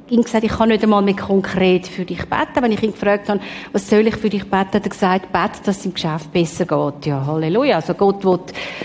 ihm 0.09 0.23
gesagt, 0.23 0.43
ich 0.43 0.51
kann 0.51 0.69
nicht 0.69 0.83
einmal 0.83 1.01
mehr 1.01 1.15
konkret 1.15 1.87
für 1.87 2.05
dich 2.05 2.19
beten. 2.25 2.61
Wenn 2.61 2.71
ich 2.71 2.83
ihn 2.83 2.91
gefragt 2.91 3.29
habe, 3.29 3.39
was 3.71 3.89
soll 3.89 4.07
ich 4.07 4.15
für 4.15 4.29
dich 4.29 4.43
beten, 4.43 4.73
hat 4.73 4.83
er 4.83 4.89
gesagt, 4.89 5.31
bete, 5.31 5.63
dass 5.63 5.79
es 5.79 5.85
im 5.85 5.93
Geschäft 5.93 6.31
besser 6.31 6.65
geht. 6.65 7.05
Ja, 7.05 7.25
Halleluja. 7.25 7.77
Also 7.77 7.93
Gott 7.93 8.23
will 8.25 8.39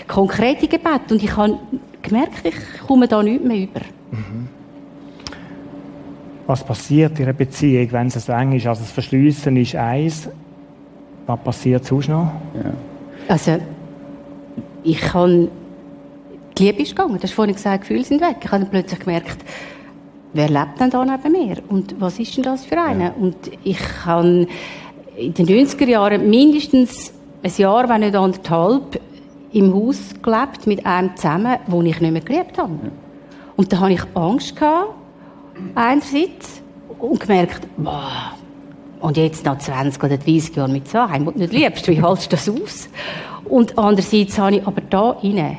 konkrete 0.06 0.68
Gebet. 0.68 1.10
Und 1.10 1.22
ich 1.22 1.36
habe 1.36 1.58
gemerkt, 2.02 2.44
ich 2.44 2.54
komme 2.86 3.08
da 3.08 3.22
nicht 3.22 3.44
mehr 3.44 3.56
über. 3.56 3.80
Mhm. 4.10 4.48
Was 6.46 6.62
passiert 6.62 7.18
in 7.18 7.24
einer 7.24 7.32
Beziehung, 7.32 7.90
wenn 7.92 8.08
es 8.08 8.28
eng 8.28 8.52
ist? 8.52 8.66
Also 8.66 8.82
das 8.82 8.92
Verschliessen 8.92 9.56
ist 9.56 9.74
eins, 9.76 10.28
was 11.26 11.40
passiert 11.40 11.84
sonst 11.84 12.08
noch? 12.08 12.32
Ja. 12.54 12.72
Also, 13.28 13.58
ich 14.82 15.14
habe... 15.14 15.48
Die 16.56 16.66
Liebe 16.66 16.82
ist 16.82 16.94
gegangen. 16.94 17.16
Du 17.16 17.22
hast 17.22 17.32
vorhin 17.32 17.54
gesagt, 17.54 17.80
Gefühle 17.80 18.04
sind 18.04 18.20
weg. 18.20 18.36
Ich 18.44 18.52
habe 18.52 18.64
plötzlich 18.66 19.00
gemerkt, 19.00 19.38
wer 20.34 20.48
lebt 20.48 20.78
denn 20.78 20.90
da 20.90 21.04
neben 21.04 21.32
mir? 21.32 21.56
Und 21.68 22.00
was 22.00 22.20
ist 22.20 22.36
denn 22.36 22.44
das 22.44 22.64
für 22.64 22.80
einer? 22.80 23.06
Ja. 23.06 23.14
Und 23.18 23.36
ich 23.64 23.80
habe 24.04 24.46
in 25.16 25.34
den 25.34 25.46
90er 25.46 25.88
Jahren 25.88 26.30
mindestens 26.30 27.12
ein 27.42 27.52
Jahr, 27.56 27.88
wenn 27.88 28.02
nicht 28.02 28.14
anderthalb, 28.14 29.00
im 29.52 29.74
Haus 29.74 30.14
gelebt 30.22 30.66
mit 30.66 30.86
einem 30.86 31.16
zusammen, 31.16 31.56
wo 31.66 31.82
ich 31.82 32.00
nicht 32.00 32.12
mehr 32.12 32.22
gelebt 32.22 32.56
habe. 32.56 32.72
Ja. 32.84 32.90
Und 33.56 33.72
da 33.72 33.80
hatte 33.80 33.92
ich 33.92 34.02
Angst 34.14 34.54
gehabt, 34.54 34.94
einerseits, 35.74 36.62
und 36.98 37.20
gemerkt, 37.20 37.66
boah, 37.76 38.32
und 39.04 39.18
jetzt 39.18 39.44
nach 39.44 39.58
20 39.58 40.02
oder 40.02 40.16
30 40.16 40.56
Jahren 40.56 40.72
mit 40.72 40.90
den 40.90 41.24
du 41.26 41.30
nicht 41.32 41.52
liebst, 41.52 41.86
wie 41.88 42.02
hältst 42.02 42.32
du 42.32 42.36
das 42.36 42.48
aus? 42.48 42.88
Und 43.44 43.76
andererseits 43.76 44.38
habe 44.38 44.56
ich 44.56 44.66
aber 44.66 44.80
da 44.80 45.10
rein, 45.10 45.58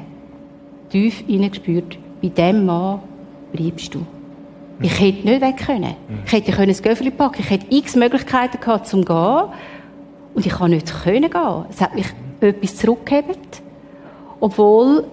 tief 0.89 1.23
gespürt, 1.27 1.95
bei 2.23 2.29
dem 2.29 2.65
Mann 2.65 3.01
bleibst 3.53 3.93
du. 3.93 4.03
Ich 4.81 4.99
hätte 4.99 5.27
nicht 5.27 5.41
weg 5.41 5.57
können. 5.57 5.95
Ich 6.25 6.31
hätte 6.31 6.53
können 6.53 6.69
das 6.69 6.81
Göffel 6.81 7.11
packen 7.11 7.41
Ich 7.41 7.49
hätte 7.51 7.67
x 7.69 7.95
Möglichkeiten 7.95 8.59
gehabt, 8.59 8.87
zum 8.87 9.05
gehen. 9.05 9.43
Und 10.33 10.43
ich 10.43 10.51
konnte 10.51 10.77
nicht 10.77 11.03
können 11.03 11.29
gehen. 11.29 11.65
Es 11.69 11.81
hat 11.81 11.93
mich 11.93 12.07
etwas 12.41 12.77
zurückgehebt. 12.77 13.61
Obwohl, 14.39 15.03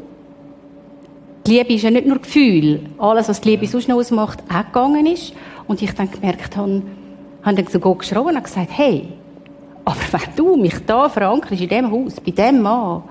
die 1.47 1.51
Liebe 1.51 1.74
ist 1.74 1.83
ja 1.83 1.91
nicht 1.91 2.07
nur 2.07 2.18
Gefühl. 2.18 2.80
Alles, 2.97 3.28
was 3.28 3.43
die 3.43 3.51
Liebe 3.51 3.66
sonst 3.66 3.89
noch 3.89 3.97
ausmacht, 3.97 4.43
auch 4.49 4.64
gegangen 4.64 5.05
ist. 5.05 5.35
Und 5.68 5.83
ich 5.83 5.93
dann 5.93 6.11
gemerkt 6.11 6.57
habe, 6.57 6.80
haben 7.43 7.57
dann 7.57 7.66
so 7.66 7.80
Gott 7.80 8.01
geschrien 8.01 8.36
und 8.36 8.45
gesagt, 8.45 8.70
hey, 8.70 9.09
aber 9.84 9.97
wenn 10.12 10.36
du 10.36 10.57
mich 10.57 10.74
da 10.86 11.09
verankerst, 11.09 11.61
in 11.61 11.68
diesem 11.68 11.90
Haus, 11.90 12.20
bei 12.20 12.30
diesem 12.30 12.62
Mann, 12.62 13.03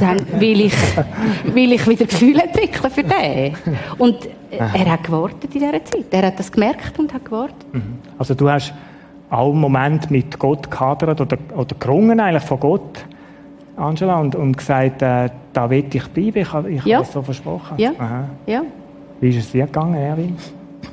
dann 0.00 0.18
will 0.40 0.62
ich, 0.62 0.74
will 1.44 1.72
ich 1.72 1.86
wieder 1.86 2.06
Gefühle 2.06 2.42
entwickeln 2.42 2.90
für 2.90 3.04
den. 3.04 3.54
Und 3.98 4.28
er 4.50 4.92
hat 4.92 5.04
gewartet 5.04 5.44
in 5.44 5.60
dieser 5.60 5.84
Zeit. 5.84 6.06
Er 6.10 6.26
hat 6.26 6.38
das 6.38 6.50
gemerkt 6.50 6.98
und 6.98 7.12
hat 7.12 7.24
gewartet. 7.24 7.66
Mhm. 7.72 7.98
Also 8.18 8.34
du 8.34 8.50
hast 8.50 8.72
auch 9.28 9.50
einen 9.50 9.60
Moment 9.60 10.10
mit 10.10 10.38
Gott 10.38 10.70
gehadert 10.70 11.20
oder, 11.20 11.38
oder 11.56 11.76
gerungen 11.78 12.18
eigentlich 12.18 12.42
von 12.42 12.58
Gott, 12.58 13.04
Angela, 13.76 14.18
und, 14.18 14.34
und 14.34 14.56
gesagt, 14.56 15.02
äh, 15.02 15.30
da 15.52 15.70
will 15.70 15.84
ich 15.92 16.08
bleiben, 16.08 16.38
ich, 16.38 16.78
ich 16.78 16.84
ja. 16.84 16.96
habe 16.96 17.06
es 17.06 17.12
so 17.12 17.22
versprochen. 17.22 17.78
Ja. 17.78 17.92
ja. 18.46 18.62
Wie 19.20 19.28
ist 19.30 19.36
es 19.36 19.52
dir 19.52 19.66
gegangen, 19.66 19.94
Erwin? 19.94 20.36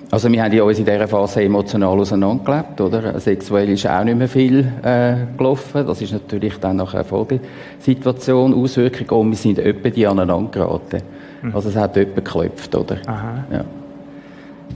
Also 0.10 0.32
wir 0.32 0.42
haben 0.42 0.54
ja 0.54 0.64
uns 0.64 0.80
in 0.80 0.86
dieser 0.86 1.08
Phase 1.08 1.44
emotional 1.44 2.00
auseinandergelebt, 2.00 2.80
oder? 2.80 3.20
Sexuell 3.20 3.70
ist 3.70 3.86
auch 3.88 4.06
nicht 4.06 4.18
mehr 4.18 4.30
viel 4.30 4.72
äh, 4.82 5.16
gelaufen. 5.38 5.86
Das 5.86 6.02
ist 6.02 6.14
natürlich 6.14 6.58
dann 6.60 6.78
nach 6.78 6.94
einer 6.94 7.04
Folgesituation, 7.04 8.54
Auswirkungen 8.54 9.10
und 9.10 9.30
wir 9.32 9.38
sind 9.38 9.60
öppe 9.60 9.92
die 9.92 10.08
aneinander 10.08 10.50
geraten. 10.50 11.02
Mhm. 11.42 11.54
Also 11.54 11.70
es 11.70 11.76
hat 11.76 11.98
öppe 11.98 12.22
geklopft, 12.22 12.74
oder? 12.74 12.98
Aha. 13.06 13.44
Ja. 13.52 13.66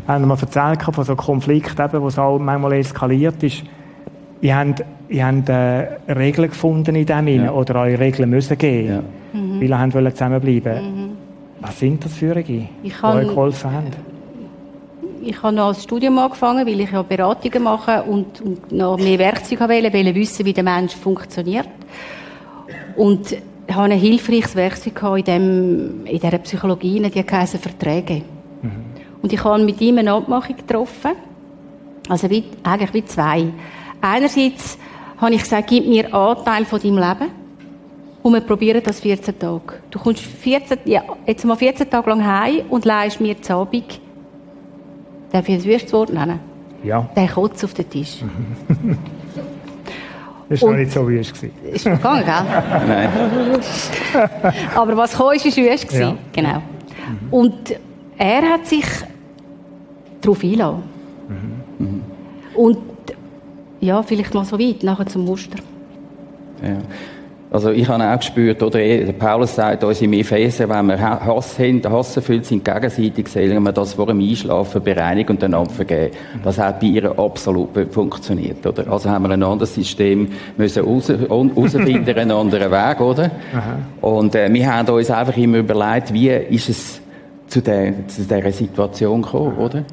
Haben 0.07 0.23
wir 0.23 0.27
mal 0.27 0.37
erzählt 0.39 0.83
von 0.83 1.03
so 1.05 1.15
Konflikten, 1.15 2.01
wo 2.01 2.07
es 2.07 2.19
auch 2.19 2.37
manchmal 2.37 2.73
eskaliert 2.73 3.41
ist. 3.41 3.63
Ihr 4.41 4.57
habt, 4.57 4.83
ihr 5.07 5.25
habt 5.25 5.47
äh, 5.47 6.11
Regeln 6.11 6.49
gefunden 6.49 6.95
in 6.95 7.05
dem 7.05 7.27
ja. 7.27 7.51
oder 7.51 7.75
eure 7.75 7.99
Regeln 7.99 8.29
müssen 8.29 8.57
gehen, 8.57 9.03
ja. 9.33 9.39
mhm. 9.39 9.61
weil 9.61 9.69
ihr 9.69 9.93
wollt 9.93 10.17
zusammenbleiben. 10.17 10.73
Mhm. 10.73 11.09
Was 11.61 11.79
sind 11.79 12.03
das 12.03 12.15
für 12.15 12.35
die, 12.35 12.67
die 12.83 12.91
euch 13.03 13.27
geholfen 13.27 13.71
haben? 13.71 14.10
Ich 15.23 15.41
habe 15.41 15.55
noch 15.55 15.69
das 15.69 15.83
Studium 15.83 16.17
angefangen, 16.19 16.65
weil 16.65 16.79
ich 16.79 16.91
ja 16.91 17.01
Beratungen 17.01 17.63
mache 17.63 18.03
und, 18.03 18.41
und 18.41 18.71
noch 18.71 18.97
mehr 18.97 19.19
Werkzeuge 19.19 19.61
wollte, 19.67 19.93
wollte 19.93 20.15
wissen, 20.15 20.45
wie 20.45 20.53
der 20.53 20.63
Mensch 20.63 20.95
funktioniert. 20.95 21.69
Und 22.95 23.31
ich 23.31 23.75
habe 23.75 23.93
ein 23.93 23.99
hilfreiches 23.99 24.55
Werkzeug 24.55 25.19
in, 25.19 25.23
dem, 25.23 26.05
in 26.05 26.19
dieser 26.19 26.37
Psychologie, 26.39 26.99
die 26.99 27.23
heißen 27.23 27.59
Verträge. 27.59 28.23
Mhm. 28.61 28.71
Und 29.21 29.31
ich 29.31 29.43
habe 29.43 29.63
mit 29.63 29.79
ihm 29.81 29.97
eine 29.97 30.13
Abmachung 30.13 30.57
getroffen. 30.57 31.11
Also 32.09 32.29
wie, 32.29 32.43
eigentlich 32.63 32.93
wie 32.93 33.05
zwei. 33.05 33.45
Einerseits 34.01 34.77
habe 35.17 35.35
ich 35.35 35.43
gesagt, 35.43 35.67
gib 35.69 35.87
mir 35.87 36.13
Anteil 36.13 36.65
von 36.65 36.81
deinem 36.81 36.97
Leben. 36.97 37.31
Und 38.23 38.33
wir 38.33 38.41
probieren 38.41 38.81
das 38.83 38.99
14 38.99 39.37
Tage. 39.39 39.81
Du 39.89 39.99
kommst 39.99 40.21
14, 40.21 40.79
ja, 40.85 41.03
jetzt 41.25 41.45
mal 41.45 41.55
14 41.55 41.89
Tage 41.89 42.09
lang 42.09 42.25
heim 42.25 42.61
und 42.69 42.85
leihst 42.85 43.19
mir 43.19 43.35
die 43.35 43.51
Abend. 43.51 43.99
Darf 45.31 45.47
ich 45.47 45.63
das 45.63 45.93
Wort 45.93 46.13
nennen? 46.13 46.39
Ja. 46.83 47.09
Der 47.15 47.27
kotzt 47.27 47.63
auf 47.63 47.73
den 47.73 47.89
Tisch. 47.89 48.17
das 50.49 50.61
war 50.61 50.71
noch 50.71 50.77
nicht 50.77 50.91
so 50.91 51.07
wüst. 51.07 51.33
Ist 51.71 51.85
gegangen, 51.85 52.25
gell? 52.25 52.43
Nein. 52.87 53.09
Aber 54.75 54.97
was 54.97 55.13
kam, 55.13 55.33
ist 55.33 55.57
wüst. 55.57 55.93
Ja. 55.93 56.15
Genau. 56.33 56.57
Mhm. 56.57 56.63
Und 57.33 57.79
er 58.17 58.41
hat 58.41 58.67
sich 58.67 58.85
darauf 60.21 60.43
eingelassen. 60.43 60.83
Mhm. 61.79 62.01
Und 62.55 62.77
ja, 63.79 64.03
vielleicht 64.03 64.33
mal 64.33 64.45
so 64.45 64.59
weit, 64.59 64.83
nachher 64.83 65.05
zum 65.07 65.25
Muster. 65.25 65.57
Ja. 66.61 66.77
Also 67.51 67.71
ich 67.71 67.85
habe 67.89 68.01
auch 68.01 68.17
gespürt, 68.17 68.63
oder 68.63 68.79
der 68.79 69.11
Paulus 69.11 69.55
sagt 69.55 69.83
uns 69.83 70.01
im 70.01 70.13
Epheser, 70.13 70.69
wenn 70.69 70.85
wir 70.85 70.97
Hass 70.97 71.59
haben, 71.59 71.81
Hass 71.83 72.15
erfüllt 72.15 72.45
sind 72.45 72.63
gegenseitig, 72.63 73.27
sollen 73.27 73.61
wir 73.61 73.73
das 73.73 73.95
vor 73.95 74.05
dem 74.07 74.21
Einschlafen 74.21 74.81
bereinigen 74.81 75.31
und 75.31 75.43
einander 75.43 75.69
vergeben. 75.69 76.15
Das 76.45 76.57
hat 76.57 76.79
bei 76.79 76.87
ihr 76.87 77.19
absolut 77.19 77.71
funktioniert, 77.91 78.65
oder? 78.65 78.89
Also 78.89 79.09
haben 79.09 79.23
wir 79.23 79.31
ein 79.31 79.43
anderes 79.43 79.75
System 79.75 80.29
müssen 80.55 80.85
herausfinden, 80.85 82.07
einen 82.17 82.31
anderen 82.31 82.71
Weg, 82.71 83.01
oder? 83.01 83.31
Aha. 83.53 83.79
Und 83.99 84.33
äh, 84.33 84.51
wir 84.53 84.73
haben 84.73 84.87
uns 84.87 85.11
einfach 85.11 85.35
immer 85.35 85.57
überlegt, 85.57 86.13
wie 86.13 86.29
ist 86.29 86.69
es 86.69 87.01
zu, 87.47 87.61
der, 87.61 88.07
zu 88.07 88.21
dieser 88.21 88.51
Situation 88.53 89.21
gekommen, 89.23 89.57
oder? 89.57 89.83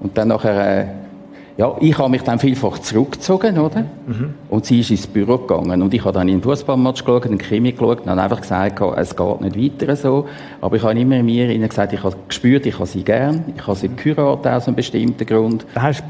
Und 0.00 0.18
dann 0.18 0.26
nachher... 0.26 0.80
Äh, 0.80 0.86
ja, 1.56 1.76
ich 1.80 1.96
habe 1.98 2.10
mich 2.10 2.22
dann 2.22 2.40
vielfach 2.40 2.80
zurückgezogen, 2.80 3.58
oder? 3.58 3.84
Mhm. 4.06 4.34
Und 4.48 4.66
sie 4.66 4.80
ist 4.80 4.90
ins 4.90 5.06
Büro 5.06 5.38
gegangen. 5.38 5.82
Und 5.82 5.94
ich 5.94 6.04
habe 6.04 6.12
dann 6.12 6.28
in 6.28 6.38
den 6.38 6.42
Fußballmatch 6.42 7.04
geschaut, 7.04 7.26
in 7.26 7.32
den 7.32 7.38
Chemie 7.38 7.72
geschaut 7.72 8.00
und 8.00 8.10
habe 8.10 8.22
einfach 8.22 8.40
gesagt, 8.40 8.80
es 8.96 9.14
geht 9.14 9.40
nicht 9.40 9.80
weiter 9.80 9.94
so. 9.94 10.26
Aber 10.60 10.76
ich 10.76 10.82
habe 10.82 10.98
immer 10.98 11.16
in 11.16 11.26
mir 11.26 11.68
gesagt, 11.68 11.92
ich 11.92 12.02
habe 12.02 12.16
gespürt, 12.26 12.66
ich 12.66 12.74
habe 12.74 12.86
sie 12.86 13.04
gern. 13.04 13.44
Ich 13.56 13.66
habe 13.66 13.76
sie 13.76 13.88
geheiratet 13.88 14.46
aus 14.48 14.66
einem 14.66 14.74
bestimmten 14.74 15.24
Grund. 15.24 15.64
Da 15.74 15.82
hast 15.82 16.02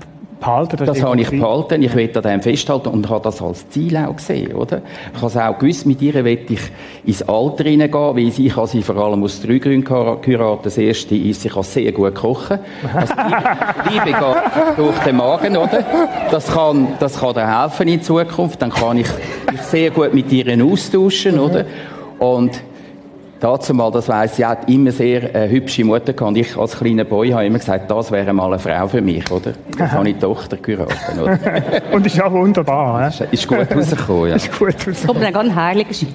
behalten? 0.44 0.76
Das, 0.76 0.86
das 0.86 1.02
habe 1.02 1.20
ich 1.20 1.30
behalten. 1.30 1.82
Ich 1.82 1.94
will 1.94 2.10
an 2.14 2.22
dem 2.22 2.42
festhalten 2.42 2.88
und 2.88 3.08
habe 3.08 3.24
das 3.24 3.40
als 3.40 3.68
Ziel 3.70 3.96
auch 3.96 4.16
gesehen, 4.16 4.54
oder? 4.54 4.82
Ich 5.12 5.18
habe 5.18 5.26
es 5.26 5.36
auch 5.36 5.58
gewusst, 5.58 5.86
mit 5.86 6.02
ihr 6.02 6.24
will 6.24 6.38
ich 6.48 6.60
ins 7.04 7.22
Alter 7.22 7.64
hineingehen, 7.64 8.16
weil 8.16 8.28
ich 8.28 8.56
habe 8.56 8.66
sie 8.66 8.82
vor 8.82 8.96
allem 8.96 9.22
aus 9.22 9.40
drei 9.40 9.58
Gründen 9.58 9.84
geheiratet. 9.84 10.66
Das 10.66 10.78
erste 10.78 11.14
ist, 11.16 11.42
sie 11.42 11.48
kann 11.48 11.62
sehr 11.62 11.92
gut 11.92 12.14
kochen. 12.14 12.58
Also 12.92 13.14
Liebe, 13.14 14.06
Liebe 14.06 14.18
geht 14.18 14.78
durch 14.78 14.98
den 14.98 15.16
Magen, 15.16 15.56
oder? 15.56 15.84
Das 16.30 16.52
kann, 16.52 16.88
das 17.00 17.18
kann 17.18 17.34
dir 17.34 17.62
helfen 17.62 17.88
in 17.88 18.02
Zukunft. 18.02 18.60
Dann 18.60 18.70
kann 18.70 18.98
ich 18.98 19.08
mich 19.50 19.62
sehr 19.62 19.90
gut 19.90 20.14
mit 20.14 20.30
ihr 20.32 20.64
austauschen, 20.64 21.38
oder? 21.38 21.64
Und 22.18 22.52
Dazu 23.44 23.74
mal, 23.74 23.90
das 23.90 24.08
weiss, 24.08 24.36
sie 24.36 24.46
hat 24.46 24.70
immer 24.70 24.90
sehr 24.90 25.34
äh, 25.34 25.50
hübsche 25.50 25.84
Mutter 25.84 26.14
gehabt. 26.14 26.22
Und 26.22 26.38
ich 26.38 26.56
als 26.56 26.78
kleiner 26.78 27.04
Boy 27.04 27.28
habe 27.28 27.44
immer 27.44 27.58
gesagt, 27.58 27.90
das 27.90 28.10
wäre 28.10 28.32
mal 28.32 28.46
eine 28.46 28.58
Frau 28.58 28.88
für 28.88 29.02
mich, 29.02 29.30
oder? 29.30 29.52
Dann 29.76 29.92
habe 29.92 30.08
ich 30.08 30.14
die 30.14 30.20
Tochter 30.20 30.56
geheiratet, 30.56 30.96
oder? 31.20 31.38
Und 31.92 32.06
ist 32.06 32.22
auch 32.22 32.32
wunderbar, 32.32 33.08
Ist, 33.08 33.20
ist 33.20 33.46
gut 33.46 33.70
rausgekommen, 33.70 34.30
ja. 34.30 34.36
Ist 34.36 34.58
gut 34.58 34.68
rausgekommen. 34.68 35.06
Kommt 35.06 35.22
dann 35.22 35.32
ganz 35.34 35.52
Schein. 35.52 36.08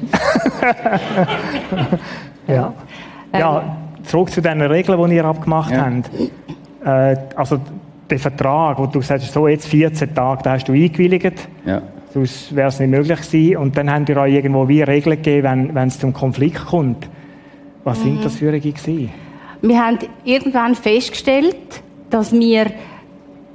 ja. 2.47 2.73
Ja, 3.37 3.77
zurück 4.05 4.31
zu 4.31 4.41
den 4.41 4.63
Regeln, 4.63 5.09
die 5.09 5.15
ihr 5.15 5.25
abgemacht 5.25 5.69
ja. 5.69 5.85
habt. 5.85 6.09
Äh, 6.83 7.21
also, 7.35 7.59
der 8.09 8.17
Vertrag, 8.17 8.79
wo 8.79 8.87
du 8.87 9.01
sagst, 9.03 9.31
so 9.31 9.47
jetzt 9.47 9.67
14 9.67 10.15
Tage, 10.15 10.41
da 10.41 10.53
hast 10.53 10.67
du 10.67 10.73
eingewilligt. 10.73 11.47
Ja. 11.63 11.83
Sonst 12.11 12.55
wäre 12.55 12.69
es 12.69 12.79
nicht 12.79 12.89
möglich 12.89 13.21
gewesen. 13.21 13.57
Und 13.57 13.77
dann 13.77 13.91
haben 13.91 14.07
wir 14.07 14.17
auch 14.17 14.25
irgendwo 14.25 14.67
wie 14.67 14.81
Regeln 14.81 15.17
gegeben, 15.17 15.43
wenn, 15.43 15.75
wenn 15.75 15.89
es 15.89 15.99
zum 15.99 16.11
Konflikt 16.11 16.65
kommt. 16.65 17.07
Was 17.89 17.97
mhm. 17.99 18.03
sind 18.03 18.25
das 18.25 18.35
für 18.35 18.51
gewesen? 18.51 19.11
Wir 19.63 19.83
haben 19.83 19.97
irgendwann 20.23 20.75
festgestellt, 20.75 21.81
dass 22.11 22.31
wir, 22.31 22.71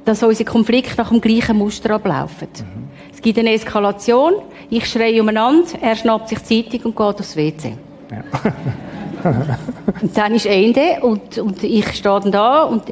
dass 0.04 0.24
unsere 0.24 0.50
Konflikte 0.50 0.96
nach 0.96 1.10
dem 1.10 1.20
gleichen 1.20 1.56
Muster 1.56 1.90
ablaufen. 1.94 2.48
Mhm. 2.58 2.88
Es 3.12 3.22
gibt 3.22 3.38
eine 3.38 3.52
Eskalation, 3.52 4.32
ich 4.70 4.86
schreie 4.86 5.20
umeinander, 5.22 5.68
er 5.80 5.94
schnappt 5.94 6.30
sich 6.30 6.40
die 6.40 6.62
Zeitung 6.64 6.86
und 6.86 6.96
geht 6.96 7.20
aufs 7.20 7.36
WC. 7.36 7.74
Ja. 8.10 9.28
und 10.02 10.16
dann 10.16 10.34
ist 10.34 10.46
Ende 10.46 10.98
und, 11.02 11.38
und 11.38 11.62
ich 11.62 11.86
stehe 11.92 12.20
dann 12.20 12.32
da 12.32 12.64
und 12.64 12.82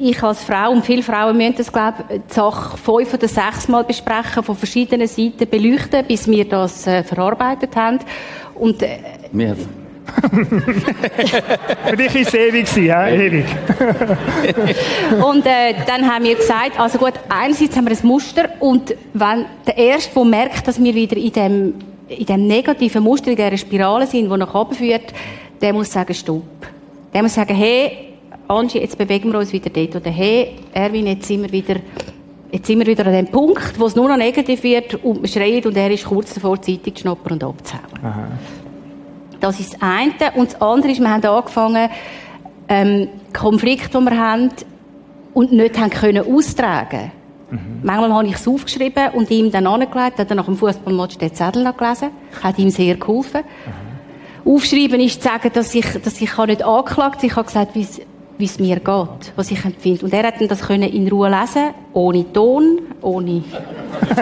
ich 0.00 0.20
als 0.24 0.42
Frau 0.42 0.72
und 0.72 0.84
viele 0.84 1.04
Frauen 1.04 1.36
müssen 1.36 1.54
das, 1.56 1.72
glaube 1.72 2.04
ich, 2.08 2.20
die 2.28 2.34
Sache 2.34 2.76
fünf 2.76 3.14
oder 3.14 3.28
sechs 3.28 3.68
Mal 3.68 3.84
besprechen, 3.84 4.42
von 4.42 4.56
verschiedenen 4.56 5.06
Seiten 5.06 5.48
beleuchten, 5.48 6.04
bis 6.04 6.26
wir 6.26 6.48
das 6.48 6.84
äh, 6.88 7.04
verarbeitet 7.04 7.76
haben. 7.76 8.00
Und, 8.56 8.82
äh, 8.82 8.98
Für 11.86 11.96
dich 11.96 12.14
war 12.14 12.20
es 12.20 12.34
ewig, 12.34 12.76
ja? 12.76 13.08
ewig. 13.08 13.44
und 15.24 15.46
äh, 15.46 15.74
dann 15.86 16.06
haben 16.10 16.24
wir 16.24 16.34
gesagt, 16.36 16.78
also 16.78 16.98
gut, 16.98 17.14
einerseits 17.28 17.76
haben 17.76 17.88
wir 17.88 17.96
ein 17.96 18.06
Muster 18.06 18.48
und 18.60 18.94
wenn 19.12 19.46
der 19.66 19.76
Erste, 19.76 20.14
der 20.14 20.24
merkt, 20.24 20.68
dass 20.68 20.82
wir 20.82 20.94
wieder 20.94 21.16
in 21.16 21.32
dem, 21.32 21.74
in 22.08 22.26
dem 22.26 22.46
negativen 22.46 23.02
Muster, 23.02 23.30
in 23.30 23.36
dieser 23.36 23.56
Spirale 23.56 24.06
sind, 24.06 24.30
die 24.30 24.36
nach 24.36 24.54
oben 24.54 24.74
führt, 24.74 25.12
der 25.60 25.72
muss 25.72 25.92
sagen, 25.92 26.14
stopp. 26.14 26.42
Der 27.12 27.22
muss 27.22 27.34
sagen, 27.34 27.54
hey, 27.54 28.14
Angie, 28.48 28.80
jetzt 28.80 28.98
bewegen 28.98 29.32
wir 29.32 29.38
uns 29.38 29.52
wieder 29.52 29.70
dort. 29.70 29.96
Oder 29.96 30.10
hey, 30.10 30.56
Erwin, 30.72 31.06
jetzt 31.06 31.26
sind 31.26 31.42
wir 31.42 31.52
wieder, 31.52 31.76
jetzt 32.52 32.66
sind 32.66 32.78
wir 32.78 32.86
wieder 32.86 33.06
an 33.06 33.12
dem 33.12 33.26
Punkt, 33.28 33.78
wo 33.78 33.86
es 33.86 33.96
nur 33.96 34.08
noch 34.08 34.16
negativ 34.16 34.62
wird 34.62 35.02
und 35.02 35.22
man 35.22 35.28
schreit 35.28 35.64
und 35.64 35.76
er 35.76 35.90
ist 35.90 36.04
kurz 36.04 36.34
davor, 36.34 36.58
die 36.58 36.76
Zeitung 36.76 36.94
zu 36.94 37.00
schnappen 37.00 37.32
und 37.32 37.44
abzuhauen. 37.44 38.38
Das 39.44 39.60
ist 39.60 39.74
das 39.74 39.82
eine. 39.82 40.32
Und 40.36 40.54
das 40.54 40.62
andere 40.62 40.92
ist, 40.92 41.00
wir 41.00 41.10
haben 41.10 41.22
angefangen, 41.22 41.90
ähm, 42.66 43.08
Konflikte, 43.34 43.98
die 43.98 44.04
wir 44.04 44.18
haben 44.18 44.50
und 45.34 45.52
nicht 45.52 45.78
haben 45.78 45.90
können 45.90 46.24
austragen. 46.26 47.12
Mhm. 47.50 47.58
Manchmal 47.82 48.14
habe 48.14 48.26
ich 48.26 48.36
es 48.36 48.48
aufgeschrieben 48.48 49.10
und 49.12 49.30
ihm 49.30 49.52
dann 49.52 49.66
angelegt, 49.66 50.18
hat 50.18 50.30
er 50.30 50.34
nach 50.34 50.46
dem 50.46 50.56
Fußballmatch 50.56 51.18
den 51.18 51.34
Zettel 51.34 51.70
gelesen, 51.74 52.08
hat 52.42 52.58
ihm 52.58 52.70
sehr 52.70 52.94
geholfen. 52.94 53.42
Mhm. 53.42 54.50
Aufschreiben 54.50 54.98
ist 55.00 55.22
zu 55.22 55.28
sagen, 55.28 55.50
dass 55.52 55.74
ich, 55.74 55.92
dass 56.02 56.18
ich 56.22 56.38
nicht 56.38 56.62
angeklagt 56.62 57.16
habe. 57.16 57.26
Ich 57.26 57.36
habe 57.36 57.44
gesagt, 57.44 57.74
wie 57.74 57.86
es 58.44 58.58
mir 58.58 58.76
geht, 58.76 59.32
was 59.36 59.50
ich 59.50 59.62
empfinde. 59.62 60.06
Und 60.06 60.14
er 60.14 60.26
hat 60.26 60.34
das 60.48 60.62
können 60.62 60.88
in 60.88 61.06
Ruhe 61.08 61.28
lesen, 61.28 61.74
ohne 61.92 62.32
Ton, 62.32 62.78
ohne. 63.02 63.44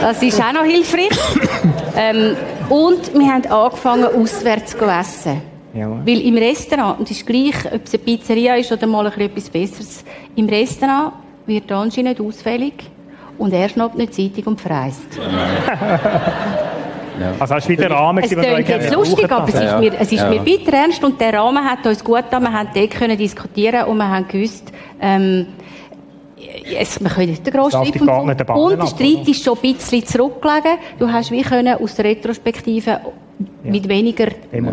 das 0.00 0.22
ist 0.22 0.40
auch 0.40 0.52
noch 0.52 0.64
hilfreich. 0.64 1.18
ähm, 1.96 2.36
und 2.68 3.14
wir 3.14 3.32
haben 3.32 3.46
angefangen, 3.46 4.06
auswärts 4.06 4.76
zu 4.76 4.84
essen. 4.84 5.42
Ja. 5.74 5.90
Weil 6.06 6.20
im 6.20 6.36
Restaurant, 6.36 7.00
und 7.00 7.10
es 7.10 7.18
ist 7.18 7.26
gleich, 7.26 7.54
ob 7.66 7.84
es 7.84 7.94
eine 7.94 8.02
Pizzeria 8.04 8.54
ist 8.54 8.70
oder 8.70 8.86
mal 8.86 9.06
etwas 9.06 9.50
Besseres, 9.50 10.04
im 10.36 10.48
Restaurant 10.48 11.14
wird 11.46 11.70
nicht 11.70 12.20
ausfällig 12.20 12.74
und 13.38 13.52
er 13.52 13.68
schnappt 13.68 13.96
nicht 13.96 14.14
Zeitung 14.14 14.52
und 14.52 14.60
verreist. 14.60 15.18
Ja. 17.20 17.32
Also 17.38 17.54
hast 17.54 17.66
du 17.66 17.72
wieder 17.72 17.90
Rahmen 17.90 18.24
Es 18.24 18.30
klingt 18.30 18.68
jetzt 18.68 18.92
lustig, 18.92 19.30
aber 19.30 19.48
es 19.48 19.54
ist, 19.54 19.62
ja. 19.62 19.78
mir, 19.78 19.92
es 19.94 20.10
ist 20.10 20.18
ja. 20.18 20.28
mir 20.28 20.40
bitter 20.40 20.72
ernst 20.72 21.04
und 21.04 21.20
der 21.20 21.34
Rahmen 21.34 21.64
hat 21.64 21.86
uns 21.86 22.02
gut 22.02 22.24
getan. 22.24 22.42
Wir 22.42 22.52
haben 22.52 22.68
dort 22.74 22.90
können 22.90 23.16
diskutieren 23.16 23.84
und 23.84 23.98
wir 23.98 24.08
haben 24.08 24.26
gewusst, 24.26 24.72
ähm, 25.00 25.46
es, 26.72 27.00
wir 27.00 27.10
können 27.10 27.42
den 27.42 27.52
grossen 27.52 27.84
Streit 27.84 27.98
vom 27.98 28.56
Und 28.56 28.78
der 28.78 28.86
Streit 28.86 29.28
ist 29.28 29.44
schon 29.44 29.58
ein 29.58 29.74
bisschen 29.74 30.06
zurückgelegen. 30.06 30.78
Du 30.98 31.10
hast 31.10 31.30
wie 31.30 31.42
können 31.42 31.74
aus 31.74 31.94
der 31.94 32.06
Retrospektive 32.06 33.00
mit 33.62 33.88
weniger 33.88 34.28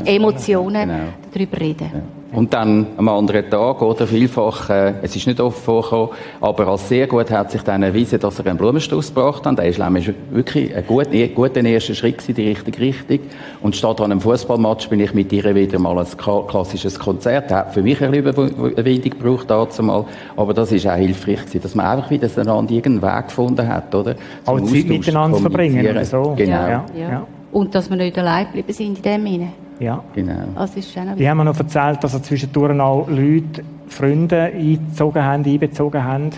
Emotionen 0.05 0.89
genau. 0.89 1.03
darüber 1.33 1.59
reden. 1.59 2.20
Und 2.34 2.53
dann 2.53 2.88
am 2.95 3.09
anderen 3.09 3.49
Tag, 3.49 3.82
oder 3.82 4.07
vielfach, 4.07 4.69
äh, 4.69 4.93
es 5.01 5.15
ist 5.15 5.27
nicht 5.27 5.41
oft 5.41 5.59
vorgekommen, 5.59 6.09
aber 6.39 6.67
als 6.67 6.88
sehr 6.88 7.05
gut 7.07 7.29
hat 7.29 7.51
sich 7.51 7.61
dann 7.61 7.84
erwiesen, 7.84 8.19
dass 8.21 8.39
er 8.39 8.45
einen 8.45 8.57
Blumenstrauß 8.57 9.13
gebracht 9.13 9.45
hat. 9.45 9.57
Der 9.57 9.65
ist 9.65 9.79
nämlich 9.79 10.13
wirklich 10.29 10.73
ein 10.73 10.86
guter, 10.88 11.27
guter 11.27 11.63
erster 11.63 11.93
Schritt 11.93 12.27
in 12.29 12.36
die 12.36 12.47
richtige 12.47 12.79
Richtung. 12.79 13.19
Und 13.61 13.75
statt 13.75 13.99
an 13.99 14.11
einem 14.11 14.21
Fußballmatch 14.21 14.88
bin 14.88 15.01
ich 15.01 15.13
mit 15.13 15.34
ihr 15.34 15.53
wieder 15.53 15.77
mal 15.77 15.97
ein 15.99 16.47
klassisches 16.47 16.97
Konzert. 16.97 17.51
Hat 17.51 17.73
für 17.73 17.82
mich 17.82 18.01
ein 18.01 18.11
bisschen 18.11 18.49
Überwindung 18.49 19.11
gebraucht 19.11 19.49
dazu 19.49 19.84
mal. 19.84 20.05
Aber 20.38 20.53
das 20.53 20.71
ist 20.71 20.88
auch 20.88 20.95
hilfreich 20.95 21.41
gewesen, 21.41 21.61
dass 21.61 21.75
man 21.75 21.86
einfach 21.86 22.09
wieder 22.11 22.29
einander 22.38 22.71
irgendeinen 22.71 23.17
Weg 23.17 23.27
gefunden 23.27 23.67
hat, 23.67 23.93
oder? 23.93 24.15
Zum 24.45 24.55
Auch 24.57 24.61
Zeit 24.61 24.86
miteinander 24.86 25.38
verbringen, 25.38 26.05
so. 26.05 26.34
Genau. 26.38 26.51
Ja, 26.51 26.86
ja. 26.95 27.09
ja. 27.09 27.27
Und 27.51 27.75
dass 27.75 27.89
wir 27.89 27.97
nicht 27.97 28.17
allein 28.17 28.45
geblieben 28.45 28.71
sind 28.71 28.97
in 28.97 29.03
dem 29.03 29.27
Sinne. 29.27 29.47
Ja. 29.82 30.03
Genau. 30.13 30.34
Also 30.55 30.79
ist 30.79 30.93
schon 30.93 31.07
noch 31.07 31.15
Die 31.15 31.27
haben 31.27 31.38
mir 31.38 31.45
noch 31.45 31.57
erzählt, 31.57 32.03
dass 32.03 32.13
er 32.13 32.21
zwischendurch 32.21 32.79
auch 32.79 33.07
Leute, 33.09 33.63
Freunde 33.88 34.43
eingezogen 34.53 35.23
haben, 35.23 35.43
einbezogen 35.43 36.03
haben. 36.03 36.29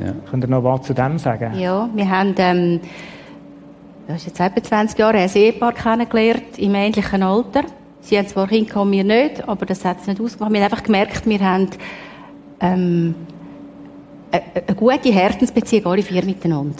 Ja. 0.00 0.12
Könnt 0.30 0.44
ihr 0.44 0.48
noch 0.48 0.62
was 0.62 0.82
zu 0.82 0.94
dem 0.94 1.18
sagen? 1.18 1.58
Ja, 1.58 1.88
wir 1.94 2.08
haben, 2.08 2.34
ähm, 2.38 2.80
das 4.06 4.18
ist 4.18 4.26
jetzt 4.26 4.40
etwa 4.40 4.62
20 4.62 4.98
Jahre, 4.98 5.18
ein 5.18 5.30
Ehepaar 5.34 5.72
kennengelernt, 5.72 6.58
im 6.58 6.74
ähnlichen 6.74 7.22
Alter. 7.22 7.62
Sie 8.00 8.18
haben 8.18 8.26
zwar 8.26 8.46
Kinder 8.48 8.70
gehabt, 8.72 8.90
wir 8.90 9.04
nicht, 9.04 9.48
aber 9.48 9.66
das 9.66 9.84
hat 9.84 10.00
es 10.00 10.06
nicht 10.06 10.20
ausgemacht. 10.20 10.52
Wir 10.52 10.60
haben 10.60 10.72
einfach 10.72 10.82
gemerkt, 10.82 11.26
wir 11.26 11.40
haben, 11.40 11.68
ähm, 12.60 13.14
eine, 14.30 14.42
eine 14.66 14.76
gute 14.76 15.12
Herzensbeziehung, 15.12 15.86
alle 15.86 16.02
vier 16.02 16.24
miteinander. 16.24 16.76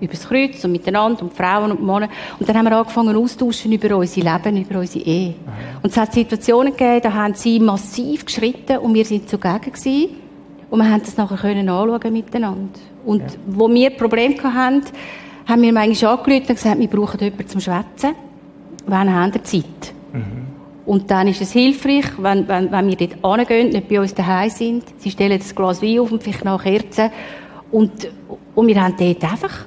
Übers 0.00 0.28
Kreuz 0.28 0.64
und 0.64 0.72
miteinander 0.72 1.22
und 1.22 1.32
die 1.32 1.36
Frauen 1.36 1.70
und 1.70 1.82
Männer. 1.82 2.08
Und 2.38 2.48
dann 2.48 2.56
haben 2.56 2.64
wir 2.64 2.76
angefangen 2.76 3.14
austauschen 3.16 3.72
über 3.72 3.96
unser 3.96 4.20
Leben, 4.20 4.56
über 4.62 4.80
unsere 4.80 5.04
Ehe. 5.04 5.34
Und 5.82 5.90
es 5.90 5.96
hat 5.96 6.12
Situationen 6.12 6.72
gegeben, 6.72 7.00
da 7.02 7.12
haben 7.12 7.34
sie 7.34 7.60
massiv 7.60 8.24
geschritten 8.24 8.78
und 8.78 8.94
wir 8.94 9.04
sind 9.04 9.28
zugegen 9.28 9.60
gewesen. 9.60 10.08
Und 10.70 10.78
wir 10.78 10.88
haben 10.88 11.02
das 11.02 11.16
nachher 11.16 11.36
können 11.36 11.68
anschauen 11.68 12.12
miteinander. 12.12 12.78
Und 13.04 13.24
wo 13.46 13.68
wir 13.68 13.90
Probleme 13.90 14.36
hatten, 14.42 14.82
haben 15.46 15.62
wir 15.62 15.72
manchmal 15.72 16.12
angerufen 16.12 16.46
und 16.48 16.54
gesagt, 16.54 16.78
wir 16.78 16.88
brauchen 16.88 17.20
jemanden 17.20 17.48
zum 17.48 17.60
Schwätzen. 17.60 18.14
Wann 18.86 19.12
haben 19.12 19.34
wir 19.34 19.42
Zeit? 19.42 19.94
Und 20.86 21.08
dann 21.10 21.28
ist 21.28 21.40
es 21.40 21.52
hilfreich, 21.52 22.06
wenn, 22.18 22.48
wenn, 22.48 22.72
wenn 22.72 22.88
wir 22.88 22.96
dort 22.96 23.38
hingehen, 23.38 23.68
nicht 23.70 23.88
bei 23.88 24.00
uns 24.00 24.12
daheim 24.12 24.50
sind. 24.50 24.84
Sie 24.98 25.10
stellen 25.10 25.38
das 25.38 25.54
Glas 25.54 25.80
Wein 25.82 26.00
auf 26.00 26.10
und 26.10 26.22
vielleicht 26.22 26.44
noch 26.44 26.62
Kerzen. 26.62 27.10
Und, 27.70 28.08
und 28.54 28.66
wir 28.66 28.82
haben 28.82 28.96
dort 28.98 29.22
einfach 29.22 29.66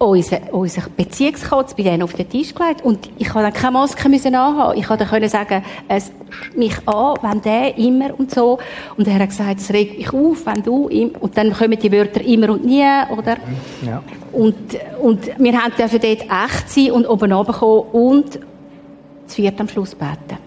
unseren 0.00 0.48
unser 0.50 0.82
Beziehungskotz 0.96 1.74
bei 1.74 1.82
denen 1.82 2.02
auf 2.02 2.14
den 2.14 2.28
Tisch 2.28 2.54
gelegt. 2.54 2.82
Und 2.82 3.10
ich 3.18 3.28
konnte 3.28 3.50
dann 3.50 3.52
keine 3.52 3.72
Maske 3.72 4.08
müssen 4.08 4.34
anhaben. 4.34 4.78
Ich 4.78 4.86
konnte 4.86 5.04
können 5.04 5.28
sagen, 5.28 5.62
es 5.88 6.10
schaut 6.30 6.56
mich 6.56 6.88
an, 6.88 7.14
wenn 7.22 7.42
der 7.42 7.76
immer 7.78 8.18
und 8.18 8.30
so. 8.30 8.58
Und 8.96 9.06
er 9.06 9.18
hat 9.18 9.28
gesagt, 9.28 9.60
es 9.60 9.70
regt 9.72 9.98
mich 9.98 10.12
auf, 10.12 10.46
wenn 10.46 10.62
du 10.62 10.88
im 10.88 11.10
Und 11.20 11.36
dann 11.36 11.52
kommen 11.52 11.78
die 11.78 11.92
Wörter 11.92 12.22
immer 12.22 12.50
und 12.50 12.64
nie, 12.64 12.84
oder? 13.10 13.36
Ja. 13.86 14.02
Und, 14.32 14.56
und 15.02 15.26
wir 15.38 15.52
haben 15.52 15.72
dürfen 15.78 16.00
dort 16.00 16.22
echt 16.22 16.70
sein 16.70 16.90
und 16.92 17.06
oben 17.06 17.32
runterkommen 17.32 17.84
und 17.92 18.40
das 19.26 19.34
vierte 19.34 19.60
am 19.60 19.68
Schluss 19.68 19.94
beten. 19.94 20.38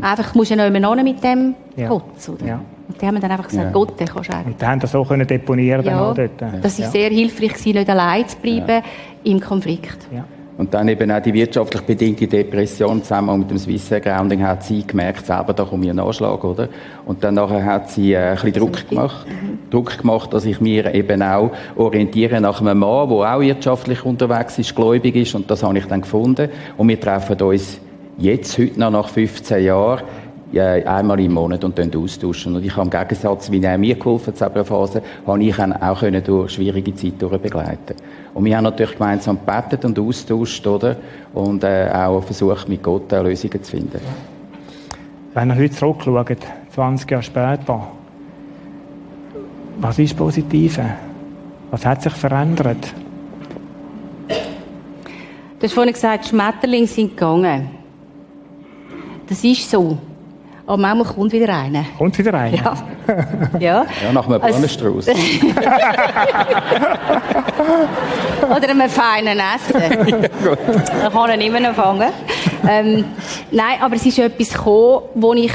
Einfach, 0.00 0.34
musst 0.34 0.50
du 0.50 0.54
ja 0.56 0.68
noch 0.68 0.74
immer 0.74 1.02
mit 1.02 1.22
dem 1.22 1.48
Mhm. 1.48 1.54
Ja. 1.76 1.88
Kotz, 1.88 2.28
oder? 2.28 2.46
Ja. 2.46 2.60
Und 2.92 3.00
die 3.00 3.06
haben 3.06 3.20
dann 3.20 3.30
einfach 3.30 3.48
gesagt, 3.48 3.64
Ja. 3.66 3.72
Gott, 3.72 3.98
den 3.98 4.06
kannst 4.06 4.28
du 4.28 4.34
eigentlich. 4.34 4.46
Und 4.54 4.60
die 4.62 4.66
haben 4.66 4.80
das 4.80 4.92
so 4.92 5.04
können 5.04 5.26
deponieren 5.26 5.82
dann 5.84 5.94
Ja, 5.94 6.10
auch 6.10 6.14
dort. 6.14 6.30
das 6.62 6.78
war 6.78 6.84
ja. 6.86 6.90
sehr 6.90 7.10
hilfreich, 7.10 7.54
gewesen, 7.54 7.72
nicht 7.78 7.88
allein 7.88 8.28
zu 8.28 8.36
bleiben 8.36 8.82
im 9.24 9.40
Konflikt. 9.40 9.96
Ja. 10.14 10.24
Und 10.58 10.74
dann 10.74 10.86
eben 10.88 11.10
auch 11.10 11.20
die 11.22 11.32
wirtschaftlich 11.32 11.82
bedingte 11.82 12.26
Depression 12.26 13.02
zusammen 13.02 13.38
mit 13.40 13.50
dem 13.50 13.56
Swiss 13.58 13.90
Air 13.90 14.00
Grounding 14.00 14.46
hat 14.46 14.62
sie 14.62 14.86
gemerkt, 14.86 15.24
selber, 15.24 15.54
da 15.54 15.64
kommt 15.64 15.82
mir 15.82 15.94
ein 15.94 15.98
Anschlag, 15.98 16.44
oder? 16.44 16.68
Und 17.06 17.24
dann 17.24 17.34
nachher 17.34 17.64
hat 17.64 17.88
sie 17.88 18.12
äh, 18.12 18.18
ein 18.18 18.34
bisschen 18.34 18.52
Druck 18.52 18.86
gemacht. 18.88 19.26
Druck 19.70 19.98
gemacht, 19.98 20.34
dass 20.34 20.44
ich 20.44 20.60
mir 20.60 20.94
eben 20.94 21.22
auch 21.22 21.50
orientiere 21.74 22.38
nach 22.42 22.60
einem 22.60 22.78
Mann, 22.78 23.08
der 23.08 23.16
auch 23.34 23.40
wirtschaftlich 23.40 24.04
unterwegs 24.04 24.58
ist, 24.58 24.76
gläubig 24.76 25.16
ist. 25.16 25.34
Und 25.34 25.50
das 25.50 25.62
habe 25.62 25.78
ich 25.78 25.86
dann 25.86 26.02
gefunden. 26.02 26.50
Und 26.76 26.86
wir 26.88 27.00
treffen 27.00 27.40
uns 27.40 27.80
jetzt, 28.18 28.58
heute 28.58 28.78
noch 28.78 28.90
nach 28.90 29.08
15 29.08 29.64
Jahren, 29.64 30.00
äh, 30.00 30.02
einmal 30.60 31.18
im 31.20 31.32
Monat 31.32 31.64
und 31.64 31.78
dann 31.78 31.90
austauschen. 31.94 32.56
Und 32.56 32.64
ich 32.64 32.76
habe 32.76 32.82
im 32.82 32.90
Gegensatz, 32.90 33.50
wie 33.50 33.62
er 33.62 33.78
mir 33.78 33.94
geholfen 33.94 34.34
hat, 34.38 34.56
in 34.56 34.64
Phase, 34.64 35.02
habe 35.26 35.42
ich 35.42 35.58
ihn 35.58 35.72
auch 35.72 36.00
können 36.00 36.22
durch 36.22 36.52
schwierige 36.52 36.94
Zeit 36.94 37.14
durch 37.18 37.38
begleiten. 37.38 37.96
Und 38.34 38.44
wir 38.44 38.56
haben 38.56 38.64
natürlich 38.64 38.92
gemeinsam 38.92 39.38
gebetet 39.38 39.84
und 39.84 39.98
austauscht, 39.98 40.66
oder? 40.66 40.96
Und 41.32 41.64
äh, 41.64 41.90
auch 41.92 42.22
versucht, 42.22 42.68
mit 42.68 42.82
Gott 42.82 43.12
äh, 43.12 43.22
Lösungen 43.22 43.62
zu 43.62 43.70
finden. 43.70 44.00
Wenn 45.34 45.50
ihr 45.50 45.56
heute 45.56 45.70
zurückschaut, 45.70 46.38
20 46.74 47.10
Jahre 47.10 47.22
später, 47.22 47.88
was 49.78 49.98
ist 49.98 50.12
das 50.12 50.18
Positive? 50.18 50.84
Was 51.70 51.86
hat 51.86 52.02
sich 52.02 52.12
verändert? 52.12 52.92
Du 55.58 55.66
hast 55.66 55.72
vorhin 55.72 55.92
gesagt, 55.92 56.26
Schmetterlinge 56.26 56.86
sind 56.86 57.10
gegangen. 57.10 57.70
Das 59.28 59.42
ist 59.42 59.70
so. 59.70 59.96
Aber 60.66 60.76
manchmal 60.76 61.12
kommt 61.14 61.32
wieder 61.32 61.54
einer. 61.56 61.84
Kommt 61.98 62.16
wieder 62.18 62.32
rein? 62.34 62.54
Ja. 62.54 62.74
ja. 63.58 63.86
Ja, 64.04 64.12
nach 64.12 64.26
einem 64.26 64.40
Also- 64.40 64.54
Blumenstrauß. 64.54 65.08
Oder 68.42 68.68
einem 68.70 68.88
feinen 68.88 69.38
Essen. 69.38 70.28
da 71.02 71.10
kann 71.10 71.30
er 71.30 71.40
immer 71.40 71.60
noch 71.60 71.74
fangen. 71.74 72.10
Ähm, 72.68 73.04
nein, 73.50 73.76
aber 73.80 73.96
es 73.96 74.06
ist 74.06 74.18
etwas 74.18 74.52
gekommen, 74.52 75.02
wo 75.14 75.32
ich, 75.34 75.52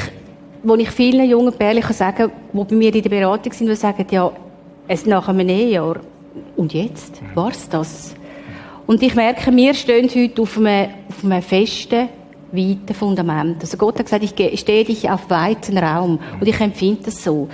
wo 0.63 0.75
ich 0.75 0.89
vielen 0.91 1.29
jungen 1.29 1.53
Pärchen 1.53 1.83
kann 1.83 1.93
sagen 1.93 2.31
die 2.53 2.63
bei 2.63 2.75
mir 2.75 2.93
in 2.93 3.01
der 3.01 3.09
Beratung 3.09 3.53
sind, 3.53 3.67
die 3.67 3.75
sagen, 3.75 4.05
ja, 4.09 4.31
es 4.87 5.05
nach 5.05 5.27
einem 5.27 5.47
Ehejahr, 5.47 5.97
und 6.55 6.73
jetzt? 6.73 7.21
War's 7.35 7.69
das? 7.69 8.13
Und 8.85 9.01
ich 9.03 9.15
merke, 9.15 9.53
wir 9.55 9.73
stehen 9.73 10.09
heute 10.13 10.41
auf 10.41 10.57
einem, 10.57 10.89
auf 11.09 11.23
einem 11.23 11.41
festen, 11.41 12.09
weiten 12.51 12.93
Fundament. 12.93 13.61
Also 13.61 13.77
Gott 13.77 13.99
hat 13.99 14.05
gesagt, 14.05 14.23
ich 14.23 14.59
stehe 14.59 14.85
dich 14.85 15.09
auf 15.09 15.29
weiten 15.29 15.77
Raum. 15.77 16.19
Und 16.39 16.47
ich 16.47 16.59
empfinde 16.59 17.03
das 17.05 17.23
so. 17.23 17.49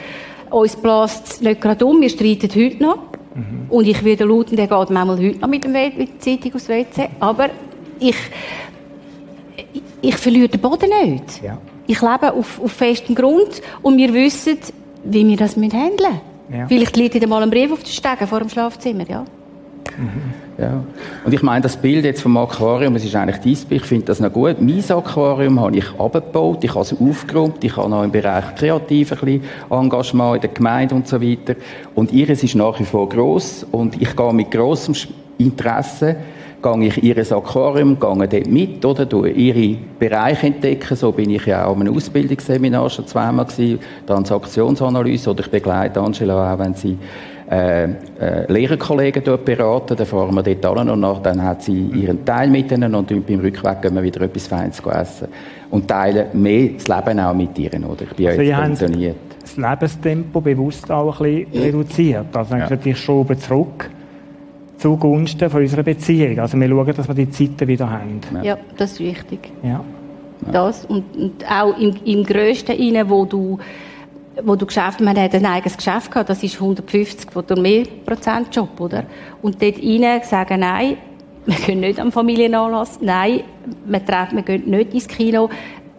Uns 0.50 0.76
bläst 0.76 1.28
es 1.28 1.42
nicht 1.42 1.62
gerade 1.62 1.86
um, 1.86 2.00
wir 2.00 2.10
streiten 2.10 2.50
heute 2.56 2.84
noch. 2.84 3.00
Und 3.70 3.88
ich 3.88 4.04
werde 4.04 4.26
lauten, 4.26 4.56
der 4.56 4.68
geht 4.68 4.90
manchmal 4.92 5.18
heute 5.18 5.40
noch 5.40 5.48
mit, 5.48 5.64
dem 5.64 5.72
mit 5.72 5.98
der 5.98 6.20
Zeitung 6.20 6.54
aufs 6.54 6.70
WC. 6.70 7.10
Aber 7.20 7.50
ich, 8.00 8.16
ich, 10.02 10.16
verliere 10.16 10.50
den 10.50 10.62
Boden 10.62 10.90
nicht. 11.04 11.42
Ja. 11.42 11.58
Ich 11.88 12.00
lebe 12.02 12.32
auf, 12.34 12.62
auf 12.62 12.72
festem 12.72 13.16
Grund 13.16 13.62
und 13.82 13.98
wir 13.98 14.14
wissen, 14.14 14.60
wie 15.04 15.28
wir 15.28 15.38
das 15.38 15.56
handeln 15.56 15.72
müssen. 15.72 16.22
Ja. 16.52 16.68
Vielleicht 16.68 16.96
liegt 16.96 17.16
dir 17.16 17.28
mal 17.28 17.42
ein 17.42 17.50
Brief 17.50 17.72
auf 17.72 17.84
den 17.84 17.92
Stegen 17.92 18.28
vor 18.28 18.40
dem 18.40 18.50
Schlafzimmer, 18.50 19.10
ja? 19.10 19.26
Ja. 20.58 20.84
Und 21.26 21.34
ich 21.34 21.42
meine, 21.42 21.62
das 21.62 21.78
Bild 21.78 22.06
jetzt 22.06 22.22
vom 22.22 22.38
Aquarium, 22.38 22.96
es 22.96 23.04
ist 23.04 23.16
eigentlich 23.16 23.38
dein 23.38 23.68
Bild, 23.68 23.82
ich 23.82 23.88
finde 23.88 24.06
das 24.06 24.20
noch 24.20 24.32
gut. 24.32 24.62
Mein 24.62 24.84
Aquarium 24.90 25.60
habe 25.60 25.78
ich 25.78 25.86
abgebaut, 26.00 26.64
ich 26.64 26.72
habe 26.72 26.82
es 26.82 26.96
aufgeräumt, 27.00 27.64
ich 27.64 27.76
habe 27.76 27.90
noch 27.90 28.04
im 28.04 28.12
Bereich 28.12 28.56
kreativ 28.56 29.12
ein 29.12 29.20
bisschen 29.20 29.44
Engagement 29.70 30.36
in 30.36 30.42
der 30.42 30.50
Gemeinde 30.52 30.96
und 30.96 31.08
so 31.08 31.22
weiter. 31.22 31.56
Und 31.96 32.12
ihres 32.12 32.44
ist 32.44 32.56
nach 32.56 32.80
wie 32.80 32.86
vor 32.86 33.10
gross 33.10 33.66
und 33.72 34.02
ich 34.02 34.16
gehe 34.16 34.34
mit 34.34 34.52
grossem 34.52 34.96
Interesse 35.38 36.18
gehe 36.64 36.88
ich 36.88 37.04
ihres 37.04 37.32
Aquarium, 37.32 38.00
gehe 38.00 38.28
dort 38.28 38.48
mit, 38.48 38.86
oder, 38.86 39.08
tue 39.08 39.30
ihre 39.30 39.78
Bereiche 40.00 40.48
entdecken. 40.48 40.96
So 40.96 41.12
bin 41.12 41.30
ich 41.30 41.46
ja 41.46 41.66
auch 41.66 41.76
an 41.76 41.82
einem 41.82 41.96
Ausbildungsseminar 41.96 42.90
schon 42.90 43.06
zweimal 43.06 43.46
gewesen, 43.46 43.80
Transaktionsanalyse, 44.08 45.30
oder 45.30 45.42
ich 45.42 45.52
begleite 45.52 46.00
Angela 46.00 46.54
auch, 46.54 46.60
wenn 46.60 46.74
sie 46.74 46.98
äh, 47.54 47.84
äh, 48.20 48.52
Lehrerkollegen 48.52 49.24
dort 49.24 49.46
beraten, 49.46 49.96
dann 49.96 50.08
fahren 50.08 50.34
wir 50.34 50.42
dort 50.42 50.78
an 50.78 50.90
und 50.90 51.00
nach, 51.02 51.20
dann 51.22 51.44
hat 51.44 51.62
sie 51.62 51.82
ihren 51.94 52.26
Teil 52.26 52.50
mit 52.50 52.72
ihnen 52.72 52.96
und 52.96 53.08
beim 53.08 53.40
Rückweg 53.40 53.82
gehen 53.82 53.94
wir 53.94 54.02
wieder 54.02 54.22
etwas 54.22 54.48
Feines 54.48 54.80
essen. 54.80 55.28
Und 55.70 55.88
teilen 55.88 56.28
mehr 56.34 56.70
das 56.70 56.88
Leben 56.88 57.20
auch 57.20 57.34
mit 57.34 57.58
ihnen, 57.60 57.84
oder? 57.84 58.04
Ich 58.04 58.16
bin 58.16 58.26
ja 58.26 58.32
Also 58.32 58.42
jetzt 58.42 58.50
ihr 58.50 58.58
habt 58.58 58.66
pensioniert. 58.66 59.16
das 59.42 59.58
Lebenstempo 59.58 60.42
bewusst 60.42 60.90
auch 60.90 61.20
ein 61.22 61.46
bisschen 61.46 61.64
reduziert. 61.64 62.36
Also 62.36 62.56
ja. 62.56 62.68
ich 62.84 62.98
schraube 62.98 63.38
zurück 63.38 63.90
zugunsten 64.78 65.50
von 65.50 65.62
unserer 65.62 65.84
Beziehung. 65.84 66.40
Also 66.40 66.60
wir 66.60 66.68
schauen, 66.68 66.94
dass 66.96 67.08
wir 67.08 67.16
die 67.16 67.30
Zeiten 67.30 67.68
wieder 67.68 67.90
haben. 67.90 68.20
Ja, 68.42 68.58
das 68.78 68.94
ist 68.94 69.00
wichtig. 69.00 69.52
Ja. 69.62 69.82
Das 70.52 70.86
und, 70.86 71.04
und 71.16 71.50
auch 71.50 71.78
im, 71.78 71.96
im 72.04 72.24
Grössten 72.24 72.72
rein, 72.72 73.10
wo 73.10 73.26
du, 73.26 73.60
wo 74.42 74.56
du 74.56 74.66
Geschäft, 74.66 75.00
man 75.02 75.18
hat 75.18 75.36
ein 75.36 75.46
eigenes 75.46 75.78
Geschäft 75.78 76.12
gehabt, 76.12 76.30
das 76.30 76.44
ist 76.44 76.56
150 76.56 77.36
oder 77.36 77.60
mehr 77.60 77.86
Prozent 78.06 78.56
Job, 78.56 78.80
oder? 78.80 79.06
Und 79.42 79.62
dort 79.62 79.78
rein 79.78 80.22
sagen, 80.24 80.60
nein, 80.62 80.98
wir 81.46 81.56
gehen 81.56 81.82
nicht 81.82 82.00
am 82.00 82.12
Familienanlass, 82.12 83.00
nein, 83.02 83.42
wir, 83.86 84.06
treffen, 84.06 84.38
wir 84.38 84.44
gehen 84.44 84.70
nicht 84.70 84.94
ins 84.94 85.08
Kino, 85.08 85.50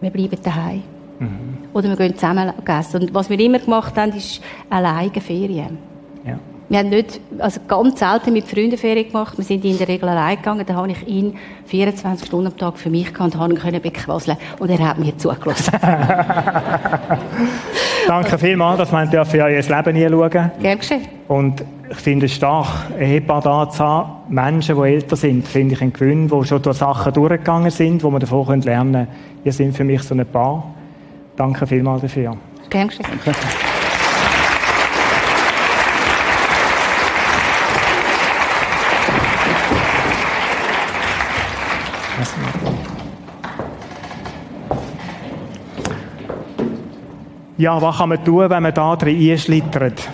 wir 0.01 0.11
bleiben 0.11 0.39
daheim. 0.43 0.83
Oder 1.73 1.89
wir 1.89 1.97
gehen 1.97 2.15
zusammen 2.15 2.53
essen. 2.67 3.03
Und 3.03 3.15
was 3.15 3.31
wir 3.31 3.39
immer 3.39 3.59
gemacht 3.59 3.97
haben, 3.97 4.13
ist 4.13 4.41
alleine 4.71 5.21
Ferien. 5.21 5.94
Wir 6.69 6.79
haben 6.79 6.89
nicht, 6.89 7.21
also 7.39 7.61
ganz 7.69 7.99
selten 7.99 8.33
mit 8.33 8.47
Freunden 8.47 8.79
Ferien 8.79 9.07
gemacht. 9.07 9.37
Wir 9.37 9.45
sind 9.45 9.65
in 9.67 9.77
der 9.77 9.87
Regel 9.87 10.09
allein 10.09 10.37
gegangen. 10.37 10.65
Da 10.67 10.75
habe 10.75 10.91
ich 10.91 11.07
ihn 11.07 11.37
24 11.67 12.27
Stunden 12.27 12.47
am 12.47 12.57
Tag 12.57 12.79
für 12.79 12.89
mich 12.89 13.13
gehabt 13.13 13.35
und 13.35 13.41
habe 13.41 13.53
ihn 13.53 13.59
können 13.59 13.83
bequasseln. 13.83 14.39
Und 14.59 14.71
er 14.71 14.79
hat 14.79 14.99
mir 14.99 15.15
zugelassen. 15.19 15.73
Danke 18.07 18.39
vielmals, 18.39 18.79
dass 18.79 18.93
wir 18.93 19.05
dürfen 19.07 19.41
in 19.41 19.43
euer 19.43 19.61
Leben 19.61 19.95
hinschauen 19.95 20.51
Gern 20.61 20.79
geschehen. 20.79 21.03
Und 21.29 21.63
ich 21.91 21.99
finde 21.99 22.27
es 22.27 22.33
stark, 22.33 22.91
ein 22.99 23.03
Ehepaar 23.03 23.43
da 23.43 23.69
zu 23.69 23.85
haben, 23.85 24.13
Menschen, 24.31 24.77
die 24.77 24.83
älter 24.89 25.17
sind, 25.17 25.47
finde 25.47 25.75
ich 25.75 25.83
ein 25.83 25.93
Gewinn, 25.93 26.29
die 26.29 26.45
schon 26.47 26.63
durch 26.63 26.79
Sachen 26.79 27.13
durchgegangen 27.13 27.71
sind, 27.71 28.03
wo 28.03 28.11
man 28.11 28.21
davon 28.21 28.63
lernen 28.63 28.93
können. 28.93 29.09
Ihr 29.45 29.53
sind 29.53 29.77
für 29.77 29.85
mich 29.85 30.03
so 30.03 30.15
ein 30.15 30.25
Paar. 30.27 30.65
Danke 31.37 31.67
vielmals 31.67 32.01
dafür. 32.03 32.39
Gern 32.71 32.89
geschehen. 32.89 33.05
Ja, 47.57 47.81
was 47.81 47.99
kann 47.99 48.09
man 48.09 48.25
tun, 48.25 48.51
wenn 48.51 48.63
man 48.65 48.75
da 48.75 48.97
drin 48.97 49.31
einschlittert? 49.31 50.11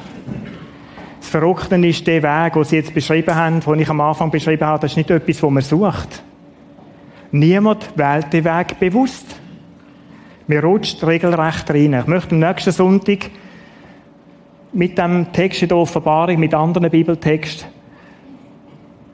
Das 1.20 1.28
Verrückte 1.30 1.76
ist 1.76 2.06
der 2.06 2.22
Weg, 2.22 2.52
den 2.52 2.64
Sie 2.64 2.76
jetzt 2.76 2.92
beschrieben 2.92 3.34
haben, 3.34 3.60
den 3.60 3.78
ich 3.80 3.88
am 3.88 4.00
Anfang 4.02 4.30
beschrieben 4.30 4.66
habe, 4.66 4.80
das 4.80 4.92
ist 4.92 4.96
nicht 4.98 5.10
etwas, 5.10 5.42
was 5.42 5.50
man 5.50 5.62
sucht. 5.62 6.22
Niemand 7.32 7.96
wählt 7.96 8.30
den 8.30 8.44
Weg 8.44 8.78
bewusst. 8.78 9.40
Man 10.48 10.58
rutscht 10.58 11.02
regelrecht 11.02 11.70
rein. 11.70 11.94
Ich 11.94 12.06
möchte 12.06 12.32
am 12.34 12.40
nächsten 12.40 12.72
Sonntag 12.72 13.30
mit 14.72 14.98
dem 14.98 15.32
Text 15.32 15.62
in 15.62 15.68
der 15.68 15.78
Offenbarung, 15.78 16.38
mit 16.38 16.52
anderen 16.52 16.90
Bibeltexten, 16.90 17.68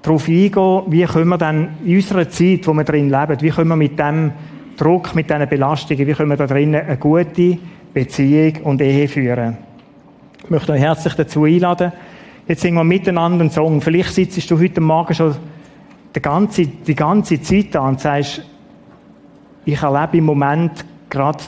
darauf 0.03 0.27
eingehen, 0.27 0.83
wie 0.89 1.05
können 1.05 1.29
wir 1.29 1.39
dann 1.39 1.77
in 1.85 1.97
unserer 1.97 2.29
Zeit, 2.29 2.67
wo 2.67 2.73
wir 2.73 2.85
drin 2.85 3.09
leben, 3.09 3.41
wie 3.41 3.51
können 3.51 3.69
wir 3.69 3.77
mit 3.77 3.97
dem 3.99 4.33
Druck, 4.77 5.15
mit 5.15 5.31
diesen 5.31 5.49
Belastungen, 5.49 6.07
wie 6.07 6.13
können 6.13 6.31
wir 6.31 6.37
da 6.37 6.47
drinnen 6.47 6.87
eine 6.87 6.97
gute 6.97 7.59
Beziehung 7.97 8.59
und 8.65 8.83
Ehe 8.83 9.09
führen. 9.09 9.57
Ich 10.45 10.51
möchte 10.51 10.73
euch 10.73 10.83
herzlich 10.83 11.15
dazu 11.15 11.45
einladen. 11.45 11.93
Jetzt 12.47 12.61
singen 12.61 12.77
wir 12.77 12.85
miteinander 12.85 13.41
einen 13.41 13.51
Song. 13.51 13.81
Vielleicht 13.81 14.13
sitzt 14.13 14.51
du 14.51 14.61
heute 14.61 14.83
Morgen 14.83 15.15
schon 15.15 15.35
die 16.15 16.21
ganze, 16.21 16.67
die 16.67 16.95
ganze 16.95 17.41
Zeit 17.41 17.75
da 17.75 17.89
und 17.89 17.99
sagst, 17.99 18.43
ich 19.65 19.83
erlebe 19.83 20.19
im 20.19 20.25
Moment 20.25 20.85
gerade 21.09 21.39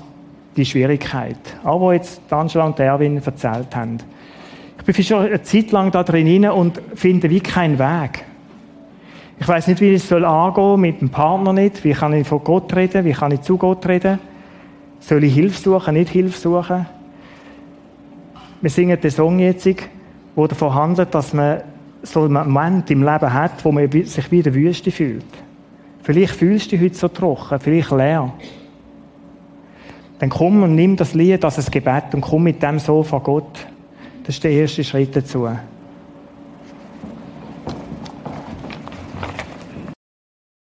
die 0.56 0.64
Schwierigkeit. 0.64 1.36
Auch 1.64 1.82
was 1.82 1.96
jetzt 1.96 2.32
Angela 2.32 2.64
und 2.64 2.80
Erwin 2.80 3.18
erzählt 3.22 3.76
haben. 3.76 3.98
Ich 4.78 4.84
bin 4.84 5.04
schon 5.04 5.26
eine 5.26 5.42
Zeit 5.42 5.70
lang 5.70 5.90
da 5.90 6.02
drin 6.02 6.48
und 6.48 6.80
finde 6.94 7.28
wie 7.28 7.40
keinen 7.40 7.78
Weg. 7.78 8.24
Ich 9.38 9.46
weiß 9.46 9.66
nicht, 9.66 9.82
wie 9.82 9.90
ich 9.90 10.02
es 10.02 10.08
soll 10.08 10.24
angehen 10.24 10.80
mit 10.80 11.02
dem 11.02 11.10
Partner 11.10 11.52
nicht. 11.52 11.84
Wie 11.84 11.92
kann 11.92 12.14
ich 12.14 12.26
von 12.26 12.42
Gott 12.42 12.74
reden? 12.74 13.04
Wie 13.04 13.12
kann 13.12 13.32
ich 13.32 13.42
zu 13.42 13.58
Gott 13.58 13.86
reden? 13.86 14.18
Soll 15.00 15.24
ich 15.24 15.34
Hilfe 15.34 15.60
suchen, 15.60 15.94
nicht 15.94 16.10
Hilfe 16.10 16.38
suchen? 16.38 16.86
Wir 18.60 18.70
singen 18.70 19.00
den 19.00 19.10
Song 19.10 19.38
jetzt, 19.38 19.64
der 19.64 19.76
davon 20.34 20.74
handelt, 20.74 21.14
dass 21.14 21.32
man 21.32 21.62
so 22.02 22.24
einen 22.24 22.32
Moment 22.32 22.90
im 22.90 23.02
Leben 23.02 23.32
hat, 23.32 23.64
wo 23.64 23.72
man 23.72 23.90
sich 23.90 24.30
wie 24.30 24.38
in 24.38 24.42
der 24.42 24.54
Wüste 24.54 24.90
fühlt. 24.90 25.24
Vielleicht 26.02 26.34
fühlst 26.34 26.66
du 26.66 26.76
dich 26.76 26.84
heute 26.84 26.94
so 26.94 27.08
trocken, 27.08 27.60
vielleicht 27.60 27.90
leer. 27.90 28.32
Dann 30.18 30.30
komm 30.30 30.62
und 30.62 30.74
nimm 30.74 30.96
das 30.96 31.14
Lied 31.14 31.44
als 31.44 31.58
ein 31.58 31.70
Gebet 31.70 32.14
und 32.14 32.22
komm 32.22 32.44
mit 32.44 32.62
dem 32.62 32.78
so 32.78 33.02
von 33.02 33.22
Gott. 33.22 33.66
Das 34.24 34.34
ist 34.34 34.44
der 34.44 34.50
erste 34.50 34.82
Schritt 34.82 35.14
dazu. 35.14 35.48